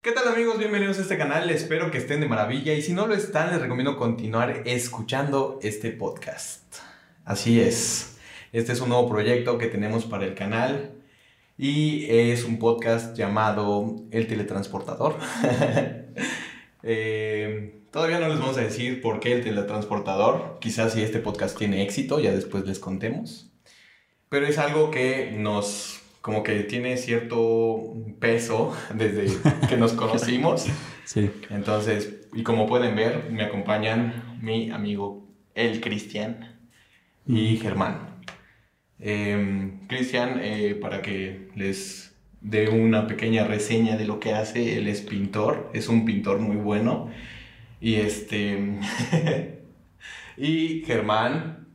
¿Qué 0.00 0.12
tal 0.12 0.28
amigos? 0.28 0.58
Bienvenidos 0.58 0.98
a 0.98 1.02
este 1.02 1.18
canal, 1.18 1.50
espero 1.50 1.90
que 1.90 1.98
estén 1.98 2.20
de 2.20 2.28
maravilla 2.28 2.72
y 2.72 2.82
si 2.82 2.92
no 2.92 3.08
lo 3.08 3.14
están 3.14 3.50
les 3.50 3.60
recomiendo 3.60 3.96
continuar 3.96 4.62
escuchando 4.64 5.58
este 5.60 5.90
podcast. 5.90 6.76
Así 7.24 7.60
es, 7.60 8.16
este 8.52 8.72
es 8.72 8.80
un 8.80 8.90
nuevo 8.90 9.08
proyecto 9.08 9.58
que 9.58 9.66
tenemos 9.66 10.04
para 10.04 10.24
el 10.24 10.36
canal 10.36 10.92
y 11.58 12.06
es 12.08 12.44
un 12.44 12.60
podcast 12.60 13.16
llamado 13.16 13.96
El 14.12 14.28
Teletransportador. 14.28 15.16
Eh, 16.84 17.82
todavía 17.90 18.20
no 18.20 18.28
les 18.28 18.38
vamos 18.38 18.56
a 18.56 18.60
decir 18.60 19.02
por 19.02 19.18
qué 19.18 19.32
el 19.32 19.42
teletransportador, 19.42 20.58
quizás 20.60 20.92
si 20.92 21.02
este 21.02 21.18
podcast 21.18 21.58
tiene 21.58 21.82
éxito 21.82 22.20
ya 22.20 22.30
después 22.30 22.64
les 22.66 22.78
contemos, 22.78 23.50
pero 24.28 24.46
es 24.46 24.58
algo 24.58 24.92
que 24.92 25.32
nos 25.36 25.97
como 26.20 26.42
que 26.42 26.60
tiene 26.60 26.96
cierto 26.96 27.94
peso 28.18 28.76
desde 28.94 29.28
que 29.68 29.76
nos 29.76 29.92
conocimos. 29.92 30.66
Sí. 31.04 31.30
Entonces, 31.50 32.28
y 32.34 32.42
como 32.42 32.66
pueden 32.66 32.94
ver, 32.96 33.30
me 33.30 33.42
acompañan 33.42 34.38
mi 34.42 34.70
amigo 34.70 35.26
el 35.54 35.80
Cristian 35.80 36.56
y 37.26 37.56
Germán. 37.56 38.22
Eh, 39.00 39.72
Cristian, 39.88 40.40
eh, 40.42 40.76
para 40.80 41.02
que 41.02 41.48
les 41.54 42.14
dé 42.40 42.68
una 42.68 43.06
pequeña 43.06 43.44
reseña 43.44 43.96
de 43.96 44.04
lo 44.04 44.20
que 44.20 44.34
hace, 44.34 44.76
él 44.78 44.86
es 44.86 45.00
pintor, 45.00 45.70
es 45.72 45.88
un 45.88 46.04
pintor 46.04 46.38
muy 46.40 46.56
bueno. 46.56 47.10
Y 47.80 47.96
este. 47.96 48.78
y 50.36 50.82
Germán 50.84 51.68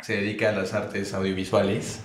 se 0.00 0.16
dedica 0.16 0.50
a 0.50 0.52
las 0.52 0.74
artes 0.74 1.14
audiovisuales 1.14 2.02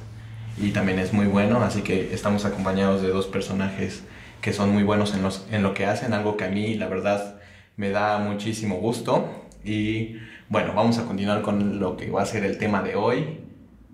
y 0.58 0.72
también 0.72 1.00
es 1.00 1.14
muy 1.14 1.26
bueno, 1.26 1.62
así 1.62 1.82
que 1.82 2.14
estamos 2.14 2.46
acompañados 2.46 3.02
de 3.02 3.10
dos 3.10 3.28
personajes 3.28 4.04
que 4.42 4.54
son 4.54 4.72
muy 4.72 4.84
buenos 4.84 5.14
en, 5.14 5.24
los, 5.24 5.48
en 5.52 5.64
lo 5.64 5.74
que 5.74 5.86
hacen, 5.86 6.14
algo 6.14 6.38
que 6.38 6.44
a 6.44 6.50
mí 6.50 6.76
la 6.76 6.88
verdad 6.88 7.40
me 7.78 7.90
da 7.90 8.20
muchísimo 8.20 8.76
gusto. 8.76 9.48
Y 9.64 10.18
bueno, 10.50 10.74
vamos 10.76 10.98
a 11.00 11.06
continuar 11.06 11.42
con 11.42 11.80
lo 11.80 11.96
que 11.96 12.12
va 12.12 12.22
a 12.22 12.26
ser 12.26 12.44
el 12.44 12.58
tema 12.58 12.84
de 12.84 12.96
hoy. 12.96 13.40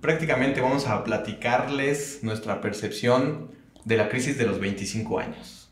Prácticamente 0.01 0.59
vamos 0.59 0.87
a 0.87 1.03
platicarles 1.03 2.19
nuestra 2.23 2.61
percepción 2.61 3.51
de 3.85 3.97
la 3.97 4.09
crisis 4.09 4.37
de 4.37 4.45
los 4.45 4.59
25 4.59 5.19
años. 5.19 5.71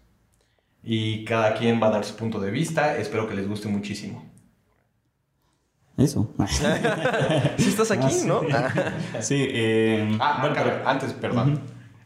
Y 0.83 1.25
cada 1.25 1.55
quien 1.55 1.81
va 1.81 1.87
a 1.87 1.91
dar 1.91 2.05
su 2.05 2.15
punto 2.15 2.39
de 2.39 2.51
vista, 2.51 2.97
espero 2.97 3.27
que 3.27 3.35
les 3.35 3.47
guste 3.47 3.67
muchísimo. 3.67 4.23
Eso. 5.97 6.31
Si 7.57 7.69
estás 7.69 7.91
aquí, 7.91 8.15
Ah. 8.21 8.25
¿no? 8.25 8.41
Sí, 9.21 9.47
eh, 9.49 10.17
Ah, 10.19 10.37
bueno, 10.41 10.55
pero- 10.57 10.87
antes, 10.87 11.13
perdón. 11.13 11.59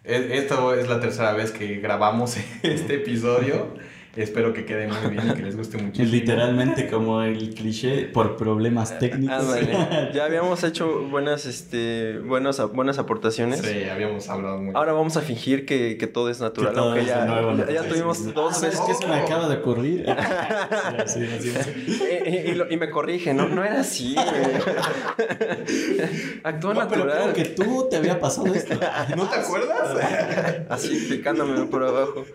E- 0.04 0.38
Esto 0.38 0.74
es 0.74 0.88
la 0.90 1.00
tercera 1.00 1.34
vez 1.34 1.52
que 1.52 1.76
grabamos 1.80 2.38
este 2.64 2.96
episodio. 2.96 3.68
Espero 4.16 4.52
que 4.52 4.66
quede 4.66 4.88
muy 4.90 5.10
bien 5.12 5.30
y 5.30 5.34
que 5.36 5.42
les 5.42 5.56
guste 5.56 5.78
muchísimo. 5.78 6.06
es 6.06 6.12
literalmente 6.12 6.90
como 6.90 7.22
el 7.22 7.54
cliché 7.56 8.08
por 8.08 8.36
problemas 8.36 9.00
técnicos. 9.00 9.38
Ándale. 9.56 10.12
Ya 10.14 10.26
habíamos 10.26 10.64
hecho 10.66 11.08
buenas, 11.10 11.46
este, 11.46 12.20
buenas, 12.20 12.62
buenas 12.74 13.00
aportaciones. 13.00 13.62
Sí, 13.62 13.86
habíamos 13.86 14.28
hablado 14.30 14.58
muy 14.58 14.74
Ahora 14.76 14.92
vamos 14.92 15.16
a 15.16 15.22
fingir 15.22 15.66
que, 15.66 15.96
que 15.98 16.08
todo 16.08 16.30
es 16.30 16.42
natural, 16.42 16.72
Que 16.72 16.76
todo 16.76 16.86
aunque 16.88 17.02
es 17.02 17.08
ya, 17.08 17.74
ya, 17.74 17.84
Sí, 17.84 17.90
tuvimos 17.90 18.18
sí, 18.18 18.24
sí. 18.26 18.32
dos 18.34 18.58
¿Sabes 18.58 18.72
veces 18.80 18.86
qué 18.88 18.94
se 18.96 19.08
me 19.08 19.16
acaba 19.16 19.48
de 19.48 19.56
ocurrir? 19.56 20.06
Sí, 21.06 21.26
así, 21.34 21.54
así. 21.58 21.72
y, 21.88 22.30
y- 22.30 22.52
y 22.52 22.56
lo- 22.56 22.70
y 22.72 22.76
me 22.78 22.90
corrige, 22.90 23.34
no, 23.34 23.48
no 23.48 23.64
era 23.64 23.80
así. 23.82 24.16
Actúa 26.44 26.74
No, 26.74 26.88
pero 26.88 27.06
natural. 27.06 27.32
creo 27.32 27.34
que 27.34 27.46
tú 27.52 27.88
te 27.90 27.98
había 27.98 28.20
pasado 28.20 28.54
esto. 28.54 28.76
¿No 29.16 29.28
te 29.30 29.36
acuerdas? 29.38 30.66
Así 30.70 31.08
picándome 31.10 31.66
por 31.68 31.84
abajo. 31.84 32.26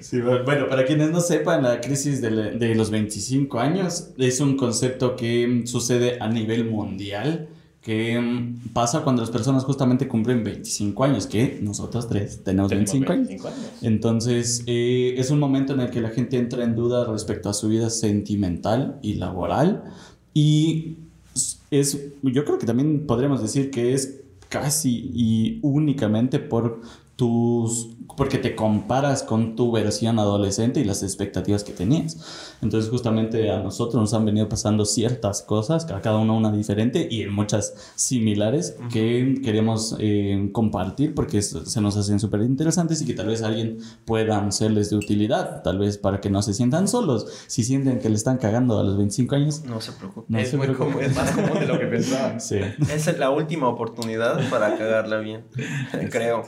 Sí, 0.00 0.20
bueno, 0.20 0.66
para 0.74 0.86
quienes 0.86 1.12
no 1.12 1.20
sepan, 1.20 1.62
la 1.62 1.80
crisis 1.80 2.20
de, 2.20 2.30
la- 2.32 2.50
de 2.50 2.74
los 2.74 2.90
25 2.90 3.60
años 3.60 4.08
es 4.18 4.40
un 4.40 4.56
concepto 4.56 5.14
que 5.14 5.46
mm, 5.46 5.66
sucede 5.68 6.18
a 6.20 6.28
nivel 6.28 6.68
mundial, 6.68 7.46
que 7.80 8.18
mm, 8.18 8.72
pasa 8.72 9.02
cuando 9.04 9.22
las 9.22 9.30
personas 9.30 9.62
justamente 9.62 10.08
cumplen 10.08 10.42
25 10.42 11.04
años, 11.04 11.28
que 11.28 11.60
nosotros 11.62 12.08
tres 12.08 12.42
tenemos 12.42 12.70
25 12.72 13.12
años. 13.12 13.28
Entonces, 13.82 14.64
eh, 14.66 15.14
es 15.16 15.30
un 15.30 15.38
momento 15.38 15.74
en 15.74 15.80
el 15.80 15.90
que 15.90 16.00
la 16.00 16.10
gente 16.10 16.38
entra 16.38 16.64
en 16.64 16.74
duda 16.74 17.04
respecto 17.04 17.48
a 17.48 17.54
su 17.54 17.68
vida 17.68 17.88
sentimental 17.88 18.98
y 19.00 19.14
laboral. 19.14 19.84
Y 20.34 20.96
es, 21.70 22.00
yo 22.22 22.44
creo 22.44 22.58
que 22.58 22.66
también 22.66 23.06
podríamos 23.06 23.40
decir 23.42 23.70
que 23.70 23.92
es 23.94 24.22
casi 24.48 25.10
y 25.14 25.60
únicamente 25.62 26.40
por 26.40 26.80
tus 27.16 27.90
porque 28.16 28.38
te 28.38 28.54
comparas 28.54 29.22
con 29.24 29.56
tu 29.56 29.72
versión 29.72 30.18
adolescente 30.20 30.78
y 30.80 30.84
las 30.84 31.02
expectativas 31.02 31.64
que 31.64 31.72
tenías. 31.72 32.54
Entonces 32.62 32.88
justamente 32.90 33.50
a 33.50 33.58
nosotros 33.60 33.96
nos 34.00 34.14
han 34.14 34.24
venido 34.24 34.48
pasando 34.48 34.84
ciertas 34.84 35.42
cosas, 35.42 35.90
a 35.90 36.00
cada 36.00 36.18
una 36.18 36.32
una 36.34 36.52
diferente 36.52 37.08
y 37.10 37.22
en 37.22 37.32
muchas 37.32 37.92
similares 37.96 38.76
que 38.92 39.40
queremos 39.42 39.96
eh, 39.98 40.48
compartir 40.52 41.14
porque 41.14 41.42
se 41.42 41.80
nos 41.80 41.96
hacen 41.96 42.20
súper 42.20 42.42
interesantes 42.42 43.02
y 43.02 43.06
que 43.06 43.14
tal 43.14 43.26
vez 43.28 43.42
a 43.42 43.48
alguien 43.48 43.78
puedan 44.04 44.52
serles 44.52 44.90
de 44.90 44.96
utilidad, 44.96 45.62
tal 45.62 45.78
vez 45.78 45.98
para 45.98 46.20
que 46.20 46.30
no 46.30 46.40
se 46.42 46.54
sientan 46.54 46.86
solos. 46.86 47.26
Si 47.48 47.64
sienten 47.64 47.98
que 47.98 48.10
le 48.10 48.14
están 48.16 48.38
cagando 48.38 48.78
a 48.78 48.84
los 48.84 48.96
25 48.96 49.34
años, 49.34 49.62
No 49.64 49.80
se 49.80 49.90
preocupe. 49.92 50.26
no 50.28 50.38
es, 50.38 50.50
se 50.50 50.56
muy 50.56 50.66
preocupen. 50.66 50.92
común, 50.92 51.04
es 51.10 51.16
más 51.16 51.30
común 51.32 51.58
de 51.58 51.66
lo 51.66 51.78
que 51.80 51.86
pensaba. 51.88 52.38
Sí. 52.38 52.58
Es 52.92 53.18
la 53.18 53.30
última 53.30 53.66
oportunidad 53.68 54.38
para 54.50 54.76
cagarla 54.78 55.18
bien. 55.18 55.44
Creo. 56.10 56.44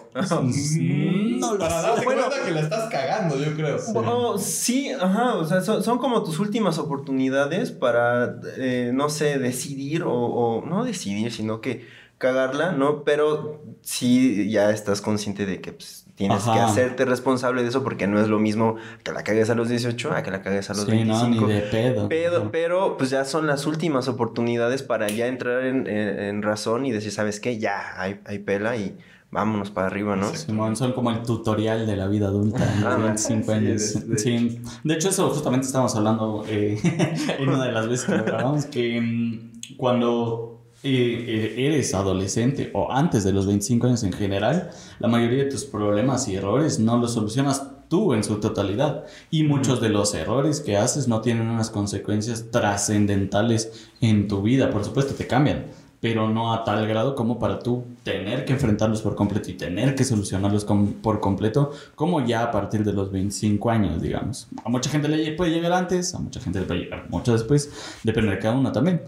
No 1.41 1.53
lo 1.55 1.59
Para 1.59 1.81
sé. 1.81 1.87
darte 1.87 2.05
Bueno. 2.05 2.23
cuenta 2.29 2.45
que 2.47 2.51
la 2.53 2.61
estás 2.61 2.91
cagando, 2.91 3.37
yo 3.39 3.55
creo. 3.55 3.79
Bueno, 3.93 4.39
sí, 4.39 4.91
ajá, 4.93 5.35
o 5.35 5.45
sea, 5.45 5.61
son, 5.61 5.83
son 5.83 5.99
como 5.99 6.23
tus 6.23 6.39
últimas 6.39 6.79
oportunidades 6.79 7.71
para, 7.73 8.41
eh, 8.57 8.91
no 8.95 9.09
sé, 9.09 9.39
decidir 9.39 10.03
o, 10.03 10.13
o 10.15 10.65
no 10.67 10.85
decidir, 10.85 11.31
sino 11.33 11.61
que 11.61 11.87
cagarla, 12.19 12.73
¿no? 12.73 13.05
Pero 13.05 13.63
sí 13.83 14.51
ya 14.51 14.71
estás 14.71 15.03
consciente 15.03 15.45
de 15.45 15.61
que 15.61 15.73
pues, 15.75 16.07
tienes 16.15 16.45
Ajá. 16.45 16.55
que 16.55 16.61
hacerte 16.61 17.05
responsable 17.05 17.63
de 17.63 17.69
eso 17.69 17.85
porque 17.85 18.07
no 18.07 18.19
es 18.19 18.29
lo 18.29 18.39
mismo 18.39 18.77
que 19.05 19.13
la 19.13 19.23
cagues 19.23 19.51
a 19.51 19.55
los 19.55 19.69
18 19.69 20.13
a 20.13 20.23
que 20.23 20.31
la 20.31 20.41
cagues 20.41 20.71
a 20.71 20.73
los 20.73 20.85
Sí, 20.87 21.05
no, 21.05 21.21
25. 21.21 21.47
ni 21.47 21.53
de 21.53 21.61
pedo. 21.61 22.09
Pero, 22.09 22.51
pero, 22.51 22.97
pues 22.97 23.11
ya 23.11 23.27
son 23.27 23.47
las 23.47 23.67
últimas 23.67 24.09
oportunidades 24.09 24.83
para 24.83 25.09
ya 25.09 25.27
entrar 25.27 25.65
en, 25.67 25.87
en- 25.87 26.19
en 26.19 26.43
razón 26.43 26.87
y 26.87 26.93
decir, 26.93 27.13
¿sabes 27.13 27.39
qué? 27.39 27.59
Ya, 27.59 28.01
hay, 28.01 28.19
hay 28.25 28.39
pela 28.39 28.77
y 28.79 28.97
vámonos 29.31 29.71
para 29.71 29.89
arriba, 29.89 30.17
¿no? 30.17 30.35
Simón, 30.35 30.77
son 30.77 30.93
como 30.93 31.11
el 31.11 31.23
tutorial 31.23 31.87
de 31.87 31.97
la 31.97 32.07
vida 32.07 32.29
adulta 32.29 32.59
en 32.73 32.81
los 32.85 32.93
Ah, 32.95 32.97
25 32.97 33.45
sí, 33.45 33.51
años. 33.53 33.95
de- 33.95 34.01
de 34.15 34.19
Sí. 34.19 34.61
De 34.85 34.95
hecho, 34.95 35.09
eso 35.11 35.29
justamente 35.31 35.67
estábamos 35.67 35.95
hablando 35.97 36.45
eh, 36.49 36.79
en 37.39 37.49
una 37.49 37.65
de 37.67 37.73
las 37.73 37.89
veces 37.89 38.07
que 38.07 38.17
grabamos, 38.23 38.67
que 38.67 39.01
mm, 39.01 39.77
cuando 39.77 40.53
eh, 40.83 41.25
eh, 41.57 41.67
eres 41.67 41.95
adolescente 41.95 42.71
o 42.73 42.93
antes 42.93 43.25
de 43.25 43.33
los 43.33 43.47
25 43.47 43.89
años 43.89 44.05
en 44.05 44.13
general, 44.13 44.71
la 45.01 45.09
mayoría 45.09 45.45
de 45.45 45.51
tus 45.51 45.65
problemas 45.65 46.29
y 46.29 46.37
errores 46.37 46.79
no 46.79 46.97
los 46.99 47.15
solucionas 47.15 47.67
tú 47.89 48.15
en 48.15 48.23
su 48.25 48.37
totalidad. 48.41 49.05
Y 49.31 49.43
muchos 49.45 49.81
de 49.81 49.89
los 49.89 50.15
errores 50.15 50.61
que 50.61 50.77
haces 50.77 51.09
no 51.09 51.21
tienen 51.21 51.49
unas 51.49 51.71
consecuencias 51.71 52.51
trascendentales 52.51 53.89
en 54.01 54.29
tu 54.29 54.43
vida. 54.43 54.71
Por 54.71 54.85
supuesto, 54.85 55.15
te 55.15 55.27
cambian 55.27 55.67
pero 56.01 56.29
no 56.31 56.53
a 56.53 56.63
tal 56.65 56.87
grado 56.87 57.15
como 57.15 57.39
para 57.39 57.59
tú 57.59 57.85
tener 58.03 58.45
que 58.45 58.53
enfrentarlos 58.53 59.03
por 59.03 59.15
completo 59.15 59.51
y 59.51 59.55
tener 59.55 59.95
que 59.95 60.05
solucionarlos 60.05 60.65
com- 60.65 60.93
por 60.95 61.21
completo, 61.21 61.73
como 61.95 62.25
ya 62.25 62.43
a 62.43 62.51
partir 62.51 62.85
de 62.85 62.93
los 62.93 63.11
25 63.11 63.71
años, 63.71 64.01
digamos. 64.03 64.49
A 64.65 64.69
mucha 64.69 64.91
gente 64.91 65.09
le 65.09 65.33
puede 65.33 65.51
llegar 65.53 65.73
antes, 65.73 66.15
a 66.15 66.19
mucha 66.19 66.41
gente 66.41 66.61
le 66.61 66.67
puede 66.67 66.81
llegar 66.81 67.09
mucho 67.11 67.33
después, 67.33 67.99
depende 68.05 68.31
de 68.33 68.39
cada 68.39 68.55
uno 68.57 68.71
también. 68.73 69.01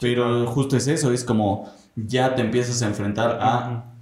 Pero 0.00 0.46
justo 0.46 0.76
es 0.76 0.86
eso, 0.88 1.12
es 1.12 1.24
como 1.24 1.70
ya 1.96 2.34
te 2.34 2.42
empiezas 2.42 2.82
a 2.82 2.86
enfrentar 2.86 3.38
a 3.40 3.92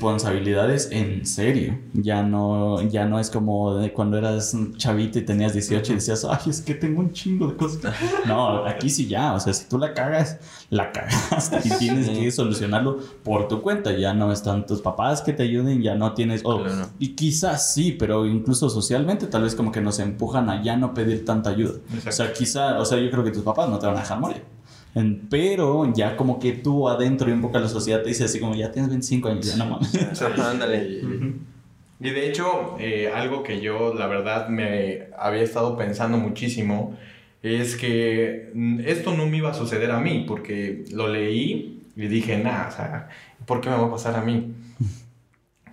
responsabilidades 0.00 0.88
en 0.92 1.24
serio. 1.24 1.78
Ya 1.94 2.22
no, 2.22 2.82
ya 2.82 3.06
no 3.06 3.18
es 3.18 3.30
como 3.30 3.76
de 3.76 3.92
cuando 3.92 4.18
eras 4.18 4.54
chavito 4.76 5.18
y 5.18 5.22
tenías 5.22 5.52
18 5.54 5.92
y 5.92 5.94
decías, 5.94 6.26
ay, 6.28 6.50
es 6.50 6.60
que 6.60 6.74
tengo 6.74 7.00
un 7.00 7.12
chingo 7.12 7.46
de 7.48 7.56
cosas. 7.56 7.94
No, 8.26 8.66
aquí 8.66 8.90
sí 8.90 9.06
ya, 9.06 9.32
o 9.34 9.40
sea, 9.40 9.52
si 9.54 9.66
tú 9.68 9.78
la 9.78 9.94
cagas, 9.94 10.38
la 10.70 10.92
cagaste 10.92 11.60
y 11.64 11.70
tienes 11.78 12.08
que 12.10 12.30
solucionarlo 12.30 12.98
por 13.22 13.48
tu 13.48 13.62
cuenta. 13.62 13.92
Ya 13.96 14.12
no 14.12 14.32
están 14.32 14.66
tus 14.66 14.82
papás 14.82 15.22
que 15.22 15.32
te 15.32 15.44
ayuden, 15.44 15.80
ya 15.82 15.94
no 15.94 16.12
tienes... 16.12 16.42
o- 16.44 16.62
Claro. 16.62 16.88
Y 16.98 17.14
quizás 17.14 17.72
sí, 17.72 17.92
pero 17.92 18.26
incluso 18.26 18.68
socialmente 18.68 19.26
tal 19.26 19.42
vez 19.42 19.54
como 19.54 19.70
que 19.72 19.80
nos 19.80 19.98
empujan 20.00 20.50
a 20.50 20.62
ya 20.62 20.76
no 20.76 20.92
pedir 20.92 21.24
tanta 21.24 21.50
ayuda. 21.50 21.78
Exacto. 21.94 22.08
O 22.08 22.12
sea, 22.12 22.32
quizá, 22.32 22.78
o 22.78 22.84
sea, 22.84 22.98
yo 22.98 23.10
creo 23.10 23.22
que 23.24 23.30
tus 23.30 23.42
papás 23.42 23.68
no 23.70 23.78
te 23.78 23.86
van 23.86 23.96
a 23.96 24.00
dejar 24.00 24.18
morir. 24.20 24.42
Pero 25.28 25.92
ya 25.94 26.16
como 26.16 26.38
que 26.38 26.52
tú 26.52 26.88
adentro 26.88 27.28
y 27.28 27.32
un 27.32 27.42
poco 27.42 27.58
la 27.58 27.68
sociedad 27.68 28.02
te 28.02 28.08
dice 28.08 28.24
así 28.24 28.40
como 28.40 28.54
ya 28.54 28.72
tienes 28.72 28.90
25 28.90 29.28
años, 29.28 29.46
ya 29.46 29.56
no 29.56 29.66
mames. 29.66 30.22
Ándale. 30.22 30.82
Y, 32.00 32.08
y 32.08 32.10
de 32.10 32.28
hecho, 32.28 32.76
eh, 32.78 33.10
algo 33.14 33.42
que 33.42 33.60
yo, 33.60 33.94
la 33.94 34.06
verdad, 34.06 34.48
me 34.48 35.08
había 35.18 35.42
estado 35.42 35.76
pensando 35.76 36.16
muchísimo 36.18 36.96
es 37.42 37.76
que 37.76 38.52
esto 38.84 39.14
no 39.14 39.26
me 39.26 39.36
iba 39.36 39.50
a 39.50 39.54
suceder 39.54 39.90
a 39.90 40.00
mí, 40.00 40.24
porque 40.26 40.84
lo 40.92 41.08
leí 41.08 41.84
y 41.94 42.06
dije, 42.08 42.38
nah, 42.38 42.68
o 42.68 42.70
sea, 42.70 43.08
¿por 43.46 43.60
qué 43.60 43.70
me 43.70 43.76
va 43.76 43.86
a 43.86 43.90
pasar 43.90 44.16
a 44.16 44.22
mí? 44.22 44.52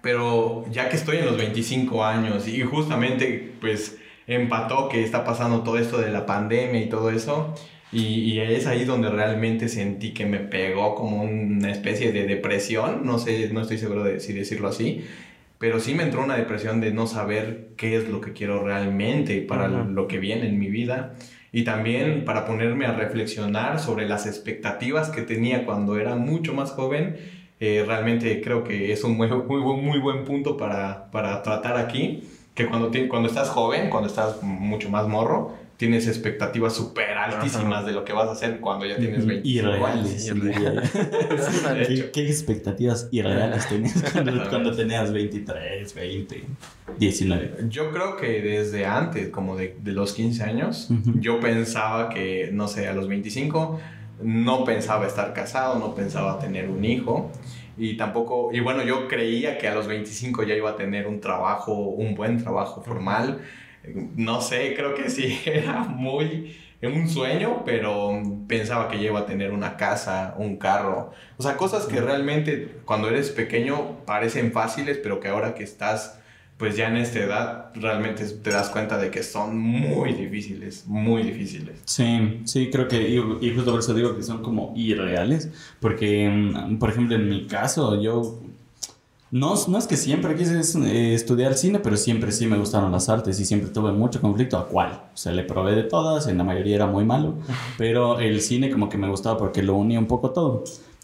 Pero 0.01 0.65
ya 0.69 0.89
que 0.89 0.97
estoy 0.97 1.17
en 1.17 1.25
los 1.25 1.37
25 1.37 2.03
años 2.03 2.47
y 2.47 2.61
justamente, 2.61 3.53
pues, 3.61 3.97
empató 4.27 4.89
que 4.89 5.03
está 5.03 5.23
pasando 5.23 5.63
todo 5.63 5.77
esto 5.77 5.97
de 5.97 6.11
la 6.11 6.25
pandemia 6.25 6.81
y 6.81 6.89
todo 6.89 7.09
eso. 7.09 7.53
Y, 7.93 8.33
y, 8.33 8.39
es 8.39 8.65
ahí 8.65 8.85
donde 8.85 9.09
realmente 9.09 9.69
sentí 9.69 10.13
que 10.13 10.25
me 10.25 10.39
pegó 10.39 10.95
como 10.95 11.21
una 11.21 11.71
especie 11.71 12.11
de 12.11 12.25
depresión, 12.25 13.05
no 13.05 13.19
sé, 13.19 13.49
no 13.53 13.61
estoy 13.61 13.77
seguro 13.77 14.03
de 14.03 14.19
si 14.19 14.33
decirlo 14.33 14.67
así, 14.67 15.05
pero 15.59 15.79
sí 15.79 15.93
me 15.93 16.03
entró 16.03 16.23
una 16.23 16.35
depresión 16.35 16.81
de 16.81 16.91
no 16.91 17.07
saber 17.07 17.69
qué 17.77 17.95
es 17.95 18.09
lo 18.09 18.19
que 18.19 18.33
quiero 18.33 18.63
realmente 18.63 19.41
para 19.41 19.67
lo 19.69 20.07
que 20.07 20.17
viene 20.17 20.47
en 20.47 20.59
mi 20.59 20.69
vida 20.69 21.13
y 21.53 21.63
también 21.63 22.25
para 22.25 22.45
ponerme 22.45 22.85
a 22.87 22.93
reflexionar 22.93 23.79
sobre 23.79 24.07
las 24.07 24.25
expectativas 24.25 25.09
que 25.09 25.21
tenía 25.21 25.65
cuando 25.65 25.97
era 25.99 26.15
mucho 26.15 26.53
más 26.53 26.71
joven. 26.71 27.15
Eh, 27.59 27.85
realmente 27.87 28.41
creo 28.41 28.63
que 28.63 28.91
es 28.91 29.03
un 29.03 29.15
muy, 29.15 29.29
muy, 29.29 29.61
muy 29.61 29.99
buen 29.99 30.25
punto 30.25 30.57
para, 30.57 31.11
para 31.11 31.43
tratar 31.43 31.77
aquí, 31.77 32.27
que 32.55 32.65
cuando, 32.65 32.91
cuando 33.07 33.29
estás 33.29 33.49
joven, 33.49 33.89
cuando 33.89 34.09
estás 34.09 34.41
mucho 34.41 34.89
más 34.89 35.07
morro, 35.07 35.53
tienes 35.83 36.07
expectativas 36.07 36.73
súper 36.73 37.17
altísimas 37.17 37.85
de 37.85 37.91
lo 37.91 38.05
que 38.05 38.13
vas 38.13 38.29
a 38.29 38.31
hacer 38.31 38.61
cuando 38.61 38.85
ya 38.85 38.95
tienes 38.95 39.25
25 39.25 39.45
irreales, 39.45 40.31
años. 40.31 40.91
¿Qué, 41.87 42.09
¿Qué, 42.13 42.25
expectativas 42.25 43.09
irreales 43.11 43.67
tenías 43.67 44.01
cuando, 44.13 44.49
cuando, 44.49 44.73
tenías 44.73 45.11
23, 45.11 45.93
20, 45.93 46.43
19? 46.97 47.65
Yo 47.67 47.91
creo 47.91 48.15
que 48.15 48.41
desde 48.41 48.85
antes, 48.85 49.27
como 49.27 49.57
de, 49.57 49.75
de 49.83 49.91
los 49.91 50.13
15 50.13 50.43
años, 50.43 50.87
uh 50.89 50.93
-huh. 50.93 51.19
yo 51.19 51.41
pensaba 51.41 52.07
que, 52.07 52.49
no 52.53 52.69
sé, 52.69 52.87
a 52.87 52.93
los 52.93 53.09
25 53.09 53.81
no 54.21 54.63
pensaba 54.63 55.05
estar 55.05 55.33
casado, 55.33 55.79
no 55.79 55.93
pensaba 55.95 56.39
tener 56.39 56.69
un 56.69 56.85
hijo 56.85 57.29
y 57.77 57.97
tampoco, 57.97 58.51
y 58.53 58.61
bueno, 58.61 58.83
yo 58.83 59.09
creía 59.09 59.57
que 59.57 59.67
a 59.67 59.75
los 59.75 59.87
25 59.87 60.43
ya 60.43 60.55
iba 60.55 60.69
a 60.69 60.75
tener 60.77 61.07
un 61.07 61.19
trabajo, 61.19 61.73
un 61.73 62.15
buen 62.15 62.41
trabajo 62.41 62.81
formal 62.81 63.41
no 64.15 64.41
sé, 64.41 64.73
creo 64.75 64.95
que 64.95 65.09
sí, 65.09 65.39
era 65.45 65.79
muy 65.83 66.55
un 66.81 67.07
sueño, 67.07 67.63
pero 67.65 68.21
pensaba 68.47 68.89
que 68.89 68.97
ya 68.97 69.05
iba 69.05 69.21
a 69.21 69.25
tener 69.25 69.51
una 69.51 69.77
casa, 69.77 70.35
un 70.37 70.57
carro, 70.57 71.11
o 71.37 71.43
sea, 71.43 71.55
cosas 71.55 71.85
que 71.85 72.01
realmente 72.01 72.81
cuando 72.85 73.07
eres 73.07 73.29
pequeño 73.29 74.05
parecen 74.05 74.51
fáciles, 74.51 74.99
pero 75.01 75.19
que 75.19 75.29
ahora 75.29 75.55
que 75.55 75.63
estás 75.63 76.19
pues 76.57 76.77
ya 76.77 76.87
en 76.87 76.97
esta 76.97 77.19
edad 77.19 77.71
realmente 77.73 78.23
te 78.25 78.49
das 78.51 78.69
cuenta 78.69 78.97
de 78.97 79.09
que 79.09 79.23
son 79.23 79.57
muy 79.57 80.13
difíciles, 80.13 80.85
muy 80.85 81.23
difíciles. 81.23 81.81
Sí, 81.85 82.41
sí, 82.45 82.69
creo 82.71 82.87
que, 82.87 83.01
y, 83.01 83.17
y 83.41 83.53
justo 83.53 83.71
por 83.71 83.79
eso 83.79 83.93
digo 83.93 84.15
que 84.15 84.23
son 84.23 84.43
como 84.43 84.71
irreales, 84.75 85.49
porque, 85.79 86.29
mm, 86.29 86.77
por 86.77 86.89
ejemplo, 86.91 87.15
en 87.15 87.27
mi 87.27 87.47
caso, 87.47 88.01
yo 88.01 88.39
no, 89.33 89.55
no 89.67 89.79
es 89.79 89.87
que 89.87 89.97
siempre 89.97 90.35
quise 90.35 90.61
eh, 90.85 91.15
estudiar 91.15 91.55
cine, 91.55 91.79
pero 91.79 91.97
siempre 91.97 92.31
sí 92.31 92.45
me 92.45 92.55
gustaron 92.55 92.91
las 92.91 93.09
artes 93.09 93.39
y 93.39 93.45
siempre 93.45 93.71
tuve 93.71 93.91
mucho 93.91 94.21
conflicto 94.21 94.59
a 94.59 94.67
cuál. 94.67 94.91
O 95.11 95.17
sea, 95.17 95.31
le 95.31 95.41
probé 95.41 95.73
de 95.73 95.81
todas, 95.81 96.27
en 96.27 96.37
la 96.37 96.43
mayoría 96.43 96.75
era 96.75 96.85
muy 96.85 97.03
malo, 97.03 97.33
pero 97.75 98.19
el 98.19 98.41
cine 98.41 98.69
como 98.69 98.89
que 98.89 98.99
me 98.99 99.09
gustaba 99.09 99.35
porque 99.39 99.63
lo 99.63 99.73
unía 99.73 99.97
un 99.97 100.05
poco 100.05 100.29
todo. 100.29 100.63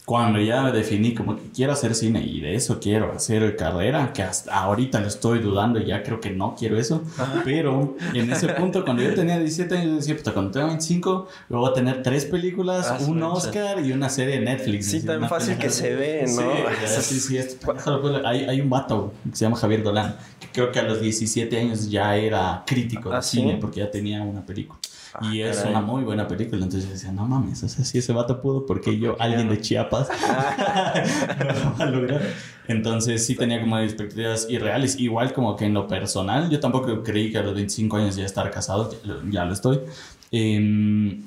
Cuando 0.10 0.42
ya 0.42 0.64
me 0.64 0.72
definí 0.72 1.14
como 1.14 1.36
que 1.36 1.52
quiero 1.56 1.74
hacer 1.74 1.94
cine 1.94 2.26
y 2.26 2.42
de 2.42 2.56
eso 2.56 2.80
quiero 2.80 3.14
hacer 3.14 3.56
carrera, 3.56 4.12
que 4.12 4.24
hasta 4.24 4.60
ahorita 4.60 5.02
lo 5.02 5.08
estoy 5.08 5.38
dudando 5.38 5.80
y 5.80 5.86
ya 5.86 6.02
creo 6.02 6.20
que 6.20 6.32
no 6.32 6.56
quiero 6.58 6.80
eso, 6.80 7.04
pero 7.46 7.96
en 8.16 8.32
ese 8.32 8.48
punto 8.60 8.84
cuando 8.84 9.04
yo 9.04 9.14
tenía 9.14 9.38
17 9.38 9.78
años 9.78 9.98
decía, 9.98 10.18
puta, 10.18 10.34
cuando 10.34 10.50
tengo 10.50 10.66
25 10.66 11.28
voy 11.50 11.70
a 11.70 11.74
tener 11.74 12.02
tres 12.02 12.26
películas, 12.26 12.88
ah, 12.90 12.98
un 13.08 13.22
Oscar 13.22 13.86
y 13.86 13.92
una 13.92 14.10
serie 14.10 14.40
de 14.40 14.46
Netflix. 14.46 14.88
Sí, 14.88 15.06
tan 15.06 15.30
fácil 15.30 15.60
que 15.60 15.70
se 15.70 15.94
ve, 15.94 16.24
¿no? 16.24 16.42
Sí, 16.88 17.02
sí, 17.02 17.20
sí 17.20 17.38
esto, 17.38 17.72
hay, 18.26 18.46
hay 18.46 18.62
un 18.62 18.70
vato 18.72 19.14
que 19.30 19.36
se 19.36 19.46
llama 19.46 19.58
Javier 19.58 19.84
Dolan, 19.84 20.18
que 20.40 20.48
creo 20.52 20.72
que 20.72 20.80
a 20.80 20.84
los 20.86 21.02
17 21.02 21.56
años 21.56 21.88
ya 21.88 22.16
era 22.18 22.64
crítico 22.66 23.12
de 23.12 23.18
¿Ah, 23.18 23.22
cine 23.22 23.52
sí? 23.52 23.58
porque 23.62 23.82
ya 23.82 23.92
tenía 23.92 24.24
una 24.24 24.44
película. 24.44 24.80
Ah, 25.14 25.20
y 25.34 25.42
es 25.42 25.58
caray. 25.58 25.72
una 25.72 25.82
muy 25.82 26.04
buena 26.04 26.28
película. 26.28 26.64
Entonces 26.64 26.86
yo 26.88 26.94
decía, 26.94 27.12
no 27.12 27.26
mames, 27.26 27.64
o 27.64 27.70
sea, 27.70 27.84
si 27.86 27.98
ese 27.98 28.14
vato 28.14 28.42
pudo, 28.42 28.66
porque 28.66 28.98
yo, 29.00 29.16
alguien 29.20 29.50
de 29.50 29.60
Chiapas, 29.60 30.10
no 30.10 31.44
lo 31.54 31.78
va 31.78 31.84
a 31.84 31.86
lograr. 31.86 32.22
Entonces 32.68 33.26
sí 33.26 33.36
tenía 33.36 33.60
como 33.62 33.78
expectativas 33.80 34.48
irreales. 34.50 35.00
Igual 35.00 35.34
como 35.34 35.56
que 35.56 35.66
en 35.66 35.74
lo 35.74 35.88
personal, 35.88 36.50
yo 36.50 36.60
tampoco 36.60 37.02
creí 37.04 37.32
que 37.32 37.40
a 37.40 37.44
los 37.44 37.56
25 37.56 37.98
años 37.98 38.16
ya 38.16 38.26
estar 38.26 38.50
casado, 38.52 38.92
ya, 39.32 39.46
lo- 39.46 39.54
estoy. 39.54 39.80
Eh, 40.32 41.20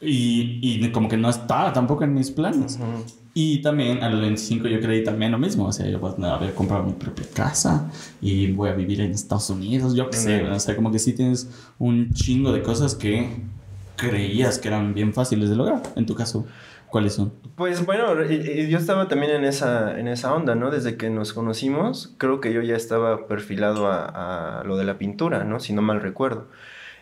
y, 0.00 0.60
y 0.62 0.90
como 0.92 1.08
que 1.08 1.16
no 1.16 1.30
estaba 1.30 1.72
tampoco 1.72 2.04
en 2.04 2.14
mis 2.14 2.30
planes. 2.30 2.76
Ujú. 2.80 3.04
Y 3.36 3.60
también 3.62 4.02
a 4.04 4.08
los 4.08 4.20
25 4.20 4.68
yo 4.68 4.80
creí 4.80 5.02
también 5.02 5.32
lo 5.32 5.38
mismo, 5.38 5.66
o 5.66 5.72
sea, 5.72 5.88
yo 5.88 5.98
voy 5.98 6.14
a 6.24 6.34
haber 6.34 6.54
comprado 6.54 6.84
mi 6.84 6.92
propia 6.92 7.26
casa 7.34 7.90
y 8.20 8.52
voy 8.52 8.70
a 8.70 8.74
vivir 8.74 9.00
en 9.00 9.10
Estados 9.10 9.50
Unidos, 9.50 9.96
yo 9.96 10.08
qué 10.08 10.16
sé, 10.16 10.44
o 10.44 10.60
sea, 10.60 10.76
como 10.76 10.92
que 10.92 11.00
sí 11.00 11.14
tienes 11.14 11.50
un 11.80 12.10
chingo 12.12 12.52
de 12.52 12.62
cosas 12.62 12.94
que 12.94 13.28
creías 13.96 14.58
que 14.58 14.68
eran 14.68 14.94
bien 14.94 15.12
fáciles 15.12 15.50
de 15.50 15.56
lograr. 15.56 15.82
En 15.96 16.06
tu 16.06 16.14
caso, 16.14 16.46
¿cuáles 16.88 17.14
son? 17.14 17.32
Pues 17.56 17.84
bueno, 17.84 18.22
yo 18.24 18.78
estaba 18.78 19.08
también 19.08 19.32
en 19.32 19.44
esa, 19.44 19.98
en 19.98 20.06
esa 20.06 20.32
onda, 20.32 20.54
¿no? 20.54 20.70
Desde 20.70 20.96
que 20.96 21.10
nos 21.10 21.32
conocimos, 21.32 22.14
creo 22.18 22.40
que 22.40 22.52
yo 22.52 22.62
ya 22.62 22.76
estaba 22.76 23.26
perfilado 23.26 23.88
a, 23.88 24.60
a 24.60 24.64
lo 24.64 24.76
de 24.76 24.84
la 24.84 24.96
pintura, 24.96 25.42
¿no? 25.42 25.58
Si 25.58 25.72
no 25.72 25.82
mal 25.82 26.00
recuerdo. 26.00 26.48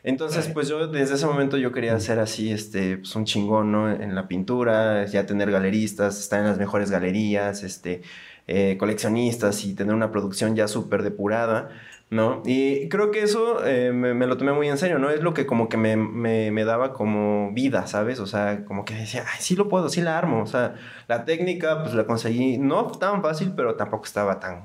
Entonces, 0.05 0.49
pues 0.49 0.69
yo 0.69 0.89
desde 0.89 1.15
ese 1.15 1.27
momento 1.27 1.57
yo 1.57 1.71
quería 1.71 1.99
ser 2.01 2.19
así, 2.19 2.51
este, 2.51 2.99
pues 2.99 3.15
un 3.15 3.25
chingón, 3.25 3.71
¿no? 3.71 3.89
En 3.89 4.15
la 4.17 4.27
pintura, 4.27 5.07
ya 5.07 5.27
tener 5.27 5.51
galeristas, 5.51 6.19
estar 6.19 6.41
en 6.41 6.47
las 6.47 6.59
mejores 6.59 6.91
galerías, 6.91 7.63
este, 7.63 8.03
eh, 8.49 8.77
coleccionistas 8.79 9.65
y 9.65 9.75
tener 9.75 9.95
una 9.95 10.11
producción 10.11 10.57
ya 10.57 10.67
súper 10.67 11.05
depurada, 11.05 11.69
¿no? 12.11 12.43
Y 12.45 12.89
creo 12.89 13.13
que 13.13 13.23
eso 13.23 13.65
eh, 13.65 13.93
me, 13.93 14.13
me 14.13 14.27
lo 14.27 14.37
tomé 14.37 14.53
muy 14.53 14.69
en 14.69 14.77
serio, 14.77 14.99
¿no? 14.99 15.09
Es 15.11 15.23
lo 15.23 15.35
que 15.35 15.47
como 15.47 15.69
que 15.69 15.77
me, 15.77 15.97
me, 15.97 16.51
me 16.51 16.65
daba 16.65 16.93
como 16.93 17.53
vida, 17.53 17.87
¿sabes? 17.87 18.19
O 18.19 18.27
sea, 18.27 18.65
como 18.65 18.85
que 18.85 18.95
decía, 18.95 19.25
ay, 19.33 19.39
sí 19.39 19.55
lo 19.55 19.69
puedo, 19.69 19.89
sí 19.89 20.01
la 20.01 20.19
armo, 20.19 20.43
o 20.43 20.47
sea, 20.47 20.75
la 21.07 21.25
técnica, 21.25 21.83
pues 21.83 21.95
la 21.95 22.05
conseguí, 22.05 22.59
no 22.59 22.87
tan 22.87 23.23
fácil, 23.23 23.53
pero 23.57 23.77
tampoco 23.77 24.05
estaba 24.05 24.41
tan, 24.41 24.65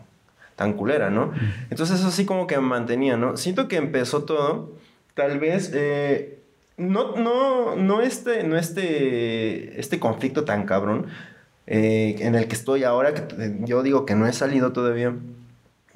tan 0.55 0.73
culera, 0.73 1.11
¿no? 1.11 1.31
Entonces 1.69 1.99
eso 1.99 2.09
sí 2.09 2.25
como 2.25 2.47
que 2.47 2.55
me 2.55 2.63
mantenía, 2.63 3.15
¿no? 3.15 3.37
Siento 3.37 3.67
que 3.67 3.77
empezó 3.77 4.23
todo, 4.23 4.73
tal 5.17 5.39
vez, 5.39 5.71
eh, 5.73 6.39
no, 6.77 7.17
no, 7.17 7.75
no 7.75 8.01
este, 8.01 8.43
no 8.43 8.55
este, 8.55 9.79
este 9.79 9.99
conflicto 9.99 10.45
tan 10.45 10.65
cabrón 10.65 11.07
eh, 11.65 12.17
en 12.19 12.35
el 12.35 12.47
que 12.47 12.53
estoy 12.53 12.83
ahora, 12.83 13.15
que 13.15 13.55
yo 13.65 13.81
digo 13.81 14.05
que 14.05 14.13
no 14.13 14.27
he 14.27 14.31
salido 14.31 14.73
todavía, 14.73 15.15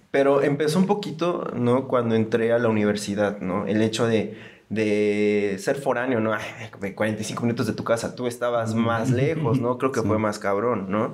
pero 0.10 0.42
empezó 0.42 0.80
un 0.80 0.88
poquito, 0.88 1.52
¿no? 1.56 1.88
Cuando 1.88 2.16
entré 2.16 2.52
a 2.52 2.58
la 2.58 2.68
universidad, 2.68 3.40
¿no? 3.42 3.68
El 3.68 3.84
hecho 3.84 4.08
de, 4.08 4.36
de 4.72 5.58
ser 5.60 5.76
foráneo, 5.76 6.22
¿no? 6.22 6.34
Ay, 6.34 6.42
de 6.80 6.96
45 6.96 7.44
minutos 7.44 7.68
de 7.68 7.74
tu 7.74 7.84
casa, 7.84 8.16
tú 8.16 8.26
estabas 8.26 8.74
más 8.74 9.12
lejos, 9.12 9.60
¿no? 9.60 9.78
Creo 9.78 9.92
que 9.92 10.00
Sí. 10.00 10.08
fue 10.08 10.18
más 10.18 10.40
cabrón, 10.40 10.86
¿no? 10.90 11.12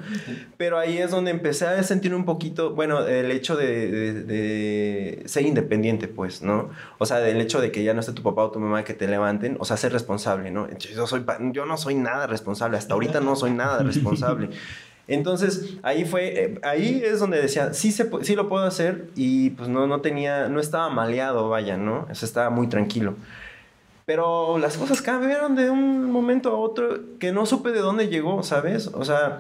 Pero 0.58 0.77
ahí 0.77 1.00
es 1.00 1.10
donde 1.10 1.32
empecé 1.32 1.65
a 1.65 1.82
sentir 1.82 2.13
un 2.13 2.24
poquito, 2.24 2.75
bueno, 2.75 3.05
el 3.08 3.32
hecho 3.32 3.55
de, 3.55 3.89
de- 3.89 4.24
de 4.24 5.24
ser 5.25 5.48
independiente, 5.48 6.08
pues, 6.08 6.43
¿no? 6.43 6.70
O 7.00 7.08
sea, 7.08 7.17
del 7.17 7.41
hecho 7.41 7.60
de 7.60 7.72
que 7.72 7.84
ya 7.84 7.96
no 7.96 8.00
esté 8.00 8.13
tu 8.13 8.22
papá 8.22 8.43
o 8.43 8.51
tu 8.51 8.60
mamá 8.60 8.84
que 8.84 8.93
te 8.93 9.08
levanten, 9.08 9.58
o 9.60 9.65
sea, 9.65 9.75
ser 9.75 9.91
responsable, 9.91 10.51
¿no? 10.51 10.67
Yo, 10.77 11.08
soy, 11.08 11.25
yo 11.51 11.65
no 11.65 11.77
soy 11.77 11.96
nada 11.96 12.27
responsable, 12.27 12.77
hasta 12.77 12.93
ahorita 12.93 13.22
no 13.22 13.36
soy 13.36 13.51
nada 13.51 13.82
responsable. 13.82 14.50
Entonces, 15.10 15.77
ahí 15.84 16.03
fue, 16.05 16.43
eh, 16.43 16.60
ahí 16.63 17.01
es 17.03 17.20
donde 17.20 17.41
decía, 17.41 17.74
sí, 17.74 17.91
se, 17.93 18.08
sí 18.24 18.36
lo 18.36 18.50
puedo 18.50 18.65
hacer 18.65 19.05
y 19.15 19.51
pues 19.51 19.70
no, 19.70 19.88
no 19.88 20.01
tenía, 20.01 20.50
no 20.50 20.60
estaba 20.60 20.89
maleado, 20.89 21.48
vaya, 21.50 21.77
¿no? 21.77 22.05
O 22.12 22.13
sea, 22.13 22.27
estaba 22.27 22.50
muy 22.50 22.67
tranquilo. 22.67 23.15
Pero 24.08 24.58
las 24.58 24.78
cosas 24.78 25.02
cambiaron 25.02 25.58
de 25.58 25.70
un 25.70 26.10
momento 26.10 26.50
a 26.52 26.58
otro 26.58 26.98
que 27.20 27.34
no 27.34 27.46
supe 27.46 27.72
de 27.74 27.80
dónde 27.82 28.08
llegó, 28.08 28.42
¿sabes? 28.42 28.88
O 28.94 29.04
sea, 29.04 29.40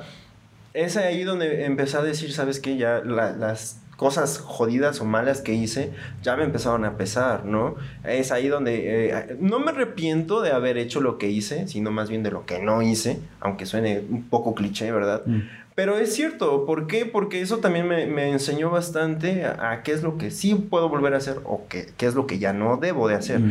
es 0.73 0.97
ahí 0.97 1.23
donde 1.23 1.63
empecé 1.63 1.95
a 1.95 2.01
decir, 2.01 2.33
¿sabes 2.33 2.59
qué? 2.59 2.75
Ya 2.75 3.01
la- 3.01 3.31
las 3.31 3.79
cosas 3.95 4.39
jodidas 4.39 4.99
o 4.99 5.05
malas 5.05 5.39
que 5.39 5.53
hice 5.53 5.93
ya 6.21 6.35
me 6.35 6.43
empezaron 6.43 6.83
a 6.83 6.97
pesar, 6.97 7.45
¿no? 7.45 7.75
Es 8.03 8.33
ahí 8.33 8.49
donde 8.49 9.07
eh, 9.09 9.37
no 9.39 9.59
me 9.59 9.71
arrepiento 9.71 10.41
de 10.41 10.51
haber 10.51 10.77
hecho 10.77 10.99
lo 10.99 11.17
que 11.17 11.29
hice, 11.29 11.69
sino 11.69 11.89
más 11.89 12.09
bien 12.09 12.21
de 12.21 12.31
lo 12.31 12.45
que 12.45 12.59
no 12.59 12.81
hice, 12.81 13.21
aunque 13.39 13.65
suene 13.65 14.03
un 14.09 14.23
poco 14.23 14.53
cliché, 14.53 14.91
¿verdad? 14.91 15.21
Mm. 15.25 15.39
Pero 15.77 15.95
es 15.99 16.15
cierto, 16.15 16.65
¿por 16.65 16.87
qué? 16.87 17.05
Porque 17.05 17.39
eso 17.39 17.59
también 17.59 17.87
me, 17.87 18.07
me 18.07 18.31
enseñó 18.31 18.71
bastante 18.71 19.45
a, 19.45 19.69
a 19.73 19.83
qué 19.83 19.91
es 19.91 20.01
lo 20.01 20.17
que 20.17 20.31
sí 20.31 20.55
puedo 20.55 20.89
volver 20.89 21.13
a 21.13 21.17
hacer 21.17 21.37
o 21.43 21.67
qué, 21.69 21.85
qué 21.97 22.07
es 22.07 22.15
lo 22.15 22.25
que 22.25 22.39
ya 22.39 22.51
no 22.51 22.77
debo 22.77 23.07
de 23.07 23.13
hacer. 23.13 23.41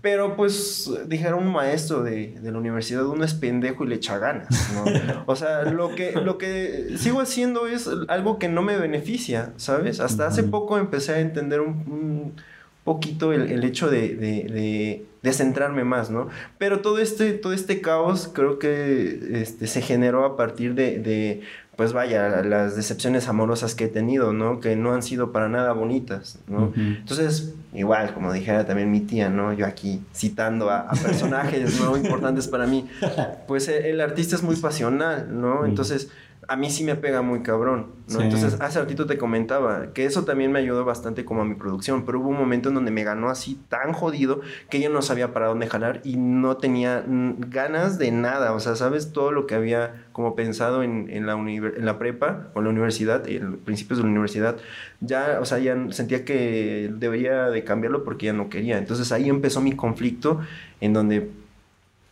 Pero 0.00 0.34
pues 0.34 0.90
dijeron 1.08 1.40
un 1.46 1.52
maestro 1.52 2.02
de, 2.02 2.38
de 2.40 2.50
la 2.52 2.56
universidad, 2.56 3.04
uno 3.06 3.22
es 3.22 3.34
pendejo 3.34 3.84
y 3.84 3.88
le 3.88 3.96
echa 3.96 4.16
ganas, 4.16 4.72
¿no? 4.74 4.84
O 5.26 5.36
sea, 5.36 5.64
lo 5.64 5.94
que, 5.94 6.12
lo 6.12 6.38
que 6.38 6.94
sigo 6.96 7.20
haciendo 7.20 7.66
es 7.66 7.86
algo 8.08 8.38
que 8.38 8.48
no 8.48 8.62
me 8.62 8.78
beneficia, 8.78 9.52
¿sabes? 9.58 10.00
Hasta 10.00 10.26
hace 10.26 10.42
poco 10.44 10.78
empecé 10.78 11.12
a 11.12 11.20
entender 11.20 11.60
un, 11.60 11.68
un- 11.86 12.32
poquito 12.84 13.32
el, 13.32 13.50
el 13.50 13.64
hecho 13.64 13.90
de, 13.90 14.14
de, 14.14 14.44
de, 14.44 15.06
de, 15.22 15.32
centrarme 15.32 15.84
más, 15.84 16.10
¿no? 16.10 16.28
Pero 16.58 16.80
todo 16.80 16.98
este, 16.98 17.32
todo 17.32 17.52
este 17.54 17.80
caos 17.80 18.30
creo 18.32 18.58
que 18.58 19.40
este, 19.40 19.66
se 19.66 19.80
generó 19.80 20.24
a 20.26 20.36
partir 20.36 20.74
de, 20.74 20.98
de, 20.98 21.40
pues 21.76 21.94
vaya, 21.94 22.42
las 22.42 22.76
decepciones 22.76 23.26
amorosas 23.26 23.74
que 23.74 23.84
he 23.84 23.88
tenido, 23.88 24.34
¿no? 24.34 24.60
Que 24.60 24.76
no 24.76 24.92
han 24.92 25.02
sido 25.02 25.32
para 25.32 25.48
nada 25.48 25.72
bonitas, 25.72 26.38
¿no? 26.46 26.66
Uh 26.66 26.72
-huh. 26.74 26.96
Entonces, 26.98 27.54
igual, 27.72 28.12
como 28.12 28.32
dijera 28.32 28.66
también 28.66 28.90
mi 28.90 29.00
tía, 29.00 29.30
¿no? 29.30 29.54
Yo 29.54 29.66
aquí 29.66 30.02
citando 30.14 30.68
a, 30.68 30.80
a 30.80 30.92
personajes, 30.92 31.80
¿no? 31.80 31.96
Importantes 31.96 32.48
para 32.48 32.66
mí, 32.66 32.86
pues 33.48 33.68
el, 33.68 33.84
el, 33.86 34.00
artista 34.02 34.36
es 34.36 34.42
muy 34.42 34.56
pasional, 34.56 35.28
¿no? 35.40 35.64
Entonces 35.64 36.10
a 36.48 36.56
mí 36.56 36.70
sí 36.70 36.84
me 36.84 36.94
pega 36.94 37.22
muy 37.22 37.40
cabrón, 37.40 37.86
¿no? 38.08 38.18
Sí. 38.18 38.24
Entonces, 38.24 38.56
hace 38.60 38.80
ratito 38.80 39.06
te 39.06 39.18
comentaba 39.18 39.92
que 39.92 40.04
eso 40.04 40.24
también 40.24 40.52
me 40.52 40.58
ayudó 40.58 40.84
bastante 40.84 41.24
como 41.24 41.42
a 41.42 41.44
mi 41.44 41.54
producción, 41.54 42.04
pero 42.04 42.20
hubo 42.20 42.28
un 42.28 42.38
momento 42.38 42.68
en 42.68 42.74
donde 42.74 42.90
me 42.90 43.04
ganó 43.04 43.30
así 43.30 43.60
tan 43.68 43.92
jodido 43.92 44.40
que 44.70 44.80
yo 44.80 44.90
no 44.90 45.02
sabía 45.02 45.32
para 45.32 45.46
dónde 45.46 45.66
jalar 45.66 46.00
y 46.04 46.16
no 46.16 46.56
tenía 46.56 47.04
ganas 47.06 47.98
de 47.98 48.10
nada, 48.10 48.52
o 48.52 48.60
sea, 48.60 48.76
¿sabes? 48.76 49.12
Todo 49.12 49.32
lo 49.32 49.46
que 49.46 49.54
había 49.54 50.04
como 50.12 50.34
pensado 50.34 50.82
en, 50.82 51.08
en, 51.10 51.26
la, 51.26 51.34
en 51.34 51.84
la 51.84 51.98
prepa 51.98 52.48
o 52.54 52.58
en 52.58 52.64
la 52.64 52.70
universidad, 52.70 53.28
en 53.28 53.58
principios 53.58 53.98
de 53.98 54.04
la 54.04 54.10
universidad, 54.10 54.56
ya, 55.00 55.38
o 55.40 55.44
sea, 55.44 55.58
ya 55.58 55.76
sentía 55.90 56.24
que 56.24 56.90
debería 56.94 57.50
de 57.50 57.64
cambiarlo 57.64 58.04
porque 58.04 58.26
ya 58.26 58.32
no 58.32 58.48
quería. 58.48 58.78
Entonces 58.78 59.12
ahí 59.12 59.28
empezó 59.28 59.60
mi 59.60 59.74
conflicto 59.74 60.40
en 60.80 60.92
donde 60.92 61.30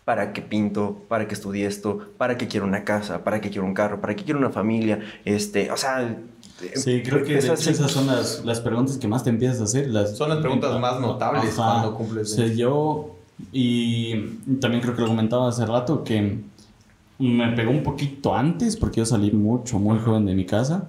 para 0.05 0.33
qué 0.33 0.43
pinto, 0.43 1.03
para 1.09 1.29
qué 1.29 1.35
estudié 1.35 1.67
esto, 1.67 1.99
para 2.19 2.37
qué 2.37 2.49
quiero 2.49 2.67
una 2.67 2.85
casa, 2.85 3.23
para 3.23 3.41
qué 3.41 3.51
quiero 3.51 3.67
un 3.67 3.75
carro, 3.75 4.01
para 4.01 4.17
qué 4.17 4.25
quiero 4.25 4.39
una 4.39 4.51
familia, 4.51 5.01
este, 5.25 5.71
o 5.71 5.77
sea... 5.77 6.17
Sí, 6.75 7.03
creo 7.03 7.25
que 7.25 7.39
esas, 7.39 7.67
esas 7.67 7.91
son 7.91 8.07
las, 8.07 8.45
las, 8.45 8.61
preguntas 8.61 8.97
que 8.97 9.09
más 9.09 9.25
te 9.25 9.31
empiezas 9.31 9.61
a 9.61 9.65
hacer. 9.65 9.89
Las, 9.89 10.17
son 10.17 10.29
las 10.29 10.39
preguntas 10.39 10.79
más 10.79 11.01
notables 11.01 11.59
Ajá. 11.59 11.81
cuando 11.81 11.95
cumples. 11.97 12.33
O 12.33 12.37
sea, 12.37 12.47
yo, 12.47 13.17
y 13.51 14.15
también 14.61 14.81
creo 14.81 14.95
que 14.95 15.03
lo 15.03 15.09
comentaba 15.09 15.49
hace 15.49 15.67
rato, 15.67 16.05
que 16.05 16.39
me 17.19 17.53
pegó 17.53 17.73
un 17.73 17.83
poquito 17.83 18.37
antes, 18.37 18.77
porque 18.77 19.01
yo 19.01 19.07
salí 19.07 19.33
mucho, 19.33 19.81
muy 19.81 19.99
joven 19.99 20.25
de 20.25 20.35
mi 20.35 20.45
casa, 20.45 20.89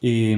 y, 0.00 0.32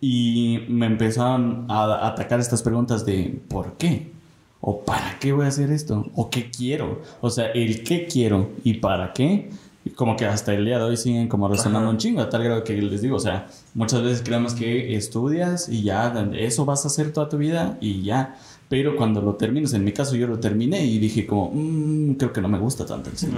y 0.00 0.66
me 0.68 0.86
empezaron 0.86 1.64
a 1.68 2.06
atacar 2.06 2.38
estas 2.38 2.62
preguntas 2.62 3.06
de 3.06 3.40
¿por 3.48 3.74
qué? 3.78 4.12
¿O 4.60 4.84
para 4.84 5.18
qué 5.18 5.32
voy 5.32 5.46
a 5.46 5.48
hacer 5.48 5.70
esto? 5.70 6.10
¿O 6.14 6.28
qué 6.28 6.50
quiero? 6.50 7.00
O 7.20 7.30
sea, 7.30 7.46
el 7.52 7.82
qué 7.82 8.06
quiero 8.06 8.50
y 8.62 8.74
para 8.74 9.12
qué, 9.12 9.50
como 9.94 10.16
que 10.16 10.26
hasta 10.26 10.52
el 10.52 10.64
día 10.66 10.78
de 10.78 10.84
hoy 10.84 10.96
siguen 10.96 11.28
como 11.28 11.48
resonando 11.48 11.80
Ajá. 11.80 11.90
un 11.90 11.96
chingo, 11.96 12.20
a 12.20 12.28
tal 12.28 12.44
grado 12.44 12.62
que 12.62 12.74
les 12.76 13.00
digo, 13.00 13.16
o 13.16 13.20
sea, 13.20 13.46
muchas 13.74 14.02
veces 14.02 14.22
creemos 14.22 14.52
que 14.54 14.94
estudias 14.94 15.68
y 15.68 15.82
ya, 15.82 16.12
eso 16.34 16.66
vas 16.66 16.84
a 16.84 16.88
hacer 16.88 17.12
toda 17.12 17.28
tu 17.28 17.38
vida 17.38 17.78
y 17.80 18.02
ya. 18.02 18.36
Pero 18.70 18.94
cuando 18.94 19.20
lo 19.20 19.34
terminas, 19.34 19.72
en 19.72 19.82
mi 19.82 19.90
caso 19.90 20.14
yo 20.14 20.28
lo 20.28 20.38
terminé 20.38 20.86
y 20.86 21.00
dije 21.00 21.26
como, 21.26 21.50
mmm, 21.52 22.12
creo 22.12 22.32
que 22.32 22.40
no 22.40 22.46
me 22.46 22.56
gusta 22.56 22.86
tanto 22.86 23.10
el 23.10 23.16
cine. 23.16 23.34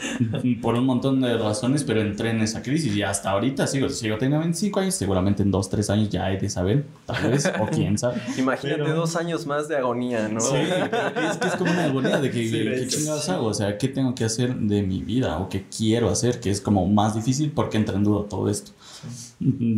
Por 0.60 0.74
un 0.74 0.84
montón 0.84 1.22
de 1.22 1.34
razones, 1.38 1.82
pero 1.82 2.02
entré 2.02 2.28
en 2.28 2.42
esa 2.42 2.60
crisis 2.60 2.94
y 2.94 3.00
hasta 3.00 3.30
ahorita 3.30 3.66
sigo, 3.66 3.88
sigo 3.88 4.18
teniendo 4.18 4.40
25 4.40 4.80
años, 4.80 4.94
seguramente 4.94 5.42
en 5.42 5.50
2, 5.50 5.70
3 5.70 5.90
años 5.90 6.10
ya 6.10 6.30
he 6.30 6.36
de 6.36 6.50
saber, 6.50 6.84
tal 7.06 7.30
vez, 7.30 7.50
o 7.58 7.64
quién 7.72 7.96
sabe. 7.96 8.20
Imagínate 8.36 8.82
pero... 8.82 8.94
dos 8.94 9.16
años 9.16 9.46
más 9.46 9.66
de 9.66 9.78
agonía, 9.78 10.28
¿no? 10.28 10.42
Sí, 10.42 10.56
es 10.56 11.38
que 11.38 11.48
es 11.48 11.56
como 11.56 11.70
una 11.70 11.84
agonía 11.86 12.20
de 12.20 12.30
que, 12.30 12.46
sí, 12.46 12.50
¿qué 12.50 12.86
chingados 12.86 13.26
hago? 13.30 13.46
O 13.46 13.54
sea, 13.54 13.78
¿qué 13.78 13.88
tengo 13.88 14.14
que 14.14 14.24
hacer 14.26 14.54
de 14.56 14.82
mi 14.82 15.00
vida? 15.00 15.38
¿O 15.38 15.48
qué 15.48 15.64
quiero 15.74 16.10
hacer? 16.10 16.38
Que 16.38 16.50
es 16.50 16.60
como 16.60 16.84
más 16.84 17.14
difícil 17.14 17.50
porque 17.50 17.78
entra 17.78 17.96
en 17.96 18.04
duda 18.04 18.28
todo 18.28 18.50
esto. 18.50 18.72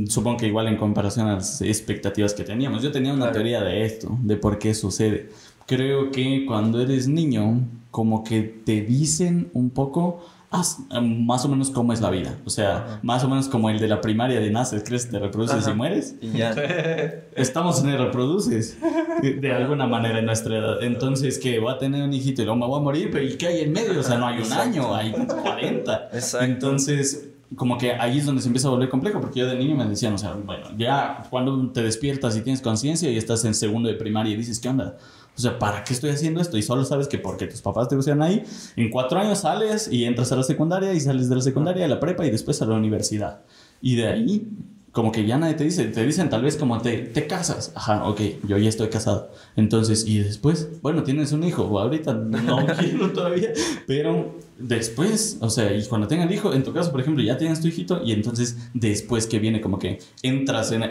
Supongo 0.08 0.36
que 0.38 0.46
igual 0.46 0.68
en 0.68 0.76
comparación 0.76 1.26
a 1.28 1.34
las 1.34 1.60
expectativas 1.62 2.32
que 2.34 2.44
teníamos. 2.44 2.82
Yo 2.82 2.92
tenía 2.92 3.12
una 3.12 3.26
claro. 3.26 3.32
teoría 3.34 3.60
de 3.62 3.84
esto, 3.84 4.16
de 4.22 4.36
por 4.36 4.58
qué 4.58 4.74
sucede. 4.74 5.30
Creo 5.66 6.10
que 6.12 6.44
cuando 6.46 6.80
eres 6.80 7.08
niño, 7.08 7.60
como 7.90 8.22
que 8.22 8.42
te 8.42 8.82
dicen 8.82 9.50
un 9.52 9.70
poco 9.70 10.20
más 10.50 11.44
o 11.44 11.48
menos 11.48 11.70
cómo 11.70 11.92
es 11.92 12.00
la 12.00 12.08
vida. 12.10 12.38
O 12.46 12.50
sea, 12.50 12.76
Ajá. 12.78 13.00
más 13.02 13.22
o 13.22 13.28
menos 13.28 13.48
como 13.48 13.68
el 13.68 13.78
de 13.78 13.86
la 13.86 14.00
primaria 14.00 14.40
de 14.40 14.50
naces, 14.50 14.82
creces, 14.82 15.10
te 15.10 15.18
reproduces 15.18 15.64
Ajá. 15.64 15.70
y 15.72 15.74
mueres. 15.74 16.14
Y 16.22 16.30
ya. 16.38 16.52
Estamos 17.36 17.82
en 17.82 17.90
el 17.90 17.98
reproduces 17.98 18.78
de 19.20 19.52
alguna 19.52 19.86
manera 19.86 20.20
en 20.20 20.24
nuestra 20.26 20.56
edad. 20.56 20.82
Entonces, 20.82 21.38
que 21.38 21.58
voy 21.58 21.72
a 21.74 21.78
tener 21.78 22.02
un 22.02 22.12
hijito 22.14 22.40
y 22.42 22.44
luego 22.46 22.58
me 22.58 22.66
voy 22.66 22.80
a 22.80 22.82
morir, 22.82 23.10
pero 23.12 23.24
¿y 23.24 23.36
qué 23.36 23.48
hay 23.48 23.60
en 23.60 23.72
medio? 23.72 24.00
O 24.00 24.02
sea, 24.02 24.16
no 24.16 24.26
hay 24.26 24.36
un 24.36 24.44
Exacto. 24.44 24.62
año, 24.62 24.94
hay 24.94 25.12
40. 25.12 26.08
Exacto. 26.14 26.46
Entonces, 26.46 27.27
como 27.56 27.78
que 27.78 27.92
ahí 27.92 28.18
es 28.18 28.26
donde 28.26 28.42
se 28.42 28.48
empieza 28.48 28.68
a 28.68 28.72
volver 28.72 28.88
complejo, 28.88 29.20
porque 29.20 29.40
yo 29.40 29.46
de 29.46 29.56
niño 29.56 29.74
me 29.74 29.86
decían, 29.86 30.12
o 30.12 30.18
sea, 30.18 30.34
bueno, 30.34 30.66
ya 30.76 31.26
cuando 31.30 31.70
te 31.70 31.82
despiertas 31.82 32.36
y 32.36 32.42
tienes 32.42 32.60
conciencia 32.60 33.10
y 33.10 33.16
estás 33.16 33.44
en 33.44 33.54
segundo 33.54 33.88
de 33.88 33.94
primaria 33.94 34.34
y 34.34 34.36
dices, 34.36 34.60
¿qué 34.60 34.68
onda? 34.68 34.96
O 35.36 35.40
sea, 35.40 35.58
¿para 35.58 35.84
qué 35.84 35.94
estoy 35.94 36.10
haciendo 36.10 36.40
esto? 36.40 36.58
Y 36.58 36.62
solo 36.62 36.84
sabes 36.84 37.08
que 37.08 37.18
porque 37.18 37.46
tus 37.46 37.62
papás 37.62 37.88
te 37.88 37.96
pusieron 37.96 38.22
ahí, 38.22 38.42
en 38.76 38.90
cuatro 38.90 39.18
años 39.18 39.40
sales 39.40 39.88
y 39.90 40.04
entras 40.04 40.30
a 40.32 40.36
la 40.36 40.42
secundaria 40.42 40.92
y 40.92 41.00
sales 41.00 41.28
de 41.28 41.36
la 41.36 41.42
secundaria 41.42 41.84
a 41.84 41.88
la 41.88 42.00
prepa 42.00 42.26
y 42.26 42.30
después 42.30 42.60
a 42.60 42.66
la 42.66 42.74
universidad. 42.74 43.40
Y 43.80 43.96
de 43.96 44.08
ahí, 44.08 44.48
como 44.92 45.12
que 45.12 45.24
ya 45.24 45.38
nadie 45.38 45.54
te 45.54 45.64
dice, 45.64 45.84
te 45.84 46.04
dicen 46.04 46.28
tal 46.28 46.42
vez 46.42 46.56
como 46.56 46.80
te, 46.82 46.98
te 46.98 47.26
casas. 47.26 47.72
Ajá, 47.76 48.08
ok, 48.08 48.20
yo 48.46 48.58
ya 48.58 48.68
estoy 48.68 48.88
casado. 48.88 49.30
Entonces, 49.54 50.06
y 50.06 50.18
después, 50.18 50.82
bueno, 50.82 51.04
tienes 51.04 51.32
un 51.32 51.44
hijo, 51.44 51.78
ahorita 51.78 52.14
no 52.14 52.66
quiero 52.78 53.12
todavía, 53.12 53.52
pero 53.86 54.34
después, 54.58 55.38
o 55.40 55.48
sea, 55.48 55.72
y 55.72 55.84
cuando 55.86 56.08
tenga 56.08 56.24
el 56.24 56.32
hijo, 56.32 56.52
en 56.52 56.64
tu 56.64 56.72
caso, 56.72 56.90
por 56.90 57.00
ejemplo, 57.00 57.22
ya 57.22 57.38
tienes 57.38 57.60
tu 57.60 57.68
hijito 57.68 58.02
y 58.04 58.12
entonces 58.12 58.56
después 58.74 59.26
que 59.26 59.38
viene 59.38 59.60
como 59.60 59.78
que 59.78 60.00
entras 60.22 60.72
en 60.72 60.82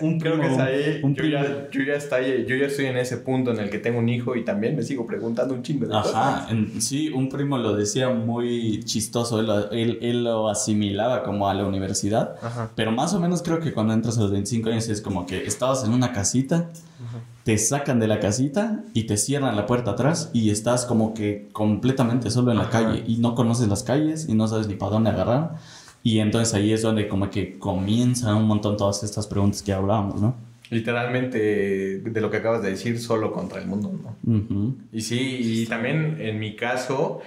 un 0.00 0.20
creo 0.20 0.40
que 0.40 0.46
es 0.46 0.58
ahí, 0.58 1.00
un 1.02 1.14
yo, 1.14 1.24
ya, 1.24 1.68
yo 1.70 1.82
ya 1.82 1.94
estoy 1.94 2.46
yo 2.46 2.56
ya 2.56 2.66
estoy 2.66 2.86
en 2.86 2.96
ese 2.96 3.18
punto 3.18 3.50
en 3.50 3.58
el 3.58 3.70
que 3.70 3.78
tengo 3.78 3.98
un 3.98 4.08
hijo 4.08 4.36
y 4.36 4.44
también 4.44 4.76
me 4.76 4.82
sigo 4.82 5.06
preguntando 5.06 5.54
un 5.54 5.62
chingo 5.62 5.86
de 5.86 5.94
Ajá, 5.96 6.02
cosas. 6.02 6.50
En, 6.52 6.80
sí, 6.80 7.08
un 7.08 7.28
primo 7.28 7.58
lo 7.58 7.74
decía 7.74 8.08
muy 8.08 8.84
chistoso, 8.84 9.40
él, 9.40 9.50
él, 9.72 9.98
él 10.00 10.24
lo 10.24 10.48
asimilaba 10.48 11.22
como 11.24 11.48
a 11.48 11.54
la 11.54 11.66
universidad, 11.66 12.36
Ajá. 12.40 12.70
pero 12.74 12.92
más 12.92 13.14
o 13.14 13.20
menos 13.20 13.42
creo 13.42 13.58
que 13.58 13.72
cuando 13.72 13.92
entras 13.92 14.16
a 14.18 14.22
los 14.22 14.30
25 14.30 14.70
años 14.70 14.88
es 14.88 15.00
como 15.00 15.26
que 15.26 15.44
estabas 15.44 15.84
en 15.84 15.92
una 15.92 16.12
casita 16.12 16.70
Ajá 17.04 17.18
te 17.48 17.56
sacan 17.56 17.98
de 17.98 18.06
la 18.08 18.20
casita 18.20 18.84
y 18.92 19.04
te 19.04 19.16
cierran 19.16 19.56
la 19.56 19.64
puerta 19.64 19.92
atrás 19.92 20.30
y 20.34 20.50
estás 20.50 20.84
como 20.84 21.14
que 21.14 21.48
completamente 21.52 22.30
solo 22.30 22.50
en 22.50 22.58
la 22.58 22.64
Ajá. 22.64 22.72
calle 22.84 23.04
y 23.06 23.16
no 23.16 23.34
conoces 23.34 23.68
las 23.68 23.82
calles 23.82 24.26
y 24.28 24.34
no 24.34 24.46
sabes 24.48 24.68
ni 24.68 24.74
para 24.74 24.90
dónde 24.92 25.08
agarrar. 25.08 25.54
Y 26.02 26.18
entonces 26.18 26.52
ahí 26.52 26.74
es 26.74 26.82
donde 26.82 27.08
como 27.08 27.30
que 27.30 27.58
comienzan 27.58 28.36
un 28.36 28.44
montón 28.44 28.76
todas 28.76 29.02
estas 29.02 29.26
preguntas 29.26 29.62
que 29.62 29.72
hablábamos, 29.72 30.20
¿no? 30.20 30.36
Literalmente 30.68 32.00
de 32.00 32.20
lo 32.20 32.30
que 32.30 32.36
acabas 32.36 32.62
de 32.62 32.68
decir, 32.68 33.00
solo 33.00 33.32
contra 33.32 33.62
el 33.62 33.66
mundo, 33.66 33.94
¿no? 33.94 34.14
Uh 34.30 34.40
-huh. 34.42 34.74
Y 34.92 35.00
sí, 35.00 35.38
y 35.40 35.64
también 35.64 36.18
en 36.20 36.38
mi 36.38 36.54
caso, 36.54 37.20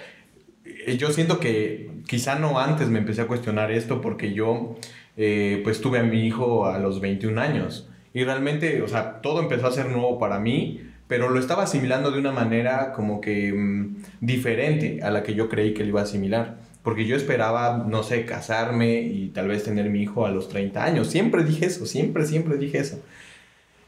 eh, 0.64 0.96
yo 0.98 1.10
siento 1.10 1.40
que 1.40 1.90
quizá 2.06 2.38
no 2.38 2.60
antes 2.60 2.88
me 2.90 3.00
empecé 3.00 3.22
a 3.22 3.26
cuestionar 3.26 3.72
esto 3.72 4.00
porque 4.00 4.32
yo 4.32 4.76
eh, 5.16 5.62
pues 5.64 5.80
tuve 5.80 5.98
a 5.98 6.04
mi 6.04 6.24
hijo 6.24 6.66
a 6.66 6.78
los 6.78 7.00
21 7.00 7.40
años. 7.40 7.88
Y 8.14 8.24
realmente, 8.24 8.82
o 8.82 8.88
sea, 8.88 9.20
todo 9.20 9.40
empezó 9.40 9.66
a 9.66 9.72
ser 9.72 9.88
nuevo 9.88 10.18
para 10.18 10.38
mí, 10.38 10.80
pero 11.08 11.28
lo 11.28 11.38
estaba 11.40 11.64
asimilando 11.64 12.10
de 12.10 12.18
una 12.18 12.32
manera 12.32 12.92
como 12.92 13.20
que 13.20 13.52
mmm, 13.52 13.96
diferente 14.20 15.00
a 15.02 15.10
la 15.10 15.22
que 15.22 15.34
yo 15.34 15.48
creí 15.48 15.74
que 15.74 15.82
lo 15.82 15.90
iba 15.90 16.00
a 16.00 16.04
asimilar. 16.04 16.58
Porque 16.82 17.06
yo 17.06 17.16
esperaba, 17.16 17.86
no 17.88 18.02
sé, 18.02 18.24
casarme 18.24 19.02
y 19.02 19.28
tal 19.28 19.48
vez 19.48 19.62
tener 19.64 19.88
mi 19.88 20.02
hijo 20.02 20.26
a 20.26 20.30
los 20.30 20.48
30 20.48 20.84
años. 20.84 21.08
Siempre 21.08 21.44
dije 21.44 21.66
eso, 21.66 21.86
siempre, 21.86 22.26
siempre 22.26 22.56
dije 22.56 22.78
eso. 22.78 23.00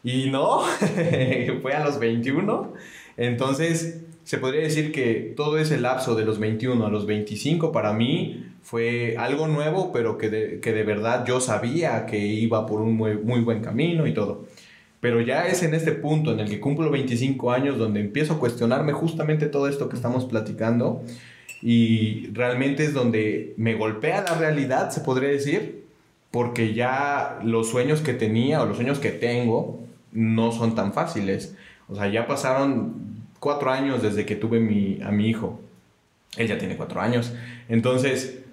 Y 0.05 0.31
no, 0.31 0.63
fue 1.63 1.73
a 1.73 1.85
los 1.85 1.99
21. 1.99 2.75
Entonces, 3.17 4.05
se 4.23 4.39
podría 4.39 4.63
decir 4.63 4.93
que 4.93 5.33
todo 5.37 5.59
ese 5.59 5.79
lapso 5.79 6.15
de 6.15 6.25
los 6.25 6.39
21 6.39 6.87
a 6.87 6.91
los 6.91 7.07
25 7.07 7.73
para 7.73 7.93
mí 7.93 8.45
fue 8.65 9.17
algo 9.19 9.47
nuevo, 9.47 9.93
pero 9.93 10.17
que 10.17 10.31
de, 10.31 10.61
que 10.61 10.73
de 10.73 10.83
verdad 10.85 11.27
yo 11.27 11.41
sabía 11.41 12.07
que 12.07 12.19
iba 12.19 12.67
por 12.67 12.81
un 12.81 12.97
muy, 12.97 13.19
muy, 13.19 13.41
buen 13.41 13.61
camino 13.61 14.07
y 14.07 14.15
todo. 14.15 14.47
Pero 15.01 15.21
ya 15.21 15.47
es 15.47 15.63
en 15.63 15.75
este 15.75 15.93
punto 15.93 16.33
en 16.33 16.41
el 16.41 16.49
que 16.49 16.61
cumplo 16.61 16.91
25 16.91 17.53
años 17.53 17.77
donde 17.77 18.01
empiezo 18.01 18.35
a 18.35 18.41
cuestionarme 18.41 18.95
justamente 18.95 19.47
todo 19.47 19.69
esto 19.69 19.91
que 19.91 19.97
estamos 19.97 20.25
platicando 20.25 21.03
y 21.61 22.29
realmente 22.33 22.85
es 22.85 22.95
donde 22.95 23.53
me 23.59 23.75
golpea 23.75 24.23
la 24.23 24.35
realidad, 24.35 24.91
se 24.91 25.03
podría 25.03 25.29
decir, 25.29 25.85
porque 26.31 26.73
ya 26.73 27.41
los 27.45 27.69
sueños 27.69 28.01
que 28.01 28.15
tenía 28.15 28.63
o 28.63 28.67
los 28.67 28.77
sueños 28.77 28.99
que 28.99 29.11
tengo 29.11 29.81
no 30.11 30.53
son 30.53 30.75
tan 30.75 30.95
fáciles. 30.95 31.55
O 31.87 31.95
sea, 31.95 32.09
ya 32.09 32.27
pasaron 32.27 32.95
cuatro 33.41 33.71
años 33.71 34.01
desde 34.01 34.25
que 34.25 34.37
tuve 34.37 34.59
mi, 34.59 35.01
a 35.03 35.11
mi 35.11 35.29
hijo. 35.29 35.61
Él 36.39 36.49
ya 36.49 36.57
tiene 36.57 36.79
cuatro 36.79 37.03
años. 37.03 37.35
Entonces, 37.69 38.44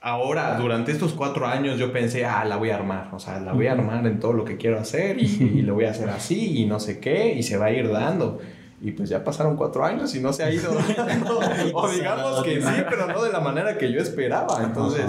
ahora, 0.00 0.56
durante 0.56 0.92
estos 0.92 1.12
cuatro 1.12 1.46
años, 1.46 1.78
yo 1.78 1.92
pensé, 1.92 2.24
ah, 2.24 2.44
la 2.44 2.56
voy 2.56 2.70
a 2.70 2.76
armar. 2.76 3.08
O 3.12 3.18
sea, 3.18 3.40
la 3.40 3.52
voy 3.52 3.66
a 3.66 3.72
armar 3.72 4.06
en 4.06 4.20
todo 4.20 4.32
lo 4.32 4.44
que 4.44 4.56
quiero 4.56 4.78
hacer 4.78 5.20
y, 5.20 5.24
y 5.24 5.62
lo 5.62 5.74
voy 5.74 5.84
a 5.84 5.90
hacer 5.90 6.08
así 6.08 6.62
y 6.62 6.66
no 6.66 6.80
sé 6.80 7.00
qué, 7.00 7.34
y 7.34 7.42
se 7.42 7.56
va 7.56 7.66
a 7.66 7.72
ir 7.72 7.90
dando. 7.90 8.40
Y 8.82 8.92
pues 8.92 9.10
ya 9.10 9.22
pasaron 9.22 9.56
cuatro 9.56 9.84
años 9.84 10.14
y 10.14 10.20
no 10.20 10.32
se 10.32 10.42
ha 10.42 10.50
ido 10.50 10.72
dando. 10.96 11.40
o 11.74 11.88
digamos 11.90 12.42
que 12.42 12.62
sí, 12.62 12.84
pero 12.88 13.06
no 13.06 13.22
de 13.22 13.30
la 13.30 13.40
manera 13.40 13.76
que 13.76 13.92
yo 13.92 14.00
esperaba. 14.00 14.62
Entonces, 14.64 15.04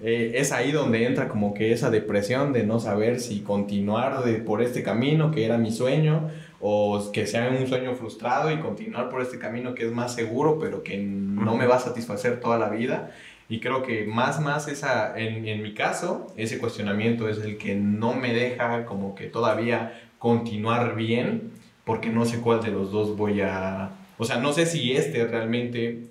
eh, 0.00 0.32
es 0.34 0.52
ahí 0.52 0.72
donde 0.72 1.06
entra 1.06 1.28
como 1.28 1.54
que 1.54 1.72
esa 1.72 1.90
depresión 1.90 2.52
de 2.52 2.66
no 2.66 2.78
saber 2.78 3.20
si 3.20 3.40
continuar 3.40 4.24
de, 4.24 4.34
por 4.34 4.60
este 4.60 4.82
camino 4.82 5.30
que 5.30 5.46
era 5.46 5.56
mi 5.56 5.72
sueño 5.72 6.28
o 6.60 7.10
que 7.12 7.26
sea 7.26 7.48
un 7.48 7.66
sueño 7.66 7.94
frustrado 7.94 8.50
y 8.50 8.58
continuar 8.58 9.08
por 9.08 9.22
este 9.22 9.38
camino 9.38 9.74
que 9.74 9.86
es 9.86 9.92
más 9.92 10.14
seguro 10.14 10.58
pero 10.58 10.82
que 10.82 10.98
no 10.98 11.56
me 11.56 11.66
va 11.66 11.76
a 11.76 11.80
satisfacer 11.80 12.40
toda 12.40 12.58
la 12.58 12.68
vida. 12.68 13.12
Y 13.48 13.60
creo 13.60 13.82
que 13.82 14.04
más, 14.04 14.40
más 14.40 14.68
esa, 14.68 15.16
en, 15.18 15.46
en 15.46 15.62
mi 15.62 15.74
caso, 15.74 16.32
ese 16.36 16.58
cuestionamiento 16.58 17.28
es 17.28 17.38
el 17.38 17.58
que 17.58 17.74
no 17.74 18.12
me 18.14 18.32
deja 18.32 18.86
como 18.86 19.14
que 19.14 19.26
todavía 19.26 20.00
continuar 20.18 20.96
bien 20.96 21.52
porque 21.84 22.10
no 22.10 22.24
sé 22.24 22.40
cuál 22.40 22.60
de 22.62 22.72
los 22.72 22.90
dos 22.90 23.16
voy 23.16 23.40
a... 23.42 23.90
O 24.18 24.24
sea, 24.24 24.38
no 24.38 24.52
sé 24.52 24.66
si 24.66 24.92
este 24.92 25.24
realmente... 25.24 26.08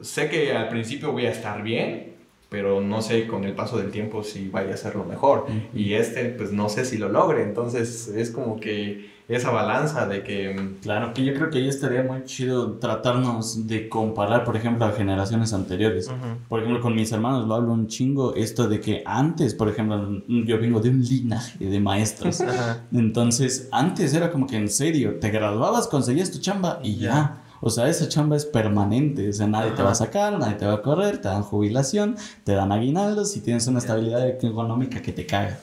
Sé 0.00 0.30
que 0.30 0.52
al 0.52 0.68
principio 0.68 1.12
voy 1.12 1.26
a 1.26 1.30
estar 1.30 1.62
bien, 1.62 2.14
pero 2.48 2.80
no 2.80 3.02
sé 3.02 3.26
con 3.26 3.44
el 3.44 3.52
paso 3.52 3.76
del 3.78 3.90
tiempo 3.90 4.22
si 4.22 4.48
vaya 4.48 4.72
a 4.72 4.76
ser 4.78 4.94
lo 4.94 5.04
mejor. 5.04 5.46
Y 5.74 5.92
este, 5.94 6.26
pues 6.30 6.52
no 6.52 6.70
sé 6.70 6.86
si 6.86 6.96
lo 6.96 7.10
logre. 7.10 7.42
Entonces 7.42 8.08
es 8.08 8.30
como 8.30 8.58
que 8.58 9.10
esa 9.28 9.50
balanza 9.50 10.06
de 10.06 10.22
que... 10.22 10.54
Mm, 10.54 10.80
claro, 10.82 11.12
que 11.12 11.24
yo 11.24 11.34
creo 11.34 11.50
que 11.50 11.58
ahí 11.58 11.68
estaría 11.68 12.02
muy 12.02 12.24
chido 12.24 12.72
tratarnos 12.78 13.66
de 13.66 13.88
comparar, 13.88 14.44
por 14.44 14.56
ejemplo, 14.56 14.86
a 14.86 14.92
generaciones 14.92 15.52
anteriores. 15.52 16.10
Por 16.48 16.60
ejemplo, 16.60 16.80
con 16.80 16.94
mis 16.94 17.12
hermanos 17.12 17.46
lo 17.46 17.54
hablo 17.54 17.72
un 17.72 17.88
chingo, 17.88 18.34
esto 18.34 18.68
de 18.68 18.80
que 18.80 19.02
antes, 19.04 19.54
por 19.54 19.68
ejemplo, 19.68 20.22
yo 20.26 20.58
vengo 20.58 20.80
de 20.80 20.88
un 20.88 21.02
linaje 21.02 21.64
de 21.64 21.80
maestros. 21.80 22.42
Entonces, 22.92 23.68
antes 23.70 24.14
era 24.14 24.32
como 24.32 24.46
que 24.46 24.56
en 24.56 24.70
serio, 24.70 25.18
te 25.20 25.30
graduabas, 25.30 25.88
conseguías 25.88 26.30
tu 26.30 26.38
chamba 26.38 26.80
y 26.82 26.96
ya. 26.96 27.42
O 27.60 27.70
sea, 27.70 27.88
esa 27.88 28.08
chamba 28.08 28.36
es 28.36 28.46
permanente. 28.46 29.28
O 29.28 29.32
sea, 29.32 29.46
nadie 29.46 29.72
te 29.72 29.82
va 29.82 29.90
a 29.90 29.94
sacar, 29.94 30.38
nadie 30.38 30.54
te 30.54 30.64
va 30.64 30.74
a 30.74 30.82
correr, 30.82 31.18
te 31.18 31.28
dan 31.28 31.42
jubilación, 31.42 32.16
te 32.44 32.52
dan 32.52 32.72
aguinaldos 32.72 33.36
y 33.36 33.40
tienes 33.40 33.66
una 33.66 33.80
estabilidad 33.80 34.26
económica 34.26 35.02
que 35.02 35.12
te 35.12 35.26
caga. 35.26 35.58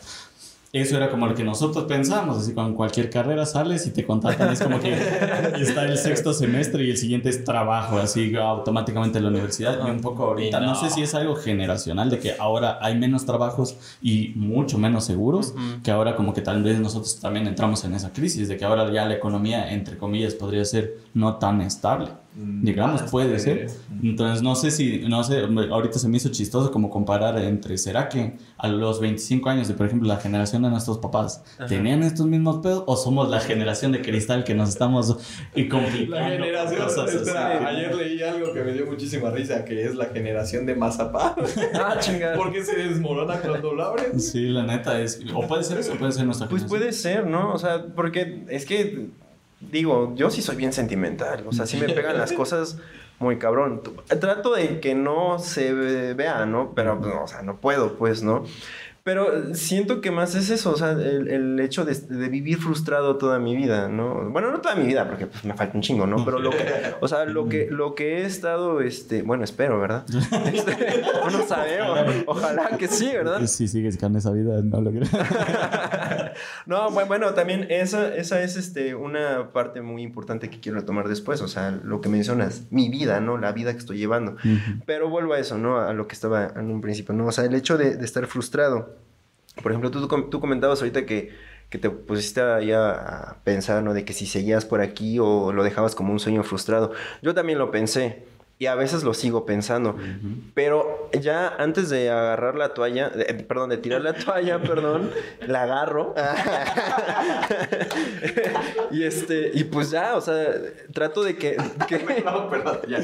Eso 0.75 0.97
era 0.97 1.09
como 1.09 1.25
lo 1.25 1.33
que 1.33 1.45
nosotros 1.45 1.85
pensamos, 1.85 2.37
así 2.37 2.53
con 2.53 2.73
cualquier 2.73 3.09
carrera 3.09 3.45
sales 3.45 3.87
y 3.87 3.91
te 3.91 4.05
contratan, 4.05 4.51
es 4.51 4.61
como 4.61 4.77
que 4.77 4.91
está 5.57 5.85
el 5.85 5.97
sexto 5.97 6.33
semestre 6.33 6.83
y 6.83 6.89
el 6.89 6.97
siguiente 6.97 7.29
es 7.29 7.45
trabajo, 7.45 7.97
así 7.97 8.35
automáticamente 8.35 9.19
en 9.19 9.23
la 9.23 9.29
universidad. 9.29 9.87
Y 9.87 9.89
un 9.89 10.01
poco 10.01 10.25
ahorita, 10.25 10.59
no. 10.59 10.75
sé 10.75 10.89
si 10.89 11.01
es 11.01 11.15
algo 11.15 11.37
generacional, 11.37 12.09
de 12.09 12.19
que 12.19 12.35
ahora 12.37 12.77
hay 12.81 12.99
menos 12.99 13.25
trabajos 13.25 13.77
y 14.01 14.33
mucho 14.35 14.77
menos 14.77 15.05
seguros, 15.05 15.53
que 15.81 15.91
ahora 15.91 16.17
como 16.17 16.33
que 16.33 16.41
tal 16.41 16.61
vez 16.61 16.77
nosotros 16.77 17.21
también 17.21 17.47
entramos 17.47 17.85
en 17.85 17.95
esa 17.95 18.11
crisis, 18.11 18.49
de 18.49 18.57
que 18.57 18.65
ahora 18.65 18.91
ya 18.91 19.05
la 19.05 19.13
economía, 19.13 19.71
entre 19.71 19.97
comillas, 19.97 20.33
podría 20.33 20.65
ser 20.65 20.97
no 21.13 21.35
tan 21.37 21.61
estable. 21.61 22.09
Mm, 22.35 22.65
Digamos, 22.65 23.03
puede 23.03 23.39
ser. 23.39 23.67
Entonces, 24.03 24.43
no 24.43 24.55
sé 24.55 24.69
si, 24.69 24.99
no 25.07 25.23
sé, 25.23 25.41
ahorita 25.71 25.99
se 25.99 26.09
me 26.09 26.17
hizo 26.17 26.29
chistoso 26.29 26.69
como 26.69 26.89
comparar 26.89 27.37
entre, 27.39 27.77
¿será 27.77 28.09
que 28.09 28.33
a 28.57 28.67
los 28.67 28.99
25 28.99 29.49
años 29.49 29.69
de, 29.69 29.73
por 29.73 29.85
ejemplo, 29.85 30.07
la 30.09 30.17
generación 30.17 30.63
de 30.63 30.69
nuestros 30.69 30.97
papás 30.97 31.43
tenían 31.69 32.03
estos 32.03 32.25
mismos 32.25 32.57
pedos 32.57 32.83
o 32.87 32.97
somos 32.97 33.29
la 33.29 33.39
generación 33.39 33.93
de 33.93 34.01
cristal 34.01 34.43
que 34.43 34.53
nos 34.53 34.69
estamos 34.69 35.17
y 35.55 35.69
complicando? 35.69 36.17
La 36.17 36.29
generación, 36.29 37.07
espera, 37.07 37.67
ayer 37.67 37.95
leí 37.95 38.21
algo 38.21 38.51
que 38.51 38.63
me 38.63 38.73
dio 38.73 38.85
muchísima 38.85 39.29
risa, 39.29 39.63
que 39.63 39.85
es 39.85 39.95
la 39.95 40.07
generación 40.07 40.65
de 40.65 40.75
mazapán. 40.75 41.35
ah, 41.73 41.95
chingada. 41.99 42.35
Porque 42.37 42.65
se 42.65 42.75
desmorona 42.75 43.39
cuando 43.39 43.73
lo 43.73 43.83
abren. 43.83 44.19
Sí, 44.19 44.49
la 44.49 44.63
neta 44.63 44.99
es, 44.99 45.21
o 45.33 45.47
puede 45.47 45.63
ser 45.63 45.79
eso, 45.79 45.93
puede 45.95 46.11
ser 46.11 46.25
nuestra 46.25 46.49
Pues 46.49 46.65
puede 46.65 46.91
ser, 46.91 47.27
¿no? 47.27 47.53
O 47.53 47.57
sea, 47.57 47.85
porque 47.95 48.45
es 48.49 48.65
que 48.65 49.09
digo, 49.71 50.13
yo 50.15 50.29
sí 50.29 50.41
soy 50.41 50.55
bien 50.55 50.73
sentimental, 50.73 51.45
o 51.47 51.51
sea, 51.51 51.65
sí 51.65 51.77
me 51.77 51.89
pegan 51.89 52.17
las 52.17 52.31
cosas 52.33 52.77
muy 53.19 53.37
cabrón. 53.37 53.81
Trato 54.19 54.53
de 54.53 54.79
que 54.79 54.95
no 54.95 55.39
se 55.39 55.73
vea, 56.13 56.45
¿no? 56.45 56.73
Pero, 56.75 56.99
pues, 56.99 57.13
o 57.21 57.27
sea, 57.27 57.41
no 57.41 57.57
puedo, 57.57 57.95
pues, 57.97 58.23
¿no? 58.23 58.43
Pero 59.05 59.53
siento 59.53 60.01
que 60.01 60.09
más 60.09 60.33
es 60.33 60.49
eso, 60.49 60.71
o 60.71 60.77
sea, 60.77 60.93
el, 60.93 61.27
el 61.27 61.59
hecho 61.59 61.85
de, 61.85 61.93
de, 61.93 62.27
vivir 62.27 62.57
frustrado 62.57 63.17
toda 63.17 63.37
mi 63.37 63.55
vida, 63.55 63.87
¿no? 63.87 64.31
Bueno, 64.31 64.49
no 64.49 64.61
toda 64.61 64.73
mi 64.73 64.87
vida, 64.87 65.07
porque 65.07 65.27
pues, 65.27 65.45
me 65.45 65.53
falta 65.53 65.75
un 65.75 65.83
chingo, 65.83 66.07
¿no? 66.07 66.25
Pero 66.25 66.39
lo 66.39 66.49
que, 66.49 66.57
o 67.01 67.07
sea, 67.07 67.25
lo 67.25 67.47
que, 67.47 67.67
lo 67.69 67.93
que 67.93 68.17
he 68.17 68.25
estado, 68.25 68.81
este, 68.81 69.21
bueno, 69.21 69.43
espero, 69.43 69.79
¿verdad? 69.79 70.07
Este, 70.51 71.03
no 71.31 71.45
sabemos, 71.45 71.99
ojalá 72.25 72.69
que 72.79 72.87
sí, 72.87 73.11
¿verdad? 73.13 73.45
Si 73.45 73.67
sigues 73.67 73.95
con 73.99 74.15
esa 74.15 74.31
vida, 74.31 74.59
no 74.63 74.81
lo 74.81 74.89
creo. 74.89 75.03
no, 76.65 76.89
bueno, 76.89 77.35
también 77.35 77.67
esa, 77.69 78.11
esa 78.15 78.41
es 78.41 78.55
este, 78.55 78.95
una 78.95 79.51
parte 79.51 79.81
muy 79.81 80.01
importante 80.01 80.49
que 80.49 80.59
quiero 80.59 80.83
tomar 80.83 81.07
después, 81.09 81.41
o 81.41 81.47
sea, 81.47 81.69
lo 81.69 82.01
que 82.01 82.09
mencionas, 82.09 82.63
mi 82.71 82.89
vida, 82.89 83.19
¿no? 83.19 83.37
La 83.37 83.51
vida 83.51 83.71
que 83.73 83.77
estoy 83.77 83.99
llevando. 83.99 84.35
Pero 84.87 85.09
vuelvo 85.09 85.33
a 85.33 85.39
eso, 85.39 85.59
¿no? 85.59 85.77
A 85.79 85.93
lo 85.93 86.07
que 86.07 86.15
estaba 86.15 86.53
en 86.55 86.71
un 86.71 86.81
principio, 86.81 87.13
¿no? 87.13 87.27
O 87.27 87.31
sea, 87.31 87.45
el 87.45 87.53
hecho 87.53 87.77
de, 87.77 87.97
de 87.97 88.03
estar 88.03 88.25
frustrado 88.25 88.94
por 89.61 89.71
ejemplo, 89.71 89.91
tú, 89.91 90.07
tú 90.29 90.39
comentabas 90.39 90.79
ahorita 90.79 91.05
que, 91.05 91.33
que 91.69 91.77
te 91.77 91.89
pusiste 91.89 92.41
ahí 92.41 92.71
a, 92.71 93.37
pensar, 93.43 93.83
¿no? 93.83 93.93
De 93.93 94.05
que 94.05 94.13
si 94.13 94.25
seguías 94.25 94.65
por 94.65 94.81
aquí 94.81 95.19
o 95.19 95.51
lo 95.51 95.63
dejabas 95.63 95.95
como 95.95 96.11
un 96.13 96.19
sueño 96.19 96.43
frustrado. 96.43 96.91
Yo 97.21 97.33
también 97.33 97.59
lo 97.59 97.71
pensé. 97.71 98.23
Y 98.57 98.67
a 98.67 98.75
veces 98.75 99.03
lo 99.03 99.13
sigo 99.13 99.45
pensando. 99.45 99.97
Pero 100.53 101.09
ya 101.11 101.49
antes 101.57 101.89
de 101.89 102.09
agarrar 102.09 102.55
la 102.55 102.73
toalla, 102.73 103.11
perdón, 103.49 103.69
de 103.69 103.77
tirar 103.77 103.99
la 103.99 104.13
toalla, 104.13 104.61
perdón, 104.61 105.11
la 105.45 105.63
agarro. 105.63 106.15
y 108.95 109.03
este, 109.03 109.51
y 109.53 109.65
pues 109.65 109.91
ya, 109.91 110.15
o 110.15 110.21
sea, 110.21 110.53
trato 110.93 111.23
de 111.23 111.35
que. 111.37 111.57
no, 112.23 112.49
perdón, 112.49 112.79
ya. 112.87 112.99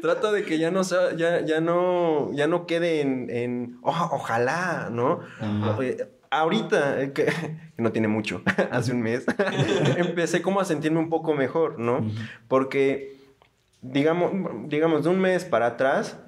trato 0.00 0.32
de 0.32 0.44
que 0.44 0.58
ya 0.58 0.70
no 0.70 0.82
sea, 0.82 1.14
ya, 1.16 1.40
ya 1.44 1.60
no, 1.60 2.32
ya 2.32 2.46
no 2.48 2.66
quede 2.66 3.00
en, 3.00 3.30
en 3.30 3.78
ojalá, 3.82 4.88
¿no? 4.90 5.20
ahorita, 6.32 7.02
eh, 7.02 7.12
que, 7.12 7.30
no 7.76 7.92
tiene 7.92 8.08
mucho, 8.08 8.42
hace 8.70 8.92
un 8.92 9.02
mes, 9.02 9.26
empecé 9.96 10.42
como 10.42 10.60
a 10.60 10.64
sentirme 10.64 10.98
un 10.98 11.10
poco 11.10 11.34
mejor, 11.34 11.78
¿no? 11.78 12.04
Porque 12.48 13.16
digamos, 13.82 14.32
digamos, 14.66 15.04
de 15.04 15.10
un 15.10 15.20
mes 15.20 15.44
para 15.44 15.66
atrás, 15.66 16.18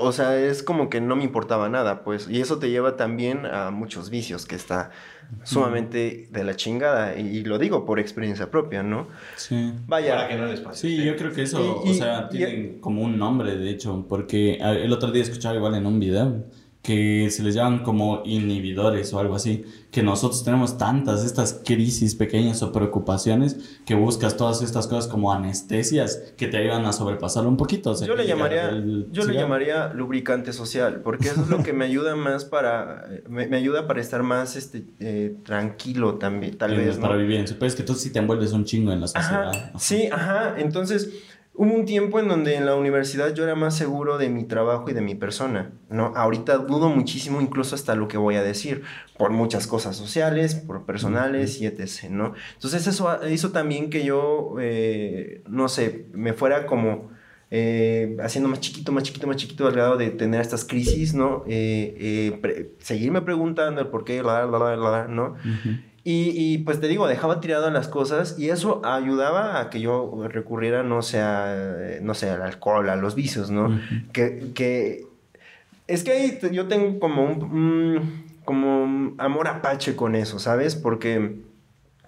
o 0.00 0.12
sea, 0.12 0.38
es 0.38 0.62
como 0.62 0.90
que 0.90 1.00
no 1.00 1.16
me 1.16 1.24
importaba 1.24 1.68
nada, 1.68 2.04
pues, 2.04 2.28
y 2.28 2.40
eso 2.40 2.58
te 2.58 2.70
lleva 2.70 2.96
también 2.96 3.46
a 3.46 3.70
muchos 3.70 4.10
vicios, 4.10 4.46
que 4.46 4.56
está 4.56 4.90
sumamente 5.42 6.28
de 6.30 6.44
la 6.44 6.56
chingada, 6.56 7.18
y, 7.18 7.44
lo 7.44 7.58
digo 7.58 7.84
por 7.84 7.98
experiencia 8.00 8.50
propia, 8.50 8.82
¿no? 8.82 9.08
Sí. 9.36 9.74
Vaya. 9.86 10.16
Para 10.16 10.28
que 10.28 10.36
no 10.36 10.46
les 10.46 10.60
pase. 10.60 10.88
Sí, 10.88 11.04
yo 11.04 11.16
creo 11.16 11.32
que 11.32 11.42
eso, 11.42 11.82
o 11.82 11.94
sea, 11.94 12.28
tienen 12.28 12.78
como 12.80 13.02
un 13.02 13.18
nombre, 13.18 13.56
de 13.56 13.70
hecho, 13.70 14.06
porque 14.08 14.54
el 14.54 14.92
otro 14.92 15.10
día 15.10 15.22
escuchaba 15.22 15.56
igual 15.56 15.74
en 15.74 15.86
un 15.86 16.00
video 16.00 16.44
que 16.88 17.28
se 17.28 17.42
les 17.42 17.54
llaman 17.54 17.80
como 17.80 18.22
inhibidores 18.24 19.12
o 19.12 19.18
algo 19.18 19.34
así, 19.34 19.62
que 19.90 20.02
nosotros 20.02 20.42
tenemos 20.42 20.78
tantas 20.78 21.22
estas 21.22 21.60
crisis 21.62 22.14
pequeñas 22.14 22.62
o 22.62 22.72
preocupaciones 22.72 23.78
que 23.84 23.94
buscas 23.94 24.38
todas 24.38 24.62
estas 24.62 24.86
cosas 24.86 25.06
como 25.06 25.30
anestesias 25.30 26.32
que 26.38 26.48
te 26.48 26.56
ayudan 26.56 26.86
a 26.86 26.94
sobrepasarlo 26.94 27.50
un 27.50 27.58
poquito. 27.58 27.94
yo 28.06 28.14
le 28.14 28.26
llamaría, 28.26 28.70
yo 29.10 29.24
le 29.26 29.34
llamaría 29.34 29.92
lubricante 29.92 30.54
social, 30.54 31.02
porque 31.04 31.28
eso 31.28 31.42
es 31.42 31.50
lo 31.50 31.62
que 31.62 31.74
me 31.74 31.84
ayuda 31.84 32.16
más 32.16 32.46
para, 32.46 33.06
me, 33.28 33.54
ayuda 33.54 33.86
para 33.86 34.00
estar 34.00 34.22
más 34.22 34.56
este, 34.56 34.86
eh, 34.98 35.36
tranquilo 35.44 36.14
también, 36.14 36.56
tal 36.56 36.74
vez. 36.74 36.96
Para 36.96 37.16
vivir 37.16 37.36
en 37.36 37.48
su 37.48 37.62
es 37.66 37.74
que 37.74 37.82
tú 37.82 37.92
sí 37.92 38.10
te 38.10 38.18
envuelves 38.18 38.52
un 38.52 38.64
chingo 38.64 38.92
en 38.92 39.02
la 39.02 39.08
sociedad. 39.08 39.72
sí, 39.76 40.08
ajá, 40.10 40.54
entonces 40.56 41.10
Hubo 41.60 41.74
un 41.74 41.86
tiempo 41.86 42.20
en 42.20 42.28
donde 42.28 42.54
en 42.54 42.66
la 42.66 42.76
universidad 42.76 43.34
yo 43.34 43.42
era 43.42 43.56
más 43.56 43.76
seguro 43.76 44.16
de 44.16 44.28
mi 44.28 44.44
trabajo 44.44 44.88
y 44.90 44.92
de 44.92 45.00
mi 45.00 45.16
persona, 45.16 45.72
¿no? 45.90 46.12
Ahorita 46.14 46.56
dudo 46.58 46.88
muchísimo 46.88 47.40
incluso 47.40 47.74
hasta 47.74 47.96
lo 47.96 48.06
que 48.06 48.16
voy 48.16 48.36
a 48.36 48.44
decir, 48.44 48.84
por 49.16 49.32
muchas 49.32 49.66
cosas 49.66 49.96
sociales, 49.96 50.54
por 50.54 50.86
personales 50.86 51.60
y 51.60 51.66
etc., 51.66 52.10
¿no? 52.10 52.34
Entonces 52.54 52.86
eso 52.86 53.18
hizo 53.28 53.50
también 53.50 53.90
que 53.90 54.04
yo, 54.04 54.54
eh, 54.60 55.42
no 55.48 55.68
sé, 55.68 56.06
me 56.12 56.32
fuera 56.32 56.64
como 56.64 57.10
eh, 57.50 58.16
haciendo 58.22 58.48
más 58.48 58.60
chiquito, 58.60 58.92
más 58.92 59.02
chiquito, 59.02 59.26
más 59.26 59.34
chiquito 59.34 59.66
al 59.66 59.72
grado 59.72 59.96
de 59.96 60.10
tener 60.10 60.40
estas 60.40 60.64
crisis, 60.64 61.12
¿no? 61.12 61.42
Eh, 61.48 62.70
seguirme 62.78 63.20
preguntando 63.22 63.80
el 63.80 63.88
por 63.88 64.04
qué, 64.04 64.22
la, 64.22 64.46
la, 64.46 64.76
la, 64.76 65.08
¿no? 65.08 65.34
Y, 66.10 66.56
pues 66.64 66.80
te 66.80 66.88
digo, 66.88 67.06
dejaba 67.06 67.38
tirado 67.38 67.70
las 67.70 67.86
cosas 67.86 68.38
y 68.38 68.48
eso 68.48 68.80
ayudaba 68.82 69.60
a 69.60 69.68
que 69.68 69.78
yo 69.78 70.26
recurriera, 70.26 70.82
no 70.82 71.02
sé, 71.02 71.20
no 72.00 72.14
sé 72.14 72.30
al 72.30 72.40
alcohol, 72.40 72.88
a 72.88 72.96
los 72.96 73.14
vicios, 73.14 73.50
¿no? 73.50 73.78
que, 74.14 74.52
que, 74.54 75.04
es 75.86 76.04
que 76.04 76.12
ahí 76.12 76.38
yo 76.50 76.66
tengo 76.66 76.98
como 76.98 77.24
un, 77.24 78.24
como 78.46 79.14
amor 79.18 79.48
apache 79.48 79.96
con 79.96 80.14
eso, 80.14 80.38
¿sabes? 80.38 80.76
Porque 80.76 81.40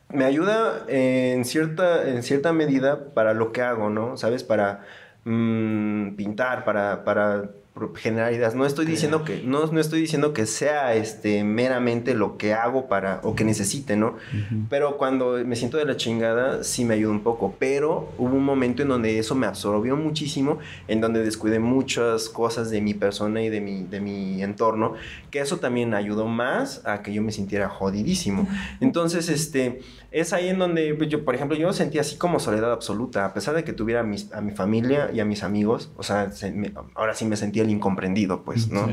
me 0.09 0.25
ayuda 0.25 0.87
en 0.89 1.45
cierta, 1.45 2.09
en 2.09 2.23
cierta 2.23 2.55
medida 2.55 3.13
para 3.13 3.35
lo 3.35 3.53
que 3.53 3.61
hago, 3.61 3.91
¿no? 3.91 4.17
¿Sabes? 4.17 4.45
Para 4.45 4.81
mm, 5.25 6.13
pintar, 6.13 6.65
para, 6.65 7.05
para 7.05 7.51
generalidades. 7.94 8.54
No 8.54 8.66
estoy 8.66 8.85
diciendo 8.85 9.24
que, 9.24 9.42
no, 9.42 9.66
no 9.66 9.80
estoy 9.80 10.00
diciendo 10.00 10.33
que 10.33 10.44
sea 10.46 10.94
este 10.94 11.44
meramente 11.44 12.14
lo 12.14 12.37
que 12.37 12.52
hago 12.52 12.88
para, 12.88 13.20
o 13.22 13.35
que 13.35 13.44
necesite, 13.44 13.96
¿no? 13.96 14.16
Pero 14.68 14.98
cuando 14.98 15.38
me 15.44 15.56
siento 15.56 15.76
de 15.78 15.85
la 15.85 15.96
chingada, 15.96 16.64
sí 16.64 16.85
me 16.85 16.94
ayuda 16.94 17.12
un 17.12 17.20
poco. 17.20 17.54
Pero 17.59 18.12
hubo 18.18 18.35
un 18.35 18.44
momento 18.44 18.83
en 18.83 18.88
donde 18.88 19.18
eso 19.18 19.35
me 19.35 19.46
absorbió 19.46 19.96
muchísimo, 19.96 20.59
en 20.88 21.00
donde 21.00 21.22
descuidé 21.22 21.59
muchas 21.59 22.28
cosas 22.28 22.70
de 22.70 22.80
mi 22.80 22.94
persona 22.94 23.42
y 23.42 23.48
de 23.48 23.61
mi, 23.61 23.85
de 23.85 24.00
mi 24.00 24.42
entorno, 24.42 24.94
que 25.30 25.40
eso 25.40 25.59
también 25.59 25.94
ayudó 25.94 26.26
más 26.26 26.83
a 26.85 27.02
que 27.02 27.12
yo 27.12 27.22
me 27.22 27.33
sintiera 27.33 27.68
jodidísimo. 27.68 28.48
Entonces, 28.80 29.28
este, 29.28 29.80
es 30.11 30.33
ahí 30.33 30.49
en 30.49 30.59
donde 30.59 30.94
pues, 30.94 31.09
yo, 31.09 31.25
por 31.25 31.35
ejemplo, 31.35 31.57
yo 31.57 31.73
sentí 31.73 31.99
así 31.99 32.16
como 32.16 32.40
soledad 32.40 32.73
absoluta, 32.73 33.25
a 33.25 33.35
pesar 33.35 33.55
de 33.55 33.64
que 33.64 33.73
tuviera 33.73 34.01
a, 34.01 34.05
mis, 34.05 34.33
a 34.33 34.40
mi 34.40 34.53
familia 34.53 35.11
y 35.12 35.20
a 35.20 35.25
mis 35.25 35.42
amigos, 35.42 35.90
o 35.96 36.03
sea, 36.03 36.31
ahora 36.94 37.14
sí 37.14 37.25
me 37.25 37.37
sentía 37.37 37.62
el 37.62 37.70
incomprendido, 37.70 38.42
pues, 38.42 38.68
¿no? 38.70 38.88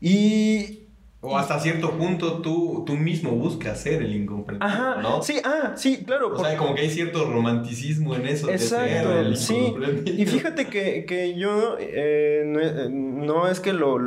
Y... 0.00 0.80
O 1.26 1.38
hasta 1.38 1.58
cierto 1.58 1.92
punto 1.92 2.42
tú, 2.42 2.84
tú 2.86 2.96
mismo 2.96 3.30
buscas 3.30 3.80
ser 3.80 4.02
el 4.02 4.14
incomprendido, 4.14 4.70
Ajá, 4.70 5.00
¿no? 5.00 5.22
Sí, 5.22 5.40
ah, 5.42 5.72
sí, 5.74 6.04
claro. 6.04 6.34
O 6.34 6.38
sea, 6.38 6.54
como 6.58 6.74
que 6.74 6.82
hay 6.82 6.90
cierto 6.90 7.24
romanticismo 7.24 8.14
en 8.14 8.26
eso. 8.26 8.50
Exacto, 8.50 9.34
sí. 9.34 9.74
Y 10.04 10.26
fíjate 10.26 10.66
que, 10.66 11.06
que 11.06 11.34
yo 11.38 11.78
eh, 11.80 12.42
no, 12.44 12.90
no 12.90 13.48
es 13.48 13.60
que 13.60 13.72
lo 13.72 13.98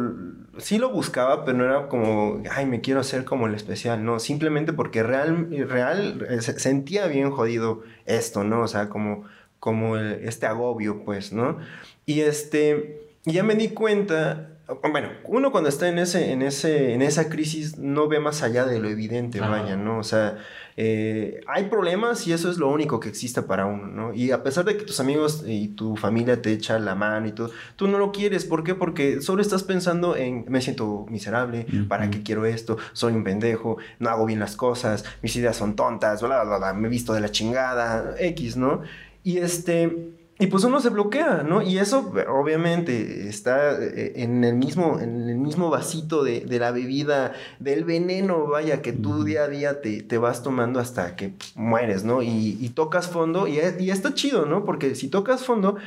sí 0.59 0.77
lo 0.77 0.89
buscaba, 0.89 1.45
pero 1.45 1.57
no 1.57 1.65
era 1.65 1.87
como, 1.87 2.41
ay, 2.51 2.65
me 2.65 2.81
quiero 2.81 2.99
hacer 2.99 3.25
como 3.25 3.47
el 3.47 3.55
especial, 3.55 4.03
no, 4.03 4.19
simplemente 4.19 4.73
porque 4.73 5.03
real, 5.03 5.49
real 5.67 6.25
eh, 6.29 6.41
sentía 6.41 7.07
bien 7.07 7.31
jodido 7.31 7.83
esto, 8.05 8.43
¿no? 8.43 8.61
O 8.61 8.67
sea, 8.67 8.89
como, 8.89 9.25
como 9.59 9.97
este 9.97 10.45
agobio, 10.45 11.03
pues, 11.03 11.33
¿no? 11.33 11.57
Y 12.05 12.21
este, 12.21 13.07
ya 13.25 13.43
me 13.43 13.55
di 13.55 13.69
cuenta, 13.69 14.56
bueno, 14.91 15.09
uno 15.23 15.51
cuando 15.51 15.69
está 15.69 15.87
en, 15.87 15.97
ese, 15.97 16.31
en, 16.31 16.41
ese, 16.41 16.93
en 16.93 17.01
esa 17.01 17.29
crisis 17.29 17.77
no 17.77 18.09
ve 18.09 18.19
más 18.19 18.43
allá 18.43 18.65
de 18.65 18.79
lo 18.79 18.89
evidente, 18.89 19.39
vaya, 19.39 19.77
¿no? 19.77 19.99
O 19.99 20.03
sea, 20.03 20.39
eh, 20.75 21.39
hay 21.47 21.65
problemas 21.69 22.27
y 22.27 22.33
eso 22.33 22.51
es 22.51 22.57
lo 22.57 22.67
único 22.69 22.99
que 22.99 23.07
existe 23.07 23.41
para 23.41 23.65
uno, 23.65 23.87
¿no? 23.87 24.13
Y 24.13 24.31
a 24.31 24.43
pesar 24.43 24.65
de 24.65 24.75
que 24.75 24.83
tus 24.83 24.99
amigos 24.99 25.45
y 25.47 25.69
tu 25.69 25.95
familia 25.95 26.41
te 26.41 26.51
echan 26.51 26.83
la 26.83 26.95
mano 26.95 27.27
y 27.27 27.31
todo, 27.31 27.49
tú 27.77 27.87
no 27.87 27.97
lo 27.97 28.11
quieres. 28.11 28.43
¿Por 28.43 28.65
qué? 28.65 28.75
Porque 28.75 29.21
solo 29.21 29.41
estás 29.41 29.63
pensando 29.63 30.17
en, 30.17 30.43
me 30.49 30.59
siento 30.59 31.05
miserable, 31.09 31.65
¿para 31.87 32.09
qué 32.09 32.21
quiero 32.21 32.45
esto? 32.45 32.77
Soy 32.91 33.13
un 33.13 33.23
pendejo, 33.23 33.77
no 33.99 34.09
hago 34.09 34.25
bien 34.25 34.39
las 34.41 34.57
cosas, 34.57 35.05
mis 35.21 35.33
ideas 35.37 35.55
son 35.55 35.77
tontas, 35.77 36.21
bla, 36.21 36.43
bla, 36.43 36.57
bla, 36.57 36.73
me 36.73 36.87
he 36.87 36.91
visto 36.91 37.13
de 37.13 37.21
la 37.21 37.31
chingada, 37.31 38.15
X, 38.19 38.57
¿no? 38.57 38.81
Y 39.23 39.37
este... 39.37 40.16
Y 40.39 40.47
pues 40.47 40.63
uno 40.63 40.79
se 40.79 40.89
bloquea, 40.89 41.43
¿no? 41.43 41.63
Y 41.63 41.79
eso 41.79 42.13
obviamente 42.29 43.27
está 43.27 43.73
eh, 43.81 44.13
en 44.17 44.43
el 44.43 44.55
mismo, 44.55 44.99
en 44.99 45.27
el 45.29 45.37
mismo 45.37 45.71
vasito 45.71 46.23
de, 46.23 46.45
la 46.59 46.71
bebida, 46.71 47.33
del 47.59 47.85
veneno, 47.85 48.45
vaya, 48.45 48.83
que 48.83 48.93
tú 48.93 49.23
día 49.23 49.43
a 49.43 49.47
día 49.47 49.81
te, 49.81 50.03
te 50.03 50.17
vas 50.19 50.43
tomando 50.43 50.79
hasta 50.79 51.15
que 51.15 51.33
mueres, 51.55 52.03
¿no? 52.03 52.21
Y, 52.21 52.71
tocas 52.75 53.07
fondo 53.07 53.47
y, 53.47 53.59
y, 53.79 53.89
está 53.89 54.13
chido, 54.13 54.45
¿no? 54.45 54.63
Porque 54.63 54.93
si 54.93 55.07
tocas 55.07 55.43
fondo, 55.43 55.77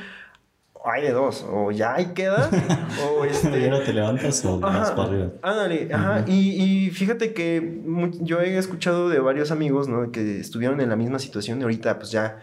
hay 0.83 1.03
de 1.03 1.11
dos, 1.11 1.45
o 1.49 1.71
ya 1.71 1.93
ahí 1.93 2.07
queda, 2.13 2.49
o 3.07 3.23
este... 3.23 3.69
no 3.69 3.79
te 3.79 3.93
levantas 3.93 4.43
o 4.43 4.59
vas 4.59 4.91
para 4.91 5.03
arriba. 5.03 5.27
Ándale, 5.41 5.87
ajá. 5.93 6.25
Y, 6.27 6.61
y, 6.61 6.89
fíjate 6.89 7.33
que 7.33 7.81
yo 8.19 8.41
he 8.41 8.57
escuchado 8.57 9.07
de 9.07 9.19
varios 9.19 9.51
amigos, 9.51 9.87
¿no? 9.87 10.11
Que 10.11 10.41
estuvieron 10.41 10.81
en 10.81 10.89
la 10.89 10.97
misma 10.97 11.19
situación 11.19 11.61
y 11.61 11.63
ahorita 11.63 11.97
pues 11.99 12.11
ya 12.11 12.39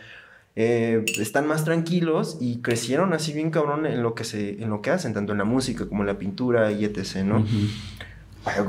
eh, 0.57 1.05
están 1.19 1.47
más 1.47 1.65
tranquilos 1.65 2.39
y 2.41 2.61
crecieron 2.61 3.13
así 3.13 3.33
bien 3.33 3.51
cabrón 3.51 3.87
en 3.87 4.03
lo 4.03 4.15
que 4.15 4.25
se 4.25 4.63
en 4.63 4.71
lo 4.71 4.83
que 4.83 4.91
hacen 4.91 5.15
tanto 5.15 5.33
en 5.33 5.39
la 5.39 5.45
música 5.45 5.87
como 5.87 6.03
en 6.03 6.09
la 6.09 6.19
pintura 6.19 6.73
y 6.73 6.85
etc 6.85 7.17
no 7.25 7.45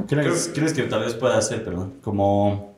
¿Crees, 0.08 0.74
que 0.74 0.84
tal 0.84 1.02
vez 1.02 1.14
pueda 1.14 1.42
ser 1.42 1.64
perdón 1.64 1.94
como 2.02 2.69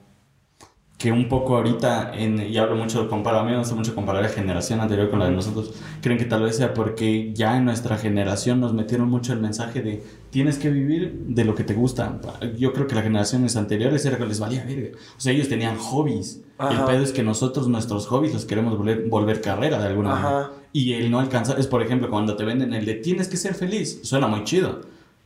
que 1.01 1.11
un 1.11 1.27
poco 1.27 1.57
ahorita, 1.57 2.11
en, 2.13 2.47
y 2.47 2.55
hablo 2.57 2.75
mucho, 2.75 3.09
comparo, 3.09 3.39
a 3.39 3.43
mí 3.43 3.51
me 3.51 3.57
gusta 3.57 3.73
mucho 3.73 3.95
comparar 3.95 4.21
la 4.21 4.29
generación 4.29 4.81
anterior 4.81 5.09
con 5.09 5.17
la 5.17 5.25
de 5.25 5.31
nosotros, 5.31 5.73
creen 5.99 6.19
que 6.19 6.25
tal 6.25 6.43
vez 6.43 6.57
sea 6.57 6.75
porque 6.75 7.33
ya 7.33 7.57
en 7.57 7.65
nuestra 7.65 7.97
generación 7.97 8.59
nos 8.59 8.73
metieron 8.73 9.09
mucho 9.09 9.33
el 9.33 9.39
mensaje 9.39 9.81
de 9.81 10.03
tienes 10.29 10.59
que 10.59 10.69
vivir 10.69 11.25
de 11.27 11.43
lo 11.43 11.55
que 11.55 11.63
te 11.63 11.73
gusta. 11.73 12.21
Yo 12.55 12.71
creo 12.73 12.85
que 12.85 12.93
las 12.93 13.03
generaciones 13.03 13.55
anteriores 13.55 14.05
era 14.05 14.19
que 14.19 14.27
les 14.27 14.39
valía 14.39 14.63
verga. 14.63 14.95
O 15.17 15.19
sea, 15.19 15.33
ellos 15.33 15.49
tenían 15.49 15.75
hobbies. 15.75 16.41
El 16.59 16.77
pedo 16.85 17.01
es 17.01 17.11
que 17.11 17.23
nosotros 17.23 17.67
nuestros 17.67 18.05
hobbies 18.05 18.35
los 18.35 18.45
queremos 18.45 18.77
volver, 18.77 19.07
volver 19.09 19.41
carrera 19.41 19.79
de 19.79 19.87
alguna 19.87 20.13
manera. 20.13 20.51
Y 20.71 20.93
el 20.93 21.09
no 21.09 21.19
alcanzar 21.19 21.59
es, 21.59 21.65
por 21.65 21.81
ejemplo, 21.81 22.11
cuando 22.11 22.35
te 22.35 22.45
venden 22.45 22.75
el 22.75 22.85
de 22.85 22.93
tienes 22.93 23.27
que 23.27 23.37
ser 23.37 23.55
feliz, 23.55 24.01
suena 24.03 24.27
muy 24.27 24.43
chido. 24.43 24.81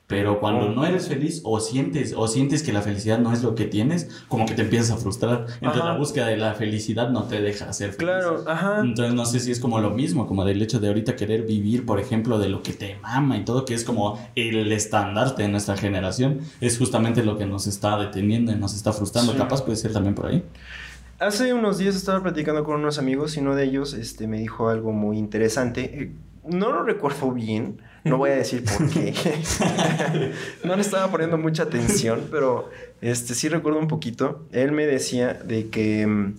Pero 0.07 0.39
cuando 0.39 0.69
no 0.69 0.85
eres 0.85 1.07
feliz 1.07 1.41
o 1.43 1.59
sientes, 1.59 2.13
o 2.15 2.27
sientes 2.27 2.61
que 2.61 2.71
la 2.71 2.81
felicidad 2.81 3.17
no 3.17 3.33
es 3.33 3.41
lo 3.41 3.55
que 3.55 3.65
tienes, 3.65 4.23
como 4.27 4.45
que 4.45 4.53
te 4.53 4.61
empiezas 4.61 4.91
a 4.91 4.97
frustrar. 4.97 5.47
Entonces 5.55 5.83
la 5.83 5.97
búsqueda 5.97 6.27
de 6.27 6.37
la 6.37 6.53
felicidad 6.53 7.09
no 7.09 7.23
te 7.23 7.41
deja 7.41 7.73
ser 7.73 7.93
feliz. 7.93 7.97
Claro, 7.97 8.43
ajá. 8.47 8.81
Entonces 8.81 9.15
no 9.15 9.25
sé 9.25 9.39
si 9.39 9.51
es 9.51 9.59
como 9.59 9.79
lo 9.79 9.89
mismo, 9.89 10.27
como 10.27 10.45
del 10.45 10.61
hecho 10.61 10.79
de 10.79 10.89
ahorita 10.89 11.15
querer 11.15 11.43
vivir, 11.43 11.87
por 11.87 11.99
ejemplo, 11.99 12.37
de 12.37 12.49
lo 12.49 12.61
que 12.61 12.73
te 12.73 12.97
mama 13.01 13.37
y 13.37 13.45
todo, 13.45 13.65
que 13.65 13.73
es 13.73 13.83
como 13.83 14.19
el 14.35 14.71
estandarte 14.71 15.41
de 15.41 15.49
nuestra 15.49 15.75
generación, 15.75 16.41
es 16.61 16.77
justamente 16.77 17.23
lo 17.23 17.37
que 17.37 17.47
nos 17.47 17.65
está 17.65 17.97
deteniendo 17.97 18.51
y 18.51 18.55
nos 18.55 18.75
está 18.75 18.93
frustrando. 18.93 19.35
Capaz 19.35 19.63
puede 19.63 19.77
ser 19.77 19.91
también 19.91 20.13
por 20.13 20.27
ahí. 20.27 20.43
Hace 21.17 21.53
unos 21.53 21.77
días 21.77 21.95
estaba 21.95 22.21
platicando 22.21 22.63
con 22.63 22.75
unos 22.75 22.99
amigos 22.99 23.37
y 23.37 23.39
uno 23.39 23.55
de 23.55 23.63
ellos 23.63 23.93
este, 23.93 24.27
me 24.27 24.37
dijo 24.37 24.69
algo 24.69 24.91
muy 24.91 25.17
interesante. 25.17 26.03
Eh, 26.03 26.11
no 26.45 26.71
lo 26.71 26.83
recuerdo 26.83 27.31
bien, 27.31 27.81
no 28.05 28.17
voy 28.17 28.29
a 28.29 28.35
decir 28.35 28.63
por 28.63 28.87
qué. 28.89 29.13
no 30.63 30.75
le 30.75 30.81
estaba 30.81 31.11
poniendo 31.11 31.39
mucha 31.39 31.63
atención, 31.63 32.27
pero 32.29 32.69
este, 33.01 33.33
sí 33.33 33.49
recuerdo 33.49 33.79
un 33.79 33.87
poquito. 33.87 34.45
Él 34.51 34.71
me 34.71 34.85
decía 34.85 35.33
de 35.33 35.69
que, 35.69 36.05
mm, 36.05 36.35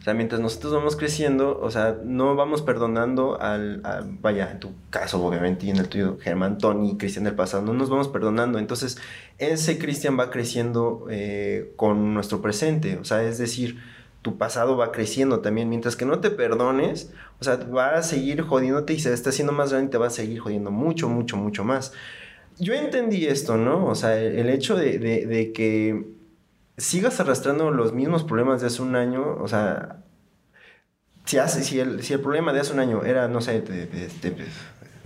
o 0.00 0.02
sea, 0.02 0.12
mientras 0.14 0.40
nosotros 0.40 0.72
vamos 0.72 0.96
creciendo, 0.96 1.60
o 1.62 1.70
sea, 1.70 1.96
no 2.04 2.34
vamos 2.34 2.62
perdonando 2.62 3.40
al, 3.40 3.80
vaya, 4.20 4.50
en 4.50 4.58
tu 4.58 4.72
caso, 4.90 5.24
obviamente, 5.24 5.66
y 5.66 5.70
en 5.70 5.76
el 5.76 5.88
tuyo, 5.88 6.18
Germán, 6.20 6.58
Tony, 6.58 6.96
Cristian 6.96 7.24
del 7.24 7.36
pasado, 7.36 7.62
no 7.62 7.72
nos 7.72 7.88
vamos 7.88 8.08
perdonando. 8.08 8.58
Entonces, 8.58 8.98
ese 9.38 9.78
Cristian 9.78 10.18
va 10.18 10.30
creciendo 10.30 11.06
eh, 11.08 11.74
con 11.76 12.12
nuestro 12.12 12.42
presente, 12.42 12.98
o 12.98 13.04
sea, 13.04 13.22
es 13.22 13.38
decir, 13.38 13.78
tu 14.26 14.38
pasado 14.38 14.76
va 14.76 14.90
creciendo 14.90 15.38
también. 15.38 15.68
Mientras 15.68 15.94
que 15.94 16.04
no 16.04 16.18
te 16.18 16.30
perdones, 16.30 17.12
o 17.38 17.44
sea, 17.44 17.58
va 17.58 17.94
a 17.94 18.02
seguir 18.02 18.42
jodiéndote 18.42 18.92
y 18.92 18.98
se 18.98 19.12
está 19.12 19.30
haciendo 19.30 19.52
más 19.52 19.70
grande 19.70 19.86
y 19.86 19.90
te 19.92 19.98
va 19.98 20.08
a 20.08 20.10
seguir 20.10 20.40
jodiendo 20.40 20.72
mucho, 20.72 21.08
mucho, 21.08 21.36
mucho 21.36 21.62
más. 21.62 21.92
Yo 22.58 22.74
entendí 22.74 23.24
esto, 23.24 23.56
¿no? 23.56 23.86
O 23.86 23.94
sea, 23.94 24.18
el, 24.18 24.48
hecho 24.48 24.74
de, 24.74 24.98
de, 24.98 25.52
que 25.52 26.08
sigas 26.76 27.20
arrastrando 27.20 27.70
los 27.70 27.92
mismos 27.92 28.24
problemas 28.24 28.60
de 28.60 28.66
hace 28.66 28.82
un 28.82 28.96
año, 28.96 29.36
o 29.40 29.46
sea, 29.46 30.02
si, 31.24 31.38
hace, 31.38 31.62
si, 31.62 31.78
el, 31.78 32.02
si 32.02 32.14
el 32.14 32.20
problema 32.20 32.52
de 32.52 32.58
hace 32.58 32.72
un 32.72 32.80
año 32.80 33.04
era, 33.04 33.28
no 33.28 33.40
sé, 33.40 33.60
de, 33.60 33.86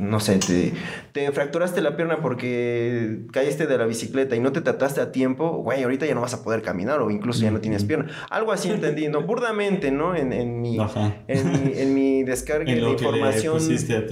no 0.01 0.21
sé, 0.21 0.39
te, 0.39 0.73
te, 1.13 1.31
fracturaste 1.33 1.81
la 1.81 1.97
pierna 1.97 2.19
porque 2.21 3.21
caíste 3.33 3.67
de 3.67 3.79
la 3.79 3.87
bicicleta 3.87 4.35
y 4.35 4.41
no 4.41 4.53
te 4.53 4.61
trataste 4.61 5.01
a 5.01 5.13
tiempo, 5.13 5.63
güey, 5.63 5.83
ahorita 5.83 6.07
ya 6.07 6.15
no 6.15 6.23
vas 6.23 6.35
a 6.35 6.43
poder 6.43 6.63
caminar 6.63 7.01
o 7.01 7.11
incluso 7.11 7.43
ya 7.43 7.51
no 7.51 7.61
tienes 7.61 7.85
pierna. 7.85 8.07
Algo 8.31 8.53
así 8.53 8.71
entendí, 8.71 9.09
¿no? 9.09 9.23
Burdamente, 9.23 9.91
¿no? 9.91 10.17
En, 10.17 10.33
en, 10.33 10.61
mi, 10.61 10.79
en, 11.29 11.95
mi, 11.95 12.23
descarga 12.25 12.65
de 12.73 12.81
información 12.81 13.59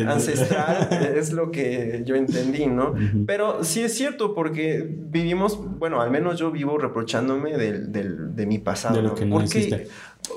ancestral 0.07 0.89
es 1.17 1.33
lo 1.33 1.51
que 1.51 2.03
yo 2.05 2.15
entendí, 2.15 2.67
¿no? 2.67 2.95
Pero 3.27 3.65
sí 3.65 3.83
es 3.83 3.95
cierto 3.95 4.35
porque 4.35 4.87
vivimos, 4.89 5.59
bueno, 5.79 6.01
al 6.01 6.11
menos 6.11 6.39
yo 6.39 6.51
vivo 6.51 6.79
reprochándome 6.79 7.57
del, 7.57 7.93
del, 7.93 8.35
de 8.35 8.47
mi 8.47 8.59
pasado. 8.59 8.97
De 8.97 9.03
lo 9.03 9.15
que 9.15 9.25
no 9.25 9.41
existe. 9.41 9.89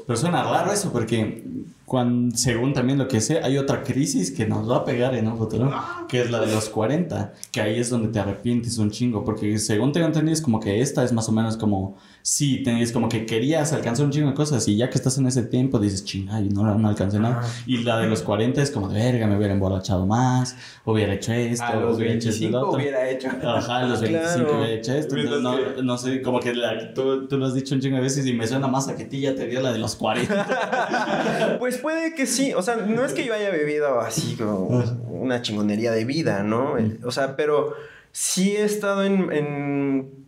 Pero 0.06 0.18
suena 0.18 0.44
raro 0.44 0.72
eso 0.72 0.92
porque 0.92 1.44
cuando, 1.86 2.38
según 2.38 2.74
también 2.74 2.98
lo 2.98 3.08
que 3.08 3.20
sé, 3.20 3.40
hay 3.44 3.58
otra 3.58 3.84
crisis 3.84 4.32
que 4.32 4.46
nos 4.46 4.70
va 4.70 4.78
a 4.78 4.86
pegar 4.86 5.14
en 5.14 5.28
un 5.28 5.38
futuro, 5.38 5.74
que 6.08 6.22
es 6.22 6.32
la 6.32 6.40
de 6.40 6.48
los 6.48 6.70
40, 6.70 7.34
que 7.52 7.60
ahí 7.60 7.80
es 7.80 7.90
donde 7.90 8.08
te 8.08 8.20
arrepientes 8.20 8.78
un 8.78 8.92
chingo, 8.92 9.26
porque 9.26 9.58
según 9.60 9.92
tengo 9.92 10.08
entendido 10.08 10.34
es 10.34 10.42
como 10.42 10.60
que 10.60 10.80
esta 10.80 11.04
es 11.04 11.12
más 11.12 11.28
o 11.28 11.34
menos 11.34 11.58
como 11.58 11.98
sí, 12.22 12.62
tenías 12.64 12.92
como 12.92 13.10
que 13.10 13.26
querías 13.26 13.74
alcanzar 13.74 14.06
un 14.06 14.12
chingo 14.12 14.30
de 14.30 14.36
cosas 14.36 14.68
y 14.68 14.78
ya 14.78 14.90
que 14.90 14.98
estás 14.98 15.18
en 15.18 15.28
ese 15.28 15.44
tiempo 15.44 15.80
dices, 15.80 16.06
chinga, 16.06 16.40
no, 16.40 16.78
no 16.78 16.88
alcancé 16.88 17.20
nada. 17.20 17.42
Y 17.66 17.80
la 17.80 18.00
de 18.00 18.08
los 18.08 18.22
40 18.22 18.62
es 18.62 18.72
como 18.72 18.88
de 18.88 19.00
verga, 19.00 19.28
me 19.28 19.38
hubiera 19.38 19.54
emborrachado 19.54 20.06
más, 20.06 20.56
hubiera 20.86 21.14
hecho 21.14 21.34
esto, 21.34 21.66
a 21.66 21.76
los 21.76 21.98
hubiera 21.98 22.12
25 22.12 22.48
hecho 22.48 22.58
esto, 22.58 22.72
hubiera 22.72 23.10
hecho. 23.10 23.28
Ajá, 23.30 23.78
a 23.78 23.88
los 23.88 24.02
25 24.02 24.52
hubiera 24.52 24.70
hecho 24.70 24.94
esto. 24.94 25.16
no, 25.42 25.82
no, 25.84 25.98
sé, 25.98 26.22
como 26.22 26.40
que 26.40 26.54
tú, 26.96 27.28
tú, 27.28 27.38
lo 27.38 27.48
has 27.48 27.54
dicho 27.54 27.76
un 27.76 27.82
chingo 27.82 27.98
de 27.98 28.04
veces 28.04 28.26
y 28.26 28.34
me 28.34 28.48
suena 28.48 28.68
más 28.68 28.88
a 28.88 28.96
que 28.96 29.06
ti 29.06 29.22
ya 29.22 29.36
te 29.36 29.48
dio 29.48 29.62
la 29.62 29.74
de 29.74 29.80
los 29.82 29.96
40. 29.96 31.58
pues 31.60 31.78
puede 31.78 32.16
que 32.16 32.26
sí, 32.26 32.54
o 32.54 32.62
sea, 32.62 32.78
no 32.78 33.04
es 33.06 33.14
que 33.14 33.26
yo 33.26 33.34
haya 33.34 33.50
vivido 33.50 34.00
así 34.00 34.36
como 34.36 34.84
una 35.10 35.42
chingonería 35.42 35.92
de 35.92 36.06
vida, 36.06 36.44
¿no? 36.44 36.76
O 37.04 37.12
sea, 37.12 37.36
pero 37.36 37.74
sí 38.12 38.56
he 38.56 38.64
estado 38.64 39.04
en, 39.04 39.32
en 39.32 40.26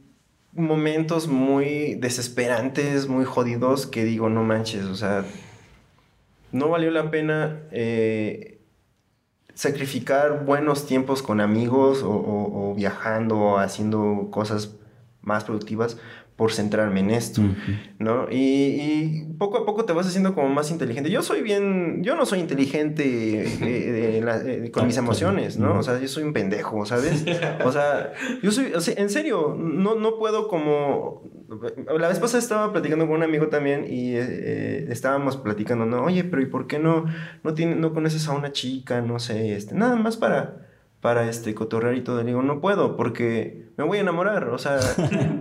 momentos 0.53 1.27
muy 1.27 1.95
desesperantes, 1.95 3.07
muy 3.07 3.25
jodidos, 3.25 3.87
que 3.87 4.03
digo, 4.03 4.29
no 4.29 4.43
manches, 4.43 4.85
o 4.85 4.95
sea, 4.95 5.25
no 6.51 6.69
valió 6.69 6.91
la 6.91 7.09
pena 7.09 7.61
eh, 7.71 8.59
sacrificar 9.53 10.45
buenos 10.45 10.85
tiempos 10.85 11.23
con 11.23 11.41
amigos 11.41 12.01
o 12.03 12.73
viajando 12.75 13.37
o 13.37 13.57
haciendo 13.57 14.27
cosas 14.31 14.75
más 15.23 15.45
productivas 15.45 15.97
por 16.35 16.51
centrarme 16.51 16.99
en 17.01 17.11
esto. 17.11 17.41
¿no? 17.99 18.27
Y, 18.31 18.35
y 18.37 19.25
poco 19.37 19.57
a 19.59 19.65
poco 19.65 19.85
te 19.85 19.93
vas 19.93 20.07
haciendo 20.07 20.33
como 20.33 20.49
más 20.49 20.71
inteligente. 20.71 21.09
Yo 21.11 21.21
soy 21.21 21.41
bien, 21.41 22.03
yo 22.03 22.15
no 22.15 22.25
soy 22.25 22.39
inteligente 22.39 23.03
eh, 23.43 24.17
eh, 24.17 24.21
la- 24.23 24.37
eh, 24.41 24.71
con 24.71 24.87
mis 24.87 24.97
emociones, 24.97 25.57
¿no? 25.57 25.77
O 25.79 25.83
sea, 25.83 25.99
yo 25.99 26.07
soy 26.07 26.23
un 26.23 26.33
pendejo, 26.33 26.85
¿sabes? 26.85 27.23
O 27.63 27.71
sea, 27.71 28.13
yo 28.41 28.51
soy, 28.51 28.73
o 28.73 28.81
sea, 28.81 28.95
en 28.97 29.09
serio, 29.09 29.55
no, 29.59 29.95
no 29.95 30.17
puedo 30.17 30.47
como... 30.47 31.31
La 31.99 32.07
vez 32.07 32.17
pasada 32.19 32.39
estaba 32.39 32.71
platicando 32.71 33.05
con 33.05 33.17
un 33.17 33.23
amigo 33.23 33.47
también 33.49 33.85
y 33.87 34.15
estábamos 34.15 35.37
platicando, 35.37 35.85
¿no? 35.85 36.03
Oye, 36.03 36.23
pero 36.23 36.41
¿y 36.41 36.47
por 36.47 36.65
qué 36.67 36.79
no, 36.79 37.05
no, 37.43 37.53
tiene, 37.53 37.75
no 37.75 37.93
conoces 37.93 38.27
a 38.27 38.33
una 38.33 38.51
chica? 38.51 39.01
No 39.01 39.19
sé, 39.19 39.55
este, 39.55 39.75
nada 39.75 39.95
más 39.95 40.17
para 40.17 40.67
para 41.03 41.29
este 41.29 41.53
cotorrear 41.53 41.95
y 41.95 42.01
todo. 42.01 42.17
Le 42.19 42.23
digo, 42.27 42.41
no 42.41 42.59
puedo 42.61 42.95
porque 42.97 43.65
me 43.77 43.83
voy 43.83 43.99
a 43.99 44.01
enamorar. 44.01 44.47
O 44.49 44.57
sea, 44.57 44.79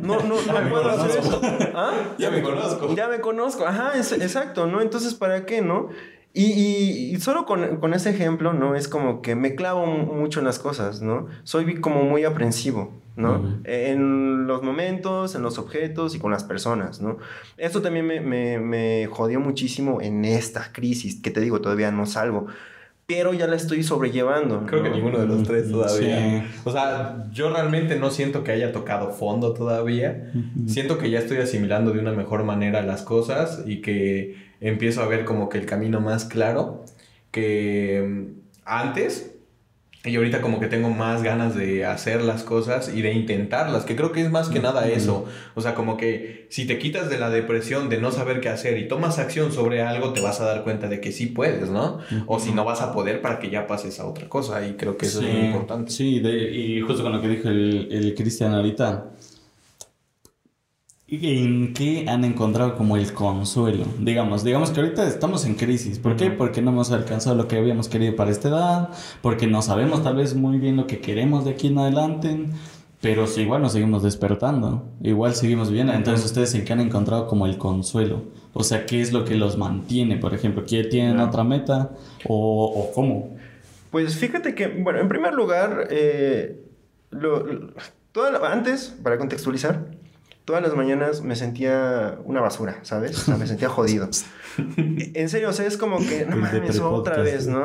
no, 0.02 0.20
no, 0.20 0.34
no 0.34 0.68
puedo 0.70 0.90
hacer 0.90 1.20
eso. 1.20 1.40
¿Ah? 1.74 1.92
Ya 2.18 2.30
me 2.30 2.42
conozco. 2.42 2.94
Ya 2.94 3.08
me 3.08 3.20
conozco. 3.20 3.64
Ajá, 3.66 3.92
es- 3.94 4.12
exacto, 4.12 4.66
¿no? 4.66 4.82
Entonces, 4.82 5.14
¿para 5.14 5.46
qué, 5.46 5.62
no? 5.62 5.88
Y, 6.34 6.46
y- 6.46 7.14
y 7.14 7.20
solo 7.20 7.46
con, 7.46 7.76
con 7.76 7.94
ese 7.94 8.10
ejemplo, 8.10 8.52
¿no? 8.52 8.74
Es 8.74 8.88
como 8.88 9.22
que 9.22 9.34
me 9.36 9.54
clavo 9.54 9.86
mu- 9.86 10.12
mucho 10.14 10.40
en 10.40 10.46
las 10.46 10.58
cosas, 10.58 11.00
¿no? 11.00 11.28
Soy 11.44 11.80
como 11.80 12.02
muy 12.04 12.24
aprensivo, 12.24 12.90
¿no? 13.16 13.34
Ujú. 13.34 13.48
En 13.64 14.46
los 14.46 14.62
momentos, 14.62 15.34
en 15.36 15.42
los 15.42 15.58
objetos 15.58 16.14
y 16.14 16.18
con 16.18 16.32
las 16.32 16.42
personas, 16.44 17.00
¿no? 17.02 17.18
Esto 17.58 17.82
también 17.82 18.06
me, 18.06 18.20
me, 18.20 18.58
me 18.58 19.06
jodió 19.10 19.40
muchísimo 19.40 20.00
en 20.00 20.24
esta 20.24 20.72
crisis, 20.72 21.20
que 21.20 21.30
te 21.30 21.40
digo, 21.40 21.60
todavía 21.60 21.90
no 21.92 22.06
salgo. 22.06 22.46
Pero 23.14 23.34
ya 23.34 23.46
la 23.46 23.56
estoy 23.56 23.82
sobrellevando. 23.82 24.64
Creo 24.66 24.82
que 24.82 24.88
¿no? 24.88 24.94
ninguno 24.96 25.18
de 25.18 25.26
los 25.26 25.42
tres 25.42 25.70
todavía. 25.70 26.42
Sí. 26.42 26.60
O 26.64 26.72
sea, 26.72 27.26
yo 27.30 27.52
realmente 27.52 27.98
no 27.98 28.10
siento 28.10 28.42
que 28.42 28.52
haya 28.52 28.72
tocado 28.72 29.10
fondo 29.12 29.52
todavía. 29.52 30.32
Siento 30.66 30.98
que 30.98 31.10
ya 31.10 31.18
estoy 31.18 31.38
asimilando 31.38 31.92
de 31.92 31.98
una 31.98 32.12
mejor 32.12 32.44
manera 32.44 32.82
las 32.82 33.02
cosas 33.02 33.64
y 33.66 33.82
que 33.82 34.36
empiezo 34.60 35.02
a 35.02 35.08
ver 35.08 35.24
como 35.24 35.48
que 35.48 35.58
el 35.58 35.66
camino 35.66 36.00
más 36.00 36.24
claro 36.24 36.84
que 37.30 38.04
mm, 38.08 38.40
antes. 38.64 39.31
Y 40.04 40.16
ahorita 40.16 40.40
como 40.40 40.58
que 40.58 40.66
tengo 40.66 40.90
más 40.90 41.22
ganas 41.22 41.54
de 41.54 41.84
hacer 41.84 42.22
las 42.22 42.42
cosas 42.42 42.92
y 42.92 43.02
de 43.02 43.12
intentarlas, 43.12 43.84
que 43.84 43.94
creo 43.94 44.10
que 44.10 44.20
es 44.22 44.30
más 44.32 44.48
que 44.48 44.58
nada 44.58 44.88
eso. 44.88 45.26
O 45.54 45.60
sea, 45.60 45.76
como 45.76 45.96
que 45.96 46.48
si 46.50 46.66
te 46.66 46.76
quitas 46.80 47.08
de 47.08 47.18
la 47.18 47.30
depresión 47.30 47.88
de 47.88 48.00
no 48.00 48.10
saber 48.10 48.40
qué 48.40 48.48
hacer 48.48 48.78
y 48.78 48.88
tomas 48.88 49.20
acción 49.20 49.52
sobre 49.52 49.80
algo, 49.80 50.12
te 50.12 50.20
vas 50.20 50.40
a 50.40 50.44
dar 50.46 50.64
cuenta 50.64 50.88
de 50.88 51.00
que 51.00 51.12
sí 51.12 51.26
puedes, 51.26 51.70
¿no? 51.70 52.00
O 52.26 52.40
si 52.40 52.50
no 52.50 52.64
vas 52.64 52.80
a 52.82 52.92
poder 52.92 53.22
para 53.22 53.38
que 53.38 53.48
ya 53.48 53.68
pases 53.68 54.00
a 54.00 54.06
otra 54.06 54.28
cosa. 54.28 54.66
Y 54.66 54.72
creo 54.72 54.96
que 54.96 55.06
eso 55.06 55.20
sí, 55.20 55.26
es 55.28 55.34
muy 55.34 55.46
importante. 55.46 55.92
Sí, 55.92 56.18
de- 56.18 56.50
y 56.50 56.80
justo 56.80 57.04
con 57.04 57.12
lo 57.12 57.22
que 57.22 57.28
dijo 57.28 57.48
el, 57.48 57.86
el 57.92 58.14
Cristian 58.16 58.54
ahorita. 58.54 59.06
¿En 61.14 61.74
qué 61.74 62.06
han 62.08 62.24
encontrado 62.24 62.74
como 62.74 62.96
el 62.96 63.12
consuelo? 63.12 63.84
Digamos, 64.00 64.44
digamos 64.44 64.70
que 64.70 64.80
ahorita 64.80 65.06
estamos 65.06 65.44
en 65.44 65.56
crisis. 65.56 65.98
¿Por 65.98 66.16
qué? 66.16 66.30
Porque 66.30 66.62
no 66.62 66.70
hemos 66.70 66.90
alcanzado 66.90 67.36
lo 67.36 67.48
que 67.48 67.58
habíamos 67.58 67.88
querido 67.90 68.16
para 68.16 68.30
esta 68.30 68.48
edad, 68.48 68.88
porque 69.20 69.46
no 69.46 69.60
sabemos 69.60 70.02
tal 70.02 70.16
vez 70.16 70.34
muy 70.34 70.56
bien 70.58 70.76
lo 70.78 70.86
que 70.86 71.00
queremos 71.00 71.44
de 71.44 71.50
aquí 71.50 71.66
en 71.66 71.76
adelante, 71.78 72.46
pero 73.02 73.26
sí, 73.26 73.42
igual 73.42 73.60
nos 73.60 73.72
seguimos 73.72 74.02
despertando, 74.02 74.84
igual 75.02 75.34
seguimos 75.34 75.70
bien. 75.70 75.90
Entonces, 75.90 76.24
¿ustedes 76.24 76.54
en 76.54 76.64
qué 76.64 76.72
han 76.72 76.80
encontrado 76.80 77.26
como 77.26 77.44
el 77.44 77.58
consuelo? 77.58 78.22
O 78.54 78.64
sea, 78.64 78.86
¿qué 78.86 79.02
es 79.02 79.12
lo 79.12 79.26
que 79.26 79.34
los 79.34 79.58
mantiene? 79.58 80.16
Por 80.16 80.32
ejemplo, 80.34 80.64
¿qué 80.66 80.82
tienen 80.84 81.20
otra 81.20 81.44
meta? 81.44 81.90
¿O, 82.26 82.64
o 82.74 82.90
cómo? 82.94 83.36
Pues 83.90 84.16
fíjate 84.16 84.54
que, 84.54 84.68
bueno, 84.68 84.98
en 84.98 85.08
primer 85.08 85.34
lugar, 85.34 85.88
eh, 85.90 86.64
lo- 87.10 87.44
lo- 87.44 87.74
antes, 88.46 88.96
para 89.02 89.18
contextualizar, 89.18 90.00
todas 90.44 90.62
las 90.62 90.74
mañanas 90.74 91.22
me 91.22 91.36
sentía 91.36 92.18
una 92.24 92.40
basura, 92.40 92.78
¿sabes? 92.82 93.16
O 93.18 93.22
sea, 93.22 93.36
me 93.36 93.46
sentía 93.46 93.68
jodido. 93.68 94.08
En 95.14 95.30
serio, 95.30 95.48
o 95.48 95.52
sea, 95.54 95.66
es 95.66 95.78
como 95.78 95.96
que, 95.96 96.26
no 96.26 96.36
mames, 96.36 96.78
otra 96.78 97.22
vez, 97.22 97.46
¿no? 97.46 97.64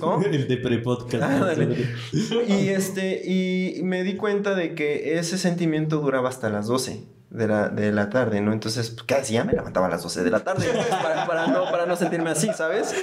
¿Cómo? 0.00 0.24
El 0.32 0.48
de 0.48 0.56
pre-podcast. 0.56 1.22
Ah, 1.22 1.38
dale. 1.38 1.86
Y 2.12 2.68
este, 2.70 3.22
y 3.24 3.80
me 3.84 4.02
di 4.02 4.16
cuenta 4.16 4.56
de 4.56 4.74
que 4.74 5.16
ese 5.16 5.38
sentimiento 5.38 6.00
duraba 6.00 6.28
hasta 6.28 6.50
las 6.50 6.66
12 6.66 7.04
de 7.30 7.48
la, 7.48 7.68
de 7.68 7.92
la 7.92 8.10
tarde, 8.10 8.40
¿no? 8.40 8.52
Entonces, 8.52 8.90
pues, 8.90 9.02
¿qué 9.04 9.14
hacía? 9.14 9.44
Me 9.44 9.52
levantaba 9.52 9.86
a 9.86 9.90
las 9.90 10.02
12 10.02 10.24
de 10.24 10.30
la 10.30 10.40
tarde 10.40 10.66
para, 10.90 11.26
para 11.26 11.46
no, 11.48 11.64
para 11.70 11.86
no 11.86 11.96
sentirme 11.96 12.30
así, 12.30 12.48
¿sabes? 12.54 12.94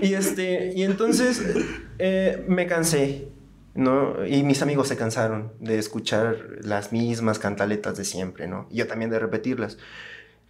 Y 0.00 0.14
este, 0.14 0.72
y 0.74 0.82
entonces 0.82 1.42
eh, 1.98 2.44
me 2.48 2.66
cansé, 2.66 3.28
¿no? 3.74 4.26
Y 4.26 4.42
mis 4.42 4.62
amigos 4.62 4.88
se 4.88 4.96
cansaron 4.96 5.52
de 5.60 5.78
escuchar 5.78 6.36
las 6.62 6.92
mismas 6.92 7.38
cantaletas 7.38 7.96
de 7.96 8.04
siempre, 8.04 8.46
¿no? 8.46 8.66
Y 8.70 8.76
yo 8.76 8.86
también 8.86 9.10
de 9.10 9.18
repetirlas. 9.18 9.78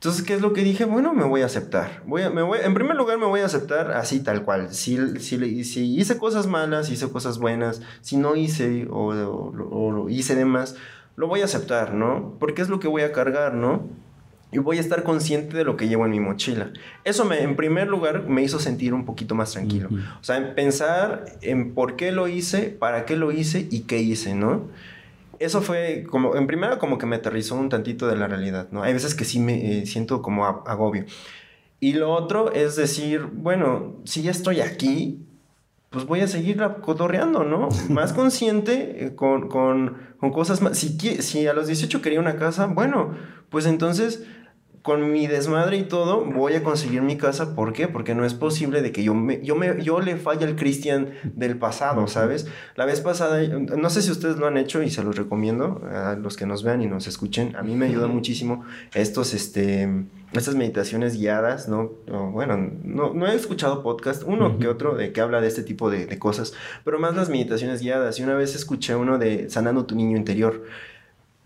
Entonces, 0.02 0.24
¿qué 0.24 0.34
es 0.34 0.40
lo 0.40 0.52
que 0.52 0.64
dije? 0.64 0.84
Bueno, 0.84 1.14
me 1.14 1.22
voy 1.22 1.42
a 1.42 1.46
aceptar. 1.46 2.02
Voy 2.06 2.22
a, 2.22 2.30
me 2.30 2.42
voy, 2.42 2.58
en 2.60 2.74
primer 2.74 2.96
lugar, 2.96 3.18
me 3.18 3.26
voy 3.26 3.38
a 3.38 3.46
aceptar 3.46 3.92
así, 3.92 4.18
tal 4.18 4.44
cual. 4.44 4.74
Si, 4.74 4.98
si, 5.20 5.62
si 5.62 5.96
hice 5.96 6.18
cosas 6.18 6.48
malas, 6.48 6.90
hice 6.90 7.08
cosas 7.08 7.38
buenas, 7.38 7.82
si 8.00 8.16
no 8.16 8.34
hice 8.34 8.88
o, 8.90 10.08
hice 10.08 10.34
de 10.34 10.44
más, 10.44 10.74
lo 11.14 11.28
voy 11.28 11.42
a 11.42 11.44
aceptar, 11.44 11.94
¿no? 11.94 12.36
Porque 12.40 12.62
es 12.62 12.68
lo 12.68 12.80
que 12.80 12.88
voy 12.88 13.02
a 13.02 13.12
cargar, 13.12 13.54
¿no? 13.54 13.88
Y 14.52 14.58
voy 14.58 14.76
a 14.76 14.80
estar 14.80 15.02
consciente 15.02 15.56
de 15.56 15.64
lo 15.64 15.76
que 15.76 15.88
llevo 15.88 16.04
en 16.04 16.10
mi 16.10 16.20
mochila. 16.20 16.70
Eso, 17.04 17.24
me, 17.24 17.40
en 17.40 17.56
primer 17.56 17.88
lugar, 17.88 18.28
me 18.28 18.42
hizo 18.42 18.58
sentir 18.58 18.92
un 18.92 19.06
poquito 19.06 19.34
más 19.34 19.52
tranquilo. 19.52 19.88
Ujú. 19.90 19.98
O 20.20 20.24
sea, 20.24 20.36
en 20.36 20.54
pensar 20.54 21.24
en 21.40 21.72
por 21.72 21.96
qué 21.96 22.12
lo 22.12 22.28
hice, 22.28 22.64
para 22.68 23.06
qué 23.06 23.16
lo 23.16 23.32
hice 23.32 23.66
y 23.70 23.80
qué 23.80 23.98
hice, 23.98 24.34
¿no? 24.34 24.68
Eso 25.38 25.62
fue 25.62 26.04
como, 26.08 26.36
en 26.36 26.46
primera 26.46 26.78
como 26.78 26.98
que 26.98 27.06
me 27.06 27.16
aterrizó 27.16 27.56
un 27.56 27.68
tantito 27.68 28.06
de 28.06 28.16
la 28.16 28.28
realidad, 28.28 28.68
¿no? 28.70 28.82
Hay 28.82 28.92
veces 28.92 29.14
que 29.14 29.24
sí 29.24 29.40
me 29.40 29.80
eh, 29.80 29.86
siento 29.86 30.22
como 30.22 30.44
agobio. 30.44 31.06
Y 31.80 31.94
lo 31.94 32.12
otro 32.12 32.52
es 32.52 32.76
decir, 32.76 33.22
bueno, 33.32 33.96
si 34.04 34.22
ya 34.22 34.30
estoy 34.30 34.60
aquí, 34.60 35.18
pues 35.90 36.06
voy 36.06 36.20
a 36.20 36.28
seguir 36.28 36.62
cotorreando, 36.82 37.42
¿no? 37.42 37.70
Más 37.88 38.12
consciente 38.12 39.06
eh, 39.06 39.14
con, 39.16 39.48
con, 39.48 39.96
con 40.20 40.30
cosas 40.30 40.62
más. 40.62 40.78
Si, 40.78 40.96
si 41.22 41.46
a 41.46 41.54
los 41.54 41.66
18 41.66 42.00
quería 42.02 42.20
una 42.20 42.36
casa, 42.36 42.66
bueno, 42.66 43.16
pues 43.50 43.66
entonces 43.66 44.24
con 44.82 45.12
mi 45.12 45.28
desmadre 45.28 45.76
y 45.76 45.84
todo 45.84 46.24
voy 46.24 46.54
a 46.54 46.62
conseguir 46.62 47.02
mi 47.02 47.16
casa. 47.16 47.54
¿Por 47.54 47.72
qué? 47.72 47.86
Porque 47.86 48.14
no 48.14 48.24
es 48.24 48.34
posible 48.34 48.82
de 48.82 48.90
que 48.90 49.04
yo, 49.04 49.14
me, 49.14 49.40
yo, 49.42 49.54
me, 49.54 49.82
yo 49.82 50.00
le 50.00 50.16
falle 50.16 50.44
al 50.44 50.56
Cristian 50.56 51.10
del 51.22 51.56
pasado, 51.56 52.08
¿sabes? 52.08 52.48
La 52.74 52.84
vez 52.84 53.00
pasada, 53.00 53.42
no 53.42 53.90
sé 53.90 54.02
si 54.02 54.10
ustedes 54.10 54.36
lo 54.36 54.46
han 54.46 54.56
hecho 54.56 54.82
y 54.82 54.90
se 54.90 55.04
los 55.04 55.16
recomiendo 55.16 55.82
a 55.90 56.16
los 56.16 56.36
que 56.36 56.46
nos 56.46 56.64
vean 56.64 56.82
y 56.82 56.86
nos 56.86 57.06
escuchen. 57.06 57.54
A 57.54 57.62
mí 57.62 57.76
me 57.76 57.86
ayuda 57.86 58.08
muchísimo 58.08 58.64
estos, 58.92 59.34
este, 59.34 59.88
estas 60.32 60.56
meditaciones 60.56 61.16
guiadas, 61.16 61.68
¿no? 61.68 61.92
Bueno, 62.32 62.56
no, 62.82 63.14
no 63.14 63.26
he 63.28 63.36
escuchado 63.36 63.84
podcast, 63.84 64.24
uno 64.26 64.58
que 64.58 64.66
otro 64.66 64.96
de 64.96 65.12
que 65.12 65.20
habla 65.20 65.40
de 65.40 65.46
este 65.46 65.62
tipo 65.62 65.90
de, 65.90 66.06
de 66.06 66.18
cosas, 66.18 66.54
pero 66.84 66.98
más 66.98 67.14
las 67.14 67.28
meditaciones 67.28 67.80
guiadas. 67.80 68.18
Y 68.18 68.24
una 68.24 68.34
vez 68.34 68.56
escuché 68.56 68.96
uno 68.96 69.18
de 69.18 69.48
Sanando 69.48 69.86
tu 69.86 69.94
niño 69.94 70.16
interior. 70.16 70.64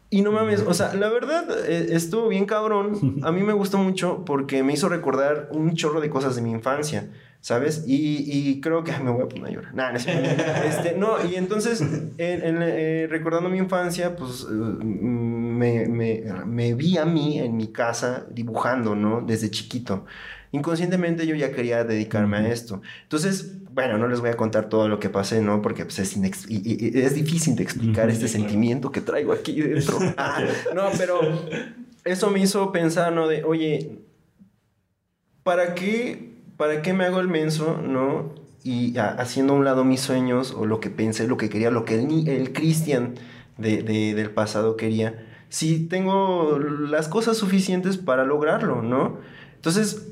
Y 0.08 0.22
no 0.22 0.30
mames, 0.32 0.60
o 0.62 0.72
sea, 0.72 0.94
la 0.94 1.08
verdad 1.08 1.44
eh, 1.68 1.88
estuvo 1.90 2.28
bien 2.28 2.46
cabrón. 2.46 3.18
A 3.22 3.32
mí 3.32 3.42
me 3.42 3.52
gustó 3.52 3.78
mucho 3.78 4.24
porque 4.24 4.62
me 4.62 4.72
hizo 4.72 4.88
recordar 4.88 5.48
un 5.52 5.74
chorro 5.74 6.00
de 6.00 6.08
cosas 6.10 6.36
de 6.36 6.42
mi 6.42 6.52
infancia, 6.52 7.10
¿sabes? 7.40 7.82
Y, 7.88 8.24
y 8.26 8.60
creo 8.60 8.84
que 8.84 8.92
ay, 8.92 9.02
me 9.04 9.10
voy 9.10 9.22
a 9.24 9.28
poner 9.28 9.46
a 9.46 9.50
llorar. 9.50 9.74
Nah, 9.74 9.90
no, 9.92 9.98
este, 9.98 10.94
no, 10.96 11.16
y 11.28 11.34
entonces, 11.34 11.80
en- 11.80 12.12
en, 12.18 12.58
eh, 12.62 13.06
recordando 13.10 13.48
mi 13.48 13.58
infancia, 13.58 14.14
pues 14.14 14.46
eh, 14.48 14.54
me, 14.54 15.86
me, 15.88 16.22
me 16.46 16.74
vi 16.74 16.98
a 16.98 17.04
mí 17.04 17.38
en 17.40 17.56
mi 17.56 17.68
casa 17.72 18.26
dibujando, 18.30 18.94
¿no? 18.94 19.22
Desde 19.22 19.50
chiquito. 19.50 20.04
Inconscientemente 20.56 21.26
yo 21.26 21.34
ya 21.34 21.52
quería 21.52 21.84
dedicarme 21.84 22.38
a 22.38 22.48
esto. 22.48 22.80
Entonces, 23.02 23.62
bueno, 23.72 23.98
no 23.98 24.08
les 24.08 24.20
voy 24.20 24.30
a 24.30 24.36
contar 24.36 24.68
todo 24.68 24.88
lo 24.88 24.98
que 24.98 25.10
pasé, 25.10 25.42
¿no? 25.42 25.60
Porque 25.62 25.84
pues, 25.84 25.98
es, 25.98 26.16
y- 26.16 26.62
y- 26.64 26.98
es 27.00 27.14
difícil 27.14 27.56
de 27.56 27.62
explicar 27.62 28.08
este 28.08 28.26
sentimiento 28.28 28.90
que 28.90 29.00
traigo 29.02 29.32
aquí 29.32 29.60
dentro. 29.60 29.98
Ah, 30.16 30.42
no, 30.74 30.84
pero 30.96 31.20
eso 32.04 32.30
me 32.30 32.40
hizo 32.40 32.72
pensar, 32.72 33.12
¿no? 33.12 33.28
De, 33.28 33.44
oye, 33.44 33.98
¿para 35.42 35.74
qué, 35.74 36.32
¿para 36.56 36.82
qué 36.82 36.92
me 36.92 37.04
hago 37.04 37.20
el 37.20 37.28
menso, 37.28 37.80
¿no? 37.82 38.34
Y 38.64 38.96
a- 38.98 39.10
haciendo 39.10 39.52
a 39.52 39.56
un 39.56 39.64
lado 39.64 39.84
mis 39.84 40.00
sueños 40.00 40.52
o 40.56 40.66
lo 40.66 40.80
que 40.80 40.90
pensé, 40.90 41.28
lo 41.28 41.36
que 41.36 41.48
quería, 41.48 41.70
lo 41.70 41.84
que 41.84 42.00
el, 42.02 42.28
el 42.28 42.52
Cristian 42.52 43.14
de, 43.58 43.82
de- 43.82 44.14
del 44.14 44.30
pasado 44.30 44.76
quería, 44.76 45.24
si 45.48 45.86
tengo 45.86 46.58
las 46.58 47.08
cosas 47.08 47.36
suficientes 47.36 47.96
para 47.98 48.24
lograrlo, 48.24 48.82
¿no? 48.82 49.18
Entonces, 49.54 50.08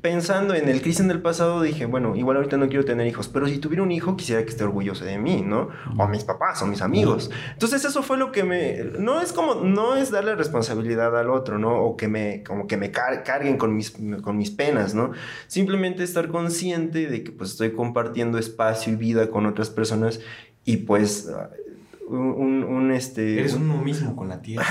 pensando 0.00 0.54
en 0.54 0.68
el 0.68 0.82
Cristian 0.82 1.08
del 1.08 1.20
pasado, 1.20 1.62
dije, 1.62 1.86
bueno, 1.86 2.16
igual 2.16 2.36
ahorita 2.36 2.56
no 2.56 2.68
quiero 2.68 2.84
tener 2.84 3.06
hijos, 3.06 3.28
pero 3.28 3.46
si 3.46 3.58
tuviera 3.58 3.82
un 3.82 3.92
hijo, 3.92 4.16
quisiera 4.16 4.42
que 4.42 4.50
esté 4.50 4.64
orgulloso 4.64 5.04
de 5.04 5.18
mí, 5.18 5.42
¿no? 5.42 5.68
O 5.98 6.08
mis 6.08 6.24
papás, 6.24 6.62
o 6.62 6.66
mis 6.66 6.82
amigos. 6.82 7.30
Entonces 7.52 7.84
eso 7.84 8.02
fue 8.02 8.16
lo 8.16 8.32
que 8.32 8.44
me... 8.44 8.84
No 8.98 9.20
es 9.20 9.32
como, 9.32 9.56
no 9.56 9.96
es 9.96 10.10
darle 10.10 10.34
responsabilidad 10.34 11.16
al 11.18 11.30
otro, 11.30 11.58
¿no? 11.58 11.82
O 11.82 11.96
que 11.96 12.08
me, 12.08 12.42
como 12.42 12.66
que 12.66 12.76
me 12.76 12.90
carguen 12.90 13.56
con 13.58 13.74
mis, 13.74 13.90
con 14.22 14.36
mis 14.36 14.50
penas, 14.50 14.94
¿no? 14.94 15.12
Simplemente 15.46 16.02
estar 16.02 16.28
consciente 16.28 17.06
de 17.06 17.22
que 17.22 17.32
pues 17.32 17.50
estoy 17.50 17.72
compartiendo 17.72 18.38
espacio 18.38 18.92
y 18.92 18.96
vida 18.96 19.30
con 19.30 19.46
otras 19.46 19.70
personas 19.70 20.20
y 20.64 20.78
pues 20.78 21.28
un, 22.10 22.64
un, 22.64 22.90
este... 22.90 23.40
Eres 23.40 23.54
uno 23.54 23.76
mismo 23.76 24.16
con 24.16 24.28
la 24.28 24.42
tierra. 24.42 24.64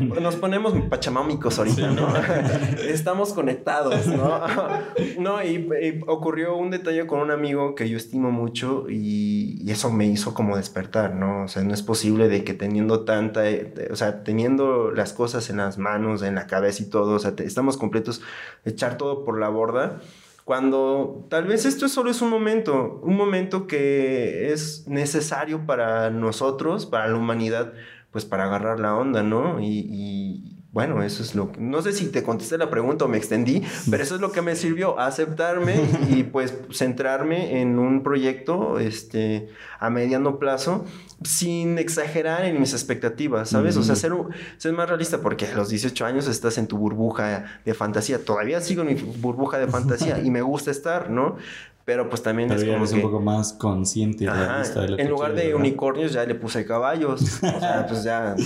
Nos 0.20 0.36
ponemos 0.36 0.74
pachamámicos 0.88 1.58
ahorita, 1.58 1.90
¿no? 1.90 2.08
Estamos 2.88 3.32
conectados, 3.32 4.06
¿no? 4.06 4.40
no, 5.18 5.42
y, 5.42 5.68
ocurrió 6.06 6.56
un 6.56 6.70
detalle 6.70 7.06
con 7.06 7.20
un 7.20 7.30
amigo 7.30 7.74
que 7.74 7.88
yo 7.88 7.96
estimo 7.96 8.30
mucho 8.30 8.86
y, 8.88 9.58
y, 9.62 9.70
eso 9.70 9.90
me 9.90 10.06
hizo 10.06 10.34
como 10.34 10.56
despertar, 10.56 11.14
¿no? 11.14 11.44
O 11.44 11.48
sea, 11.48 11.62
no 11.62 11.72
es 11.72 11.82
posible 11.82 12.28
de 12.28 12.44
que 12.44 12.54
teniendo 12.54 13.04
tanta, 13.04 13.42
o 13.90 13.96
sea, 13.96 14.22
teniendo 14.22 14.90
las 14.90 15.12
cosas 15.12 15.48
en 15.50 15.58
las 15.58 15.78
manos, 15.78 16.22
en 16.22 16.34
la 16.34 16.46
cabeza 16.46 16.82
y 16.82 16.86
todo, 16.86 17.14
o 17.14 17.18
sea, 17.18 17.34
estamos 17.38 17.76
completos, 17.76 18.20
echar 18.64 18.98
todo 18.98 19.24
por 19.24 19.38
la 19.38 19.48
borda 19.48 20.00
cuando 20.48 21.26
tal 21.28 21.44
vez 21.44 21.66
esto 21.66 21.90
solo 21.90 22.10
es 22.10 22.22
un 22.22 22.30
momento, 22.30 23.00
un 23.02 23.18
momento 23.18 23.66
que 23.66 24.50
es 24.50 24.88
necesario 24.88 25.66
para 25.66 26.08
nosotros, 26.08 26.86
para 26.86 27.06
la 27.06 27.16
humanidad, 27.18 27.74
pues 28.12 28.24
para 28.24 28.44
agarrar 28.44 28.80
la 28.80 28.96
onda, 28.96 29.22
¿no? 29.22 29.60
y, 29.60 30.57
bueno, 30.70 31.02
eso 31.02 31.22
es 31.22 31.34
lo 31.34 31.50
que... 31.50 31.60
No 31.60 31.80
sé 31.80 31.92
si 31.92 32.08
te 32.08 32.22
contesté 32.22 32.58
la 32.58 32.68
pregunta 32.68 33.06
o 33.06 33.08
me 33.08 33.16
extendí, 33.16 33.62
pero 33.90 34.02
eso 34.02 34.16
es 34.16 34.20
lo 34.20 34.32
que 34.32 34.42
me 34.42 34.54
sirvió, 34.54 34.98
aceptarme 34.98 35.80
y 36.10 36.24
pues 36.24 36.54
centrarme 36.70 37.62
en 37.62 37.78
un 37.78 38.02
proyecto 38.02 38.78
este, 38.78 39.48
a 39.80 39.88
mediano 39.88 40.38
plazo 40.38 40.84
sin 41.24 41.78
exagerar 41.78 42.44
en 42.44 42.60
mis 42.60 42.74
expectativas, 42.74 43.48
¿sabes? 43.48 43.76
O 43.78 43.82
sea, 43.82 43.96
ser, 43.96 44.12
ser, 44.58 44.74
más 44.74 44.88
realista 44.88 45.20
porque 45.20 45.46
a 45.46 45.54
los 45.54 45.70
18 45.70 46.04
años 46.04 46.28
estás 46.28 46.58
en 46.58 46.68
tu 46.68 46.76
burbuja 46.76 47.46
de 47.64 47.74
fantasía. 47.74 48.22
Todavía 48.22 48.60
sigo 48.60 48.82
en 48.82 48.88
mi 48.88 48.94
burbuja 48.94 49.58
de 49.58 49.68
fantasía 49.68 50.20
y 50.20 50.30
me 50.30 50.42
gusta 50.42 50.70
estar, 50.70 51.10
¿no? 51.10 51.36
Pero 51.86 52.10
pues 52.10 52.22
también 52.22 52.52
es 52.52 52.62
como 52.62 52.84
un 52.84 53.02
poco 53.02 53.20
más 53.20 53.54
consciente 53.54 54.24
y 54.24 54.26
realista 54.28 54.82
de 54.82 54.88
lo 54.90 54.98
En 54.98 55.08
lugar 55.08 55.34
de 55.34 55.54
unicornios 55.54 56.12
ya 56.12 56.26
le 56.26 56.34
puse 56.34 56.66
caballos. 56.66 57.22
o 57.42 57.60
sea, 57.60 57.86
pues 57.88 58.04
ya... 58.04 58.36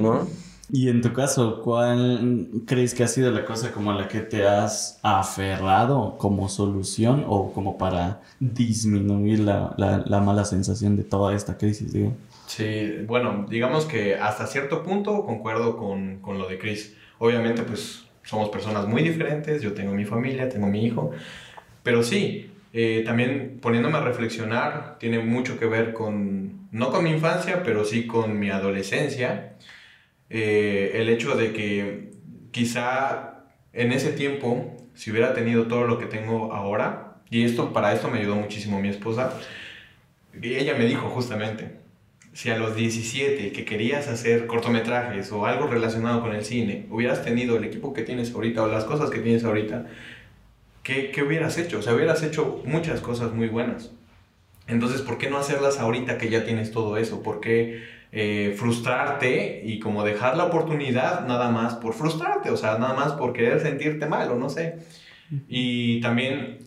¿No? 0.00 0.26
Y 0.70 0.88
en 0.88 1.02
tu 1.02 1.12
caso, 1.12 1.60
¿cuál 1.60 2.48
crees 2.66 2.94
que 2.94 3.02
ha 3.02 3.08
sido 3.08 3.30
la 3.30 3.44
cosa 3.44 3.72
como 3.72 3.92
la 3.92 4.08
que 4.08 4.20
te 4.20 4.46
has 4.46 4.98
aferrado 5.02 6.16
como 6.18 6.48
solución 6.48 7.24
o 7.26 7.52
como 7.52 7.76
para 7.76 8.22
disminuir 8.40 9.40
la, 9.40 9.74
la, 9.76 10.20
mala 10.20 10.44
sensación 10.44 10.96
de 10.96 11.04
toda 11.04 11.34
esta 11.34 11.58
crisis? 11.58 11.92
Digo? 11.92 12.14
Sí, 12.46 13.04
bueno, 13.06 13.46
digamos 13.50 13.84
que 13.84 14.16
hasta 14.16 14.46
cierto 14.46 14.82
punto 14.82 15.24
concuerdo 15.24 15.76
con, 15.76 16.20
con 16.20 16.38
lo 16.38 16.48
de 16.48 16.58
Chris. 16.58 16.96
Obviamente, 17.18 17.62
pues 17.62 18.06
somos 18.22 18.48
personas 18.48 18.86
muy 18.86 19.02
diferentes, 19.02 19.60
yo 19.62 19.74
tengo 19.74 19.92
mi 19.92 20.04
familia, 20.04 20.48
tengo 20.48 20.68
mi 20.68 20.84
hijo, 20.86 21.10
pero 21.82 22.02
sí, 22.02 22.50
eh, 22.72 23.02
también 23.04 23.58
poniéndome 23.60 23.98
a 23.98 24.02
reflexionar, 24.02 24.96
tiene 24.98 25.18
mucho 25.18 25.58
que 25.58 25.66
ver 25.66 25.92
con, 25.92 26.68
no 26.70 26.90
con 26.90 27.04
mi 27.04 27.10
infancia, 27.10 27.62
pero 27.62 27.84
sí 27.84 28.06
con 28.06 28.38
mi 28.38 28.48
adolescencia 28.48 29.56
eh, 30.34 30.92
el 30.94 31.10
hecho 31.10 31.36
de 31.36 31.52
que 31.52 32.10
quizá 32.52 33.44
en 33.74 33.92
ese 33.92 34.12
tiempo, 34.12 34.74
si 34.94 35.10
hubiera 35.10 35.34
tenido 35.34 35.66
todo 35.66 35.86
lo 35.86 35.98
que 35.98 36.06
tengo 36.06 36.54
ahora, 36.54 37.18
y 37.28 37.44
esto 37.44 37.74
para 37.74 37.92
esto 37.92 38.08
me 38.08 38.18
ayudó 38.18 38.36
muchísimo 38.36 38.80
mi 38.80 38.88
esposa, 38.88 39.38
y 40.40 40.54
ella 40.54 40.74
me 40.74 40.86
dijo 40.86 41.10
justamente, 41.10 41.72
si 42.32 42.48
a 42.48 42.56
los 42.56 42.74
17 42.74 43.52
que 43.52 43.64
querías 43.66 44.08
hacer 44.08 44.46
cortometrajes 44.46 45.30
o 45.32 45.44
algo 45.44 45.66
relacionado 45.66 46.22
con 46.22 46.34
el 46.34 46.46
cine, 46.46 46.86
hubieras 46.88 47.22
tenido 47.22 47.58
el 47.58 47.64
equipo 47.64 47.92
que 47.92 48.00
tienes 48.00 48.32
ahorita 48.34 48.62
o 48.62 48.68
las 48.68 48.84
cosas 48.84 49.10
que 49.10 49.18
tienes 49.18 49.44
ahorita, 49.44 49.86
¿qué, 50.82 51.10
qué 51.10 51.22
hubieras 51.22 51.58
hecho? 51.58 51.80
O 51.80 51.82
sea, 51.82 51.94
hubieras 51.94 52.22
hecho 52.22 52.62
muchas 52.64 53.02
cosas 53.02 53.34
muy 53.34 53.48
buenas. 53.48 53.90
Entonces, 54.66 55.02
¿por 55.02 55.18
qué 55.18 55.28
no 55.28 55.36
hacerlas 55.36 55.78
ahorita 55.78 56.16
que 56.16 56.30
ya 56.30 56.46
tienes 56.46 56.70
todo 56.70 56.96
eso? 56.96 57.22
¿Por 57.22 57.40
qué 57.40 57.82
eh, 58.14 58.54
frustrarte 58.58 59.62
y 59.64 59.78
como 59.78 60.04
dejar 60.04 60.36
la 60.36 60.44
oportunidad 60.44 61.26
nada 61.26 61.50
más 61.50 61.76
por 61.76 61.94
frustrarte, 61.94 62.50
o 62.50 62.58
sea, 62.58 62.76
nada 62.76 62.92
más 62.92 63.12
por 63.12 63.32
querer 63.32 63.60
sentirte 63.60 64.04
mal 64.04 64.30
o 64.30 64.36
no 64.36 64.50
sé. 64.50 64.76
Y 65.48 65.98
también 66.02 66.58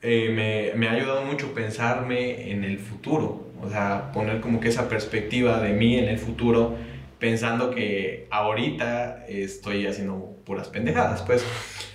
eh, 0.00 0.30
me, 0.34 0.78
me, 0.78 0.88
ha 0.88 0.92
ayudado 0.92 1.26
mucho 1.26 1.52
pensarme 1.52 2.50
en 2.50 2.64
el 2.64 2.78
futuro, 2.78 3.50
o 3.60 3.68
sea, 3.68 4.12
poner 4.12 4.40
como 4.40 4.60
que 4.60 4.68
esa 4.68 4.88
perspectiva 4.88 5.60
de 5.60 5.74
mí 5.74 5.98
en 5.98 6.08
el 6.08 6.18
futuro, 6.18 6.74
pensando 7.18 7.70
que 7.70 8.26
ahorita 8.30 9.26
estoy 9.28 9.86
haciendo 9.86 10.38
puras 10.46 10.68
pendejadas, 10.68 11.20
pues, 11.20 11.44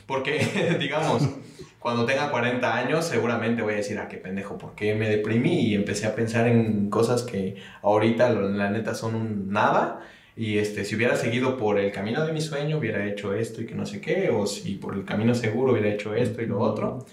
porque, 0.05 0.77
digamos, 0.79 1.27
cuando 1.87 2.05
tenga 2.05 2.31
40 2.31 2.75
años 2.75 3.05
seguramente 3.05 3.61
voy 3.61 3.75
a 3.75 3.77
decir, 3.77 3.97
ah, 3.97 4.09
qué 4.09 4.17
pendejo, 4.17 4.57
¿por 4.57 4.75
qué 4.75 4.93
me 4.93 5.07
deprimí? 5.07 5.67
Y 5.67 5.73
empecé 5.73 6.05
a 6.05 6.15
pensar 6.15 6.45
en 6.45 6.89
cosas 6.89 7.23
que 7.23 7.55
ahorita 7.81 8.29
la 8.29 8.69
neta 8.69 8.93
son 8.93 9.15
un 9.15 9.53
nada. 9.53 10.01
Y 10.35 10.57
este, 10.57 10.83
si 10.83 10.97
hubiera 10.97 11.15
seguido 11.15 11.55
por 11.55 11.79
el 11.79 11.93
camino 11.93 12.25
de 12.25 12.33
mi 12.33 12.41
sueño, 12.41 12.77
hubiera 12.79 13.05
hecho 13.05 13.33
esto 13.33 13.61
y 13.61 13.65
que 13.65 13.73
no 13.73 13.85
sé 13.85 14.01
qué, 14.01 14.29
o 14.31 14.45
si 14.47 14.75
por 14.75 14.95
el 14.95 15.05
camino 15.05 15.33
seguro 15.33 15.71
hubiera 15.71 15.87
hecho 15.87 16.13
esto 16.13 16.41
y 16.41 16.47
lo 16.47 16.59
otro. 16.59 17.05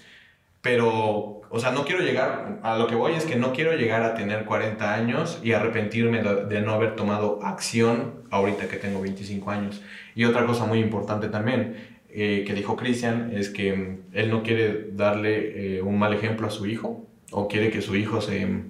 Pero, 0.59 1.39
o 1.49 1.59
sea, 1.59 1.71
no 1.71 1.85
quiero 1.85 2.01
llegar, 2.01 2.59
a 2.61 2.77
lo 2.77 2.87
que 2.87 2.95
voy 2.95 3.13
es 3.13 3.23
que 3.23 3.37
no 3.37 3.53
quiero 3.53 3.77
llegar 3.77 4.03
a 4.03 4.13
tener 4.13 4.43
40 4.43 4.93
años 4.93 5.39
y 5.41 5.53
arrepentirme 5.53 6.21
de 6.21 6.61
no 6.61 6.73
haber 6.73 6.97
tomado 6.97 7.39
acción 7.43 8.25
ahorita 8.29 8.67
que 8.67 8.75
tengo 8.75 8.99
25 8.99 9.51
años. 9.51 9.81
Y 10.15 10.25
otra 10.25 10.45
cosa 10.45 10.65
muy 10.65 10.79
importante 10.79 11.29
también, 11.29 11.94
eh, 12.17 12.45
que 12.47 12.53
dijo 12.53 12.77
Cristian 12.77 13.31
es 13.33 13.49
que 13.49 13.73
mm, 13.73 13.97
él 14.13 14.29
no 14.29 14.41
quiere 14.41 14.87
darle 14.93 15.77
eh, 15.77 15.81
un 15.81 15.99
mal 15.99 16.13
ejemplo 16.13 16.47
a 16.47 16.49
su 16.49 16.65
hijo 16.65 17.05
o 17.31 17.49
quiere 17.49 17.69
que 17.71 17.81
su 17.81 17.95
hijo 17.97 18.21
se 18.21 18.45
mm, 18.45 18.63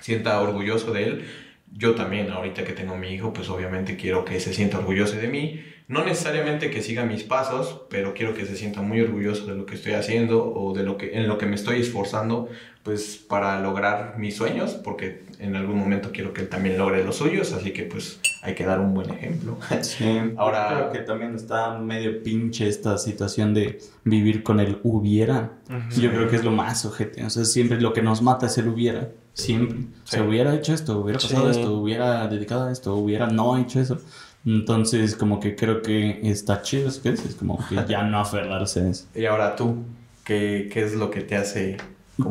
sienta 0.00 0.40
orgulloso 0.40 0.92
de 0.92 1.04
él. 1.04 1.24
Yo 1.70 1.94
también, 1.94 2.30
ahorita 2.30 2.64
que 2.64 2.72
tengo 2.72 2.96
mi 2.96 3.08
hijo, 3.10 3.34
pues 3.34 3.50
obviamente 3.50 3.96
quiero 3.96 4.24
que 4.24 4.40
se 4.40 4.54
sienta 4.54 4.78
orgulloso 4.78 5.16
de 5.16 5.28
mí. 5.28 5.60
No 5.88 6.04
necesariamente 6.04 6.70
que 6.70 6.82
siga 6.82 7.04
mis 7.06 7.24
pasos, 7.24 7.80
pero 7.88 8.12
quiero 8.12 8.34
que 8.34 8.44
se 8.44 8.56
sienta 8.56 8.82
muy 8.82 9.00
orgulloso 9.00 9.46
de 9.46 9.56
lo 9.56 9.64
que 9.64 9.74
estoy 9.74 9.94
haciendo 9.94 10.44
o 10.44 10.74
de 10.74 10.82
lo 10.82 10.98
que, 10.98 11.16
en 11.16 11.26
lo 11.26 11.38
que 11.38 11.46
me 11.46 11.54
estoy 11.54 11.80
esforzando 11.80 12.48
pues 12.82 13.16
para 13.16 13.60
lograr 13.60 14.14
mis 14.18 14.36
sueños, 14.36 14.72
porque 14.72 15.22
en 15.38 15.56
algún 15.56 15.78
momento 15.78 16.10
quiero 16.12 16.32
que 16.32 16.42
él 16.42 16.48
también 16.48 16.78
logre 16.78 17.04
los 17.04 17.16
suyos, 17.16 17.52
así 17.52 17.72
que 17.72 17.82
pues 17.82 18.20
hay 18.42 18.54
que 18.54 18.64
dar 18.64 18.80
un 18.80 18.94
buen 18.94 19.10
ejemplo. 19.10 19.58
Sí, 19.82 20.18
ahora 20.36 20.68
creo 20.68 20.92
que 20.92 20.98
también 21.00 21.34
está 21.34 21.78
medio 21.78 22.22
pinche 22.22 22.68
esta 22.68 22.96
situación 22.96 23.52
de 23.52 23.78
vivir 24.04 24.42
con 24.42 24.60
el 24.60 24.80
hubiera. 24.82 25.52
Yo 25.98 26.10
creo 26.10 26.28
que 26.28 26.36
es 26.36 26.44
lo 26.44 26.50
más 26.50 26.84
ojete, 26.84 27.24
o 27.24 27.30
sea, 27.30 27.44
siempre 27.44 27.80
lo 27.80 27.92
que 27.92 28.02
nos 28.02 28.22
mata 28.22 28.46
es 28.46 28.56
el 28.58 28.68
hubiera, 28.68 29.10
siempre. 29.34 29.80
Se 30.04 30.22
hubiera 30.22 30.54
hecho 30.54 30.72
esto, 30.72 30.98
hubiera 30.98 31.18
pasado 31.18 31.50
esto, 31.50 31.74
hubiera 31.74 32.26
dedicado 32.26 32.68
a 32.68 32.72
esto, 32.72 32.94
hubiera 32.94 33.26
no 33.26 33.58
hecho 33.58 33.80
eso. 33.80 34.00
Entonces, 34.44 35.14
como 35.16 35.40
que 35.40 35.56
creo 35.56 35.82
que 35.82 36.20
está 36.22 36.62
chido, 36.62 36.90
¿qué 37.02 37.10
dices? 37.10 37.34
Como 37.34 37.58
que 37.68 37.76
ya 37.88 38.02
no 38.04 38.20
aferrarse 38.20 38.80
a 38.80 38.88
eso. 38.88 39.06
Y 39.14 39.26
ahora 39.26 39.56
tú, 39.56 39.84
¿qué, 40.24 40.68
qué 40.72 40.82
es 40.82 40.94
lo 40.94 41.10
que 41.10 41.20
te 41.20 41.36
hace 41.36 41.76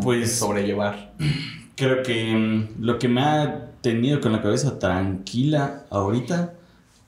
pues, 0.01 0.35
sobrellevar. 0.35 1.13
Creo 1.75 2.03
que 2.03 2.35
mm, 2.35 2.83
lo 2.83 2.99
que 2.99 3.07
me 3.07 3.21
ha 3.21 3.71
tenido 3.81 4.19
con 4.19 4.31
la 4.31 4.41
cabeza 4.41 4.79
tranquila 4.79 5.85
ahorita 5.89 6.53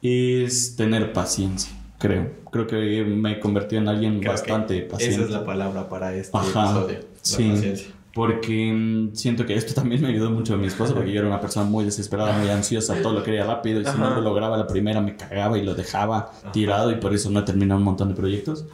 es 0.02 0.76
tener 0.76 1.12
paciencia, 1.12 1.74
creo. 1.98 2.40
Creo 2.52 2.68
que 2.68 3.04
me 3.04 3.34
he 3.34 3.40
convertido 3.40 3.82
en 3.82 3.90
alguien 3.90 4.22
bastante 4.22 4.82
paciente. 4.82 5.16
Esa 5.16 5.26
es 5.26 5.32
la 5.32 5.46
palabra 5.46 5.90
para 5.90 6.16
este 6.16 6.38
episodio. 6.38 7.00
sí, 7.22 7.50
paciencia. 7.50 7.88
Porque 8.20 8.74
mm, 8.74 9.16
siento 9.16 9.46
que 9.46 9.56
esto 9.56 9.74
también 9.74 10.02
me 10.02 10.10
ayudó 10.10 10.30
mucho 10.30 10.54
a 10.54 10.58
mi 10.58 10.68
esposa, 10.68 10.94
porque 10.94 11.10
yo 11.10 11.20
era 11.20 11.30
una 11.30 11.40
persona 11.40 11.66
muy 11.66 11.86
desesperada, 11.86 12.38
muy 12.38 12.50
ansiosa, 12.50 13.02
todo 13.02 13.14
lo 13.14 13.24
quería 13.24 13.46
rápido, 13.46 13.80
y 13.80 13.86
si 13.86 13.98
no 13.98 14.10
lo 14.10 14.20
lograba 14.20 14.58
la 14.58 14.68
primera 14.68 15.00
me 15.00 15.16
cagaba 15.16 15.58
y 15.58 15.64
lo 15.64 15.74
dejaba 15.74 16.30
tirado, 16.52 16.92
y 16.92 16.96
por 16.96 17.14
eso 17.14 17.30
no 17.30 17.40
he 17.40 17.44
terminado 17.44 17.78
un 17.78 17.86
montón 17.86 18.10
de 18.10 18.16
proyectos. 18.16 18.66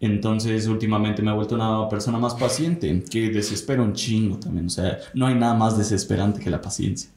Entonces, 0.00 0.66
últimamente 0.66 1.20
me 1.20 1.30
he 1.30 1.34
vuelto 1.34 1.56
una 1.56 1.86
persona 1.90 2.16
más 2.16 2.36
paciente, 2.36 3.04
que 3.10 3.28
desespera 3.28 3.82
un 3.82 3.92
chingo 3.92 4.38
también. 4.38 4.64
O 4.64 4.70
sea, 4.70 4.96
no 5.12 5.26
hay 5.26 5.34
nada 5.34 5.52
más 5.52 5.76
desesperante 5.76 6.40
que 6.40 6.48
la 6.48 6.62
paciencia. 6.62 7.10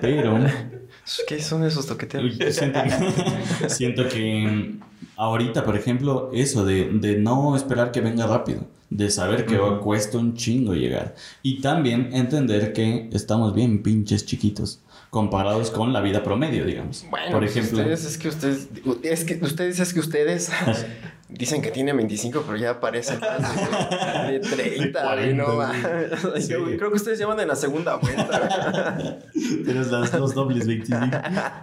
Pero 0.00 0.38
¿Qué 1.28 1.42
son 1.42 1.64
esos 1.64 1.84
toqueteos? 1.84 2.34
siento 2.54 2.80
que, 2.82 3.68
siento 3.68 4.08
que 4.08 4.76
ahorita, 5.16 5.66
por 5.66 5.76
ejemplo, 5.76 6.30
eso 6.32 6.64
de, 6.64 6.88
de 6.94 7.18
no 7.18 7.54
esperar 7.56 7.92
que 7.92 8.00
venga 8.00 8.26
rápido, 8.26 8.62
de 8.90 9.10
saber 9.10 9.46
que 9.46 9.58
Ujú. 9.58 9.80
cuesta 9.80 10.18
un 10.18 10.34
chingo 10.34 10.74
llegar. 10.74 11.14
Y 11.42 11.60
también 11.60 12.10
entender 12.12 12.72
que 12.72 13.08
estamos 13.12 13.54
bien 13.54 13.82
pinches 13.82 14.24
chiquitos 14.26 14.80
comparados 15.10 15.70
con 15.70 15.92
la 15.92 16.00
vida 16.00 16.22
promedio, 16.22 16.64
digamos. 16.64 17.06
Bueno, 17.10 17.30
por 17.30 17.40
pues 17.40 17.56
ejemplo, 17.56 17.78
ustedes 17.78 18.04
es 18.04 18.18
que 18.18 18.28
ustedes, 18.28 18.68
es 19.02 19.24
que 19.24 19.34
ustedes 19.42 19.80
es 19.80 19.94
que 19.94 20.00
ustedes 20.00 20.50
dicen 21.28 21.62
que 21.62 21.70
tienen 21.70 21.96
25, 21.96 22.42
pero 22.46 22.58
ya 22.58 22.78
parecen 22.80 23.18
más 23.20 24.26
de, 24.28 24.32
de 24.32 24.40
30, 24.56 25.14
güey, 25.14 25.34
no 25.34 25.44
40, 25.56 25.56
mames. 25.56 26.44
sí. 26.46 26.52
Yo 26.52 26.64
creo 26.64 26.90
que 26.90 26.96
ustedes 26.96 27.18
llaman 27.18 27.40
en 27.40 27.48
la 27.48 27.56
segunda 27.56 27.96
vuelta. 27.96 29.18
Tienes 29.64 29.90
las 29.90 30.12
dos 30.12 30.34
dobles 30.34 30.66
25. 30.66 31.06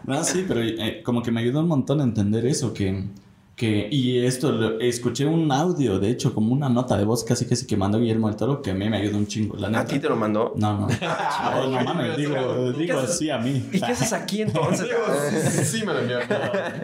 No, 0.05 0.23
sí, 0.23 0.45
pero 0.47 0.61
eh, 0.61 1.01
como 1.03 1.21
que 1.21 1.31
me 1.31 1.41
ayudó 1.41 1.59
un 1.59 1.67
montón 1.67 2.01
a 2.01 2.03
entender 2.03 2.45
eso, 2.45 2.73
que... 2.73 3.05
que 3.55 3.87
y 3.91 4.17
esto, 4.25 4.51
lo- 4.51 4.79
escuché 4.79 5.25
un 5.27 5.51
audio, 5.51 5.99
de 5.99 6.09
hecho, 6.09 6.33
como 6.33 6.53
una 6.53 6.69
nota 6.69 6.97
de 6.97 7.05
voz 7.05 7.23
casi 7.23 7.45
casi 7.45 7.67
que 7.67 7.77
mandó 7.77 7.99
Guillermo 7.99 8.27
del 8.27 8.35
Toro, 8.35 8.61
que 8.63 8.71
a 8.71 8.73
mí 8.73 8.89
me 8.89 8.97
ayudó 8.97 9.17
un 9.17 9.27
chingo, 9.27 9.55
la 9.57 9.67
¿A 9.67 9.69
neta. 9.69 9.85
ti 9.85 9.99
te 9.99 10.09
lo 10.09 10.15
mandó? 10.15 10.53
No, 10.55 10.75
no. 10.79 10.87
No, 11.53 11.69
no 11.69 11.83
mames, 11.83 12.17
digo, 12.17 12.71
digo 12.73 12.99
así 12.99 13.29
a 13.29 13.37
mí. 13.37 13.63
¿Y 13.71 13.79
qué 13.79 13.85
haces 13.91 14.11
aquí 14.13 14.41
entonces? 14.41 14.87
sí, 15.69 15.83
me 15.85 15.93
lo 15.93 15.99
envió. 15.99 16.17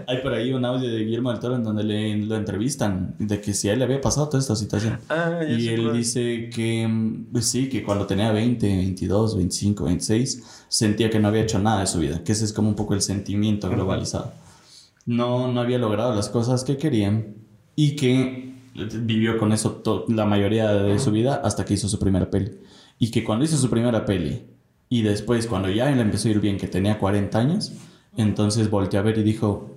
Hay 0.08 0.18
por 0.22 0.34
ahí 0.34 0.54
un 0.54 0.64
audio 0.64 0.90
de 0.92 1.00
Guillermo 1.06 1.32
del 1.32 1.40
Toro 1.40 1.56
en 1.56 1.64
donde 1.64 1.84
le, 1.84 2.18
lo 2.18 2.36
entrevistan 2.36 3.16
de 3.18 3.42
que 3.42 3.54
si 3.54 3.68
a 3.70 3.74
él 3.74 3.80
le 3.80 3.86
había 3.86 4.00
pasado 4.00 4.28
toda 4.30 4.40
esta 4.40 4.56
situación. 4.56 5.00
Ah, 5.10 5.40
ya 5.42 5.50
Y 5.50 5.62
sé 5.66 5.74
él 5.74 5.92
dice 5.94 6.50
que 6.54 6.88
pues 7.32 7.46
sí, 7.46 7.68
que 7.70 7.84
cuando 7.84 8.06
tenía 8.06 8.32
20, 8.32 8.68
22, 8.68 9.38
25, 9.38 9.84
26, 9.86 10.44
sentía 10.68 11.10
que 11.10 11.20
no 11.20 11.30
había 11.30 11.42
hecho 11.42 11.58
nada 11.60 11.80
de 11.82 11.88
su 11.88 11.98
vida, 12.00 12.22
que 12.24 12.32
ese 12.34 12.46
es 12.46 12.54
como 12.54 12.70
un 12.70 12.76
poco 12.76 12.94
el 12.94 13.02
sentimiento 13.02 13.70
globalizado. 13.70 14.32
No, 15.10 15.52
no 15.52 15.60
había 15.62 15.80
logrado 15.80 16.14
las 16.16 16.30
cosas 16.30 16.64
que 16.64 16.78
querían 16.78 17.34
y 17.76 17.96
que 17.96 18.54
vivió 19.02 19.40
con 19.40 19.52
eso 19.52 19.82
la 20.08 20.26
mayoría 20.26 20.72
de 20.72 21.00
su 21.00 21.10
vida 21.12 21.42
hasta 21.44 21.66
que 21.66 21.74
hizo 21.74 21.90
su 21.90 21.98
primera 21.98 22.30
peli. 22.30 22.52
Y 23.00 23.10
que 23.10 23.24
cuando 23.24 23.44
hizo 23.44 23.58
su 23.58 23.70
primera 23.72 24.06
peli 24.06 24.44
y 24.88 25.02
después 25.02 25.48
cuando 25.48 25.68
ya 25.70 25.90
le 25.90 26.02
empezó 26.02 26.28
a 26.28 26.32
ir 26.32 26.40
bien, 26.40 26.58
que 26.58 26.68
tenía 26.68 27.00
40 27.00 27.40
años, 27.40 27.72
entonces 28.18 28.70
volteó 28.70 29.00
a 29.00 29.04
ver 29.04 29.18
y 29.18 29.24
dijo, 29.24 29.72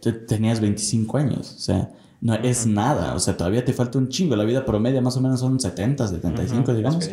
"Te- 0.00 0.12
tenías 0.12 0.60
25 0.60 1.18
años, 1.18 1.54
o 1.56 1.60
sea, 1.60 1.90
no 2.22 2.34
es 2.34 2.66
nada, 2.66 3.14
o 3.14 3.20
sea, 3.20 3.36
todavía 3.36 3.64
te 3.64 3.72
falta 3.74 3.98
un 3.98 4.08
chingo, 4.08 4.34
la 4.36 4.44
vida 4.44 4.64
promedia 4.64 5.00
más 5.02 5.16
o 5.16 5.20
menos 5.20 5.40
son 5.40 5.60
70, 5.60 6.06
75, 6.08 6.72
digamos. 6.74 7.04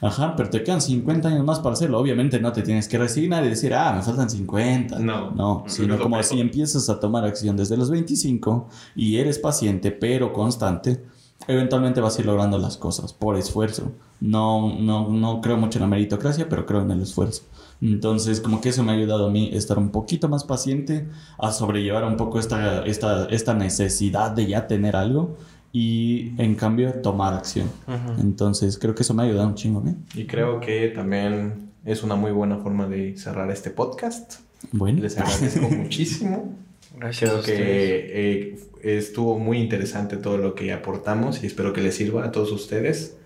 Ajá, 0.00 0.34
pero 0.36 0.50
te 0.50 0.62
quedan 0.62 0.80
50 0.80 1.28
años 1.28 1.44
más 1.44 1.60
para 1.60 1.72
hacerlo. 1.72 1.98
Obviamente 1.98 2.38
no 2.40 2.52
te 2.52 2.62
tienes 2.62 2.86
que 2.88 2.98
resignar 2.98 3.44
y 3.44 3.48
decir, 3.48 3.72
ah, 3.74 3.92
me 3.94 4.02
faltan 4.02 4.28
50. 4.28 4.98
No. 4.98 5.30
No, 5.30 5.64
sino 5.66 5.96
No, 5.96 6.02
como 6.02 6.22
si 6.22 6.40
empiezas 6.40 6.88
a 6.90 7.00
tomar 7.00 7.24
acción 7.24 7.56
desde 7.56 7.76
los 7.76 7.90
25 7.90 8.68
y 8.94 9.16
eres 9.16 9.38
paciente, 9.38 9.92
pero 9.92 10.32
constante, 10.32 11.02
eventualmente 11.48 12.00
vas 12.00 12.18
a 12.18 12.20
ir 12.20 12.26
logrando 12.26 12.58
las 12.58 12.76
cosas 12.76 13.12
por 13.12 13.36
esfuerzo. 13.36 13.92
No, 14.20 14.78
no, 14.78 15.08
no 15.08 15.40
creo 15.40 15.56
mucho 15.56 15.78
en 15.78 15.82
la 15.82 15.88
meritocracia, 15.88 16.48
pero 16.48 16.66
creo 16.66 16.82
en 16.82 16.90
el 16.90 17.02
esfuerzo. 17.02 17.42
Entonces, 17.80 18.40
como 18.40 18.60
que 18.60 18.70
eso 18.70 18.82
me 18.82 18.92
ha 18.92 18.94
ayudado 18.94 19.26
a 19.26 19.30
mí 19.30 19.50
a 19.52 19.56
estar 19.56 19.78
un 19.78 19.90
poquito 19.90 20.28
más 20.28 20.44
paciente, 20.44 21.08
a 21.38 21.52
sobrellevar 21.52 22.04
un 22.04 22.16
poco 22.16 22.38
esta, 22.38 22.84
esta, 22.86 23.26
esta 23.26 23.54
necesidad 23.54 24.30
de 24.30 24.46
ya 24.46 24.66
tener 24.66 24.96
algo 24.96 25.36
y, 25.78 26.32
en 26.38 26.54
cambio, 26.54 26.90
tomar 27.02 27.34
acción. 27.34 27.70
Entonces, 28.18 28.78
creo 28.78 28.94
que 28.94 29.02
eso 29.02 29.12
me 29.12 29.22
ha 29.22 29.26
ayudado 29.26 29.46
un 29.46 29.56
chingo 29.56 29.80
a 29.80 29.82
mí. 29.82 29.94
Y 30.14 30.24
creo 30.24 30.58
que 30.58 30.88
también 30.88 31.68
es 31.84 32.02
una 32.02 32.16
muy 32.16 32.32
buena 32.32 32.56
forma 32.56 32.88
de 32.88 33.14
cerrar 33.18 33.50
este 33.50 33.68
podcast. 33.68 34.36
Bueno, 34.72 35.02
Les 35.02 35.18
agradezco 35.18 35.68
muchísimo. 35.70 36.54
Gracias. 36.96 37.30
Creo 37.30 37.40
a 37.40 37.44
que 37.44 37.54
eh, 37.58 38.58
estuvo 38.84 39.38
muy 39.38 39.58
interesante 39.58 40.16
todo 40.16 40.38
lo 40.38 40.54
que 40.54 40.72
aportamos 40.72 41.42
y 41.42 41.46
espero 41.46 41.74
que 41.74 41.82
les 41.82 41.94
sirva 41.94 42.24
a 42.24 42.32
todos 42.32 42.52
ustedes. 42.52 43.18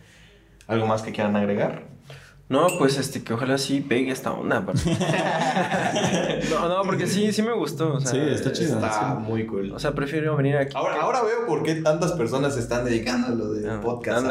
¿Algo 0.66 0.88
más 0.88 1.02
que 1.02 1.12
quieran 1.12 1.36
agregar? 1.36 1.84
No, 2.50 2.66
pues 2.78 2.98
este, 2.98 3.22
que 3.22 3.32
ojalá 3.32 3.56
sí 3.58 3.80
pegue 3.80 4.10
esta 4.10 4.32
onda. 4.32 4.66
pero- 4.66 4.78
no, 6.50 6.68
no, 6.68 6.82
porque 6.82 7.06
sí, 7.06 7.32
sí 7.32 7.42
me 7.42 7.52
gustó. 7.52 7.94
O 7.94 8.00
sea, 8.00 8.10
Sí, 8.10 8.18
está 8.18 8.50
chido. 8.52 8.74
Está 8.74 9.16
sí. 9.16 9.22
muy 9.30 9.46
cool. 9.46 9.72
O 9.72 9.78
sea, 9.78 9.92
prefiero 9.92 10.36
venir 10.36 10.56
aquí. 10.56 10.72
Ahora, 10.76 11.00
ahora 11.00 11.22
veo 11.22 11.46
por 11.46 11.62
qué 11.62 11.76
tantas 11.76 12.10
personas 12.12 12.54
se 12.54 12.60
están 12.60 12.84
dedicando 12.84 13.28
a 13.28 13.30
lo 13.30 13.52
de 13.52 13.70
Ah, 13.70 13.80
podcast. 13.80 14.26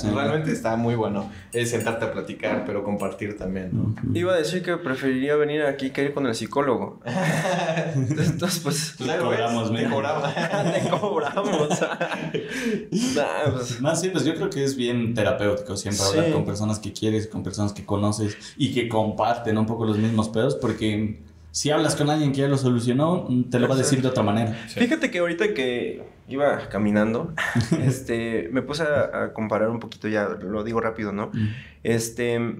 Sí. 0.00 0.08
Realmente 0.14 0.52
está 0.52 0.76
muy 0.76 0.94
bueno. 0.94 1.30
Es 1.52 1.70
sentarte 1.70 2.04
a 2.04 2.12
platicar, 2.12 2.62
pero 2.64 2.84
compartir 2.84 3.36
también. 3.36 3.70
¿no? 3.72 3.94
Iba 4.14 4.34
a 4.34 4.36
decir 4.36 4.62
que 4.62 4.76
preferiría 4.76 5.34
venir 5.34 5.62
aquí 5.62 5.90
que 5.90 6.04
ir 6.04 6.14
con 6.14 6.26
el 6.26 6.34
psicólogo. 6.36 7.00
Entonces, 7.96 8.60
pues, 8.62 8.92
Claro, 8.98 9.24
cobramos 9.24 9.72
¿ves? 9.72 9.82
Te 9.84 9.90
cobramos. 9.90 10.32
te 10.72 10.88
cobramos. 10.90 11.80
Nah, 13.16 13.52
pues, 13.52 13.80
No, 13.80 13.96
sí, 13.96 14.10
pues 14.10 14.24
yo 14.24 14.34
creo 14.36 14.48
que 14.50 14.62
es 14.64 14.76
bien 14.76 15.14
terapéutico 15.14 15.76
siempre 15.76 16.04
hablar 16.04 16.30
con 16.32 16.44
personas 16.44 16.78
que 16.78 16.92
quieres, 16.92 17.26
con 17.26 17.42
personas 17.42 17.63
que 17.72 17.84
conoces 17.84 18.36
y 18.56 18.74
que 18.74 18.88
comparten 18.88 19.58
un 19.58 19.66
poco 19.66 19.86
los 19.86 19.98
mismos 19.98 20.28
pedos, 20.28 20.56
porque 20.56 21.20
si 21.50 21.70
hablas 21.70 21.94
con 21.94 22.10
alguien 22.10 22.32
que 22.32 22.38
ya 22.38 22.48
lo 22.48 22.58
solucionó, 22.58 23.28
te 23.50 23.58
lo 23.60 23.68
va 23.68 23.74
a 23.74 23.78
decir 23.78 24.02
de 24.02 24.08
otra 24.08 24.22
manera. 24.22 24.56
Sí. 24.68 24.80
Fíjate 24.80 25.10
que 25.10 25.20
ahorita 25.20 25.54
que 25.54 26.02
iba 26.28 26.68
caminando, 26.68 27.32
este, 27.80 28.48
me 28.52 28.62
puse 28.62 28.82
a, 28.82 29.24
a 29.24 29.32
comparar 29.32 29.70
un 29.70 29.78
poquito, 29.78 30.08
ya 30.08 30.28
lo 30.28 30.64
digo 30.64 30.80
rápido, 30.80 31.12
¿no? 31.12 31.30
Este, 31.82 32.56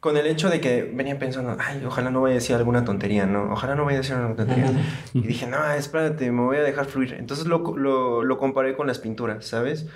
con 0.00 0.16
el 0.16 0.26
hecho 0.26 0.48
de 0.48 0.60
que 0.60 0.90
venía 0.94 1.18
pensando, 1.18 1.56
ay, 1.60 1.84
ojalá 1.86 2.10
no 2.10 2.22
vaya 2.22 2.32
a 2.32 2.38
decir 2.38 2.56
alguna 2.56 2.84
tontería, 2.84 3.26
¿no? 3.26 3.52
Ojalá 3.52 3.74
no 3.74 3.84
vaya 3.84 3.98
a 3.98 4.00
decir 4.00 4.16
alguna 4.16 4.36
tontería. 4.36 4.72
y 5.12 5.20
dije, 5.20 5.46
no, 5.46 5.62
espérate, 5.72 6.32
me 6.32 6.40
voy 6.40 6.56
a 6.56 6.62
dejar 6.62 6.86
fluir. 6.86 7.14
Entonces 7.18 7.46
lo, 7.46 7.76
lo, 7.76 8.24
lo 8.24 8.38
comparé 8.38 8.74
con 8.74 8.86
las 8.86 8.98
pinturas, 8.98 9.46
¿sabes? 9.46 9.86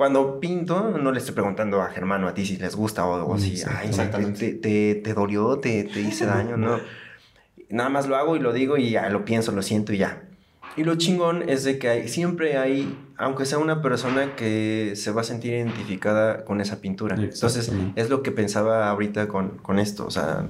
Cuando 0.00 0.40
pinto, 0.40 0.96
no 0.98 1.12
le 1.12 1.18
estoy 1.18 1.34
preguntando 1.34 1.82
a 1.82 1.88
Germano, 1.88 2.26
a 2.26 2.32
ti 2.32 2.46
si 2.46 2.56
les 2.56 2.74
gusta 2.74 3.04
o, 3.04 3.30
o 3.30 3.36
si, 3.36 3.62
ay, 3.68 3.88
Exactamente. 3.88 4.52
te, 4.52 4.94
te, 4.94 4.94
te 4.94 5.12
dolió, 5.12 5.58
te, 5.58 5.84
te 5.84 6.00
hice 6.00 6.24
daño, 6.24 6.56
¿no? 6.56 6.80
Nada 7.68 7.90
más 7.90 8.08
lo 8.08 8.16
hago 8.16 8.34
y 8.34 8.38
lo 8.38 8.54
digo 8.54 8.78
y 8.78 8.92
ya 8.92 9.10
lo 9.10 9.26
pienso, 9.26 9.52
lo 9.52 9.60
siento 9.60 9.92
y 9.92 9.98
ya. 9.98 10.22
Y 10.74 10.84
lo 10.84 10.94
chingón 10.94 11.50
es 11.50 11.64
de 11.64 11.78
que 11.78 11.90
hay, 11.90 12.08
siempre 12.08 12.56
hay, 12.56 12.98
aunque 13.18 13.44
sea 13.44 13.58
una 13.58 13.82
persona 13.82 14.36
que 14.36 14.94
se 14.96 15.10
va 15.10 15.20
a 15.20 15.24
sentir 15.24 15.52
identificada 15.52 16.46
con 16.46 16.62
esa 16.62 16.80
pintura. 16.80 17.16
Entonces, 17.16 17.70
es 17.94 18.08
lo 18.08 18.22
que 18.22 18.30
pensaba 18.30 18.88
ahorita 18.88 19.28
con, 19.28 19.58
con 19.58 19.78
esto. 19.78 20.06
O 20.06 20.10
sea, 20.10 20.46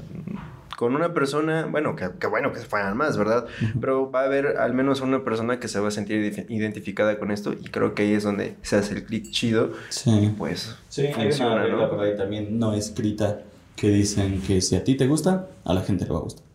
con 0.81 0.95
una 0.97 1.13
persona, 1.13 1.67
bueno, 1.71 1.95
que, 1.95 2.09
que 2.19 2.27
bueno 2.27 2.55
que 2.55 2.61
fueran 2.61 2.97
más, 2.97 3.19
¿verdad? 3.19 3.45
Pero 3.83 4.11
va 4.11 4.23
a 4.23 4.25
haber 4.25 4.57
al 4.57 4.73
menos 4.73 5.03
una 5.03 5.23
persona 5.23 5.61
que 5.61 5.69
se 5.69 5.79
va 5.79 5.89
a 5.89 5.91
sentir 5.91 6.17
identi- 6.33 6.47
identificada 6.49 7.19
con 7.19 7.31
esto 7.31 7.53
y 7.53 7.65
creo 7.69 7.95
que 7.95 8.05
ahí 8.05 8.15
es 8.15 8.23
donde 8.23 8.55
se 8.63 8.77
hace 8.77 8.95
el 8.95 9.05
clic 9.05 9.31
chido. 9.31 9.73
Y 9.91 9.93
Sí. 9.93 10.35
pues, 10.39 10.75
Sí, 10.89 11.03
hay 11.09 11.13
funciona, 11.13 11.53
una 11.57 11.63
regla 11.65 11.83
¿no? 11.83 11.91
por 11.91 12.01
ahí 12.01 12.17
también 12.17 12.59
no 12.59 12.73
escrita 12.73 13.41
que 13.77 13.91
dicen 13.91 14.41
que 14.41 14.63
si 14.63 14.75
a 14.75 14.83
ti 14.83 14.95
te 14.97 15.07
gusta, 15.07 15.49
a 15.67 15.75
la 15.75 15.83
gente 15.83 16.07
le 16.07 16.13
va 16.13 16.19
a 16.19 16.23
gustar. 16.23 16.47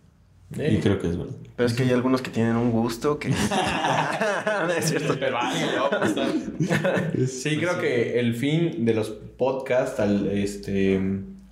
Y 0.57 0.78
creo 0.80 0.99
que 0.99 1.07
es 1.09 1.17
verdad. 1.19 1.34
Pero 1.55 1.67
es 1.67 1.73
que 1.76 1.84
hay 1.84 1.91
algunos 1.91 2.23
que 2.23 2.32
tienen 2.32 2.55
un 2.55 2.71
gusto 2.71 3.19
que... 3.19 3.30
no 3.30 3.36
es 4.76 4.86
cierto. 4.89 5.15
Pero. 5.19 5.38
Sí, 7.28 7.57
creo 7.57 7.80
que 7.80 8.19
el 8.19 8.34
fin 8.36 8.86
de 8.86 8.93
los 8.95 9.09
podcasts 9.38 9.99
al, 9.99 10.28
este, 10.30 10.99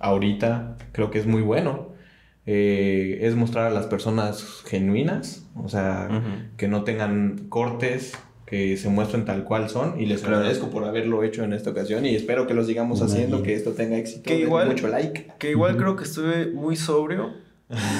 ahorita 0.00 0.76
creo 0.92 1.10
que 1.12 1.18
es 1.20 1.26
muy 1.26 1.42
bueno. 1.42 1.93
Eh, 2.46 3.20
es 3.22 3.34
mostrar 3.36 3.66
a 3.66 3.70
las 3.70 3.86
personas 3.86 4.44
genuinas, 4.66 5.46
o 5.56 5.68
sea, 5.68 6.08
Ujú. 6.10 6.28
que 6.58 6.68
no 6.68 6.84
tengan 6.84 7.46
cortes, 7.48 8.12
que 8.46 8.76
se 8.76 8.90
muestren 8.90 9.24
tal 9.24 9.44
cual 9.44 9.70
son. 9.70 9.98
Y 10.00 10.04
les 10.06 10.20
Claro. 10.20 10.36
agradezco 10.36 10.68
por 10.68 10.84
haberlo 10.84 11.22
hecho 11.24 11.42
en 11.44 11.54
esta 11.54 11.70
ocasión 11.70 12.04
y 12.04 12.14
espero 12.14 12.46
que 12.46 12.52
lo 12.54 12.62
sigamos 12.64 13.00
Muy 13.00 13.08
haciendo, 13.10 13.42
que 13.42 13.54
esto 13.54 13.72
tenga 13.72 13.96
éxito. 13.96 14.22
Que 14.24 14.40
igual- 14.40 14.68
mucho 14.68 14.88
like. 14.88 15.28
Que 15.38 15.50
igual 15.50 15.76
creo 15.78 15.96
que 15.96 16.04
estuve 16.04 16.48
muy 16.52 16.76
sobrio 16.76 17.32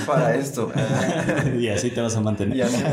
para 0.07 0.35
esto. 0.37 0.71
y 1.59 1.69
así 1.69 1.89
te 1.91 2.03
vas 2.03 2.15
a 2.15 2.21
mantener. 2.21 2.59
y 2.59 2.61
así, 2.61 2.85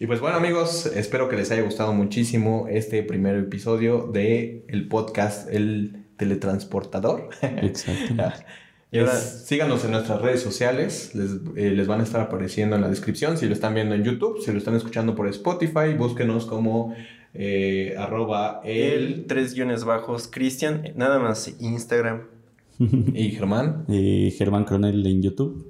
Y 0.00 0.06
pues 0.06 0.18
bueno 0.20 0.36
amigos, 0.38 0.86
espero 0.86 1.28
que 1.28 1.36
les 1.36 1.50
haya 1.52 1.62
gustado 1.62 1.92
muchísimo 1.92 2.66
este 2.68 3.02
primer 3.04 3.36
episodio 3.36 4.08
de 4.12 4.64
el 4.68 4.88
podcast 4.88 5.48
El 5.52 6.04
Teletransportador. 6.16 7.28
Exactamente. 7.42 8.24
Y 8.92 8.98
ahora- 8.98 9.12
síganos 9.16 9.84
en 9.84 9.92
nuestras 9.92 10.20
redes 10.20 10.42
sociales, 10.42 11.14
les, 11.14 11.30
eh, 11.56 11.70
les 11.70 11.86
van 11.86 12.00
a 12.00 12.02
estar 12.02 12.20
apareciendo 12.20 12.74
en 12.76 12.82
la 12.82 12.88
descripción 12.88 13.38
si 13.38 13.46
lo 13.46 13.52
están 13.52 13.74
viendo 13.74 13.94
en 13.94 14.02
YouTube, 14.02 14.40
si 14.44 14.50
lo 14.50 14.58
están 14.58 14.74
escuchando 14.74 15.14
por 15.14 15.28
Spotify, 15.28 15.94
búsquenos 15.96 16.44
como 16.46 16.94
eh, 17.32 17.94
arroba 17.96 18.60
el 18.64 19.02
el 19.02 19.26
tres 19.26 19.54
guiones 19.54 19.84
bajos, 19.84 20.26
Cristian, 20.28 20.82
nada 20.96 21.20
más 21.20 21.54
Instagram. 21.60 22.22
y 23.14 23.30
Germán. 23.30 23.84
Eh, 23.88 24.34
Germán 24.36 24.64
Cronel 24.64 25.06
en 25.06 25.22
YouTube 25.22 25.66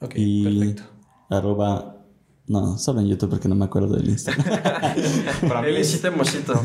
Ok, 0.00 0.14
y 0.16 0.44
perfecto. 0.44 0.82
arroba 1.30 2.01
No, 2.48 2.76
solo 2.76 3.00
en 3.00 3.08
YouTube 3.08 3.30
porque 3.30 3.48
no 3.48 3.54
me 3.54 3.64
acuerdo 3.64 3.94
del 3.96 4.08
Instagram. 4.08 4.44
Para 5.48 5.62
mí, 5.62 5.72
Mochito. 6.16 6.60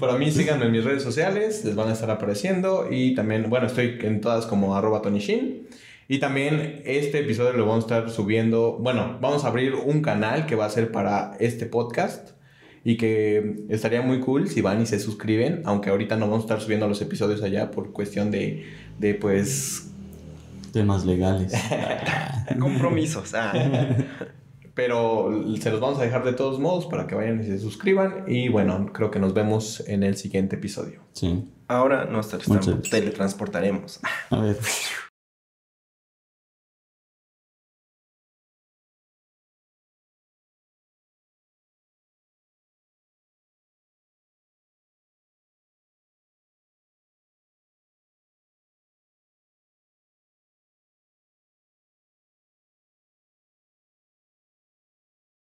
para 0.00 0.16
mí 0.16 0.30
síganme 0.30 0.66
en 0.66 0.72
mis 0.72 0.84
redes 0.84 1.02
sociales, 1.02 1.64
les 1.64 1.76
van 1.76 1.88
a 1.88 1.92
estar 1.92 2.10
apareciendo. 2.10 2.88
Y 2.90 3.14
también, 3.14 3.50
bueno, 3.50 3.66
estoy 3.66 3.98
en 4.00 4.20
todas 4.20 4.46
como 4.46 4.74
arroba 4.74 5.02
Tony 5.02 5.18
Shin. 5.18 5.68
Y 6.08 6.18
también 6.18 6.82
este 6.86 7.20
episodio 7.20 7.52
lo 7.52 7.66
vamos 7.66 7.84
a 7.84 7.86
estar 7.86 8.10
subiendo. 8.10 8.78
Bueno, 8.80 9.18
vamos 9.20 9.44
a 9.44 9.48
abrir 9.48 9.74
un 9.74 10.00
canal 10.00 10.46
que 10.46 10.54
va 10.54 10.64
a 10.64 10.70
ser 10.70 10.90
para 10.92 11.36
este 11.40 11.66
podcast. 11.66 12.30
Y 12.82 12.96
que 12.96 13.64
estaría 13.68 14.00
muy 14.00 14.20
cool 14.20 14.48
si 14.48 14.60
van 14.60 14.80
y 14.80 14.86
se 14.86 14.98
suscriben. 14.98 15.62
Aunque 15.66 15.90
ahorita 15.90 16.16
no 16.16 16.26
vamos 16.26 16.44
a 16.44 16.46
estar 16.46 16.60
subiendo 16.60 16.88
los 16.88 17.02
episodios 17.02 17.42
allá 17.42 17.70
por 17.70 17.92
cuestión 17.92 18.30
de, 18.30 18.64
de 18.98 19.14
pues. 19.14 19.90
Temas 20.72 21.04
legales. 21.04 21.52
Compromisos. 22.58 23.34
Ah. 23.34 23.52
Pero 24.76 25.30
se 25.58 25.70
los 25.70 25.80
vamos 25.80 25.98
a 25.98 26.02
dejar 26.02 26.22
de 26.22 26.34
todos 26.34 26.60
modos 26.60 26.84
para 26.84 27.06
que 27.06 27.14
vayan 27.14 27.40
y 27.40 27.44
se 27.44 27.58
suscriban. 27.58 28.24
Y 28.26 28.50
bueno, 28.50 28.90
creo 28.92 29.10
que 29.10 29.18
nos 29.18 29.32
vemos 29.32 29.82
en 29.88 30.02
el 30.02 30.18
siguiente 30.18 30.56
episodio. 30.56 31.00
Sí. 31.14 31.48
Ahora 31.66 32.04
nos 32.04 32.28
teletransportaremos. 32.28 34.00
A 34.28 34.38
ver. 34.38 34.58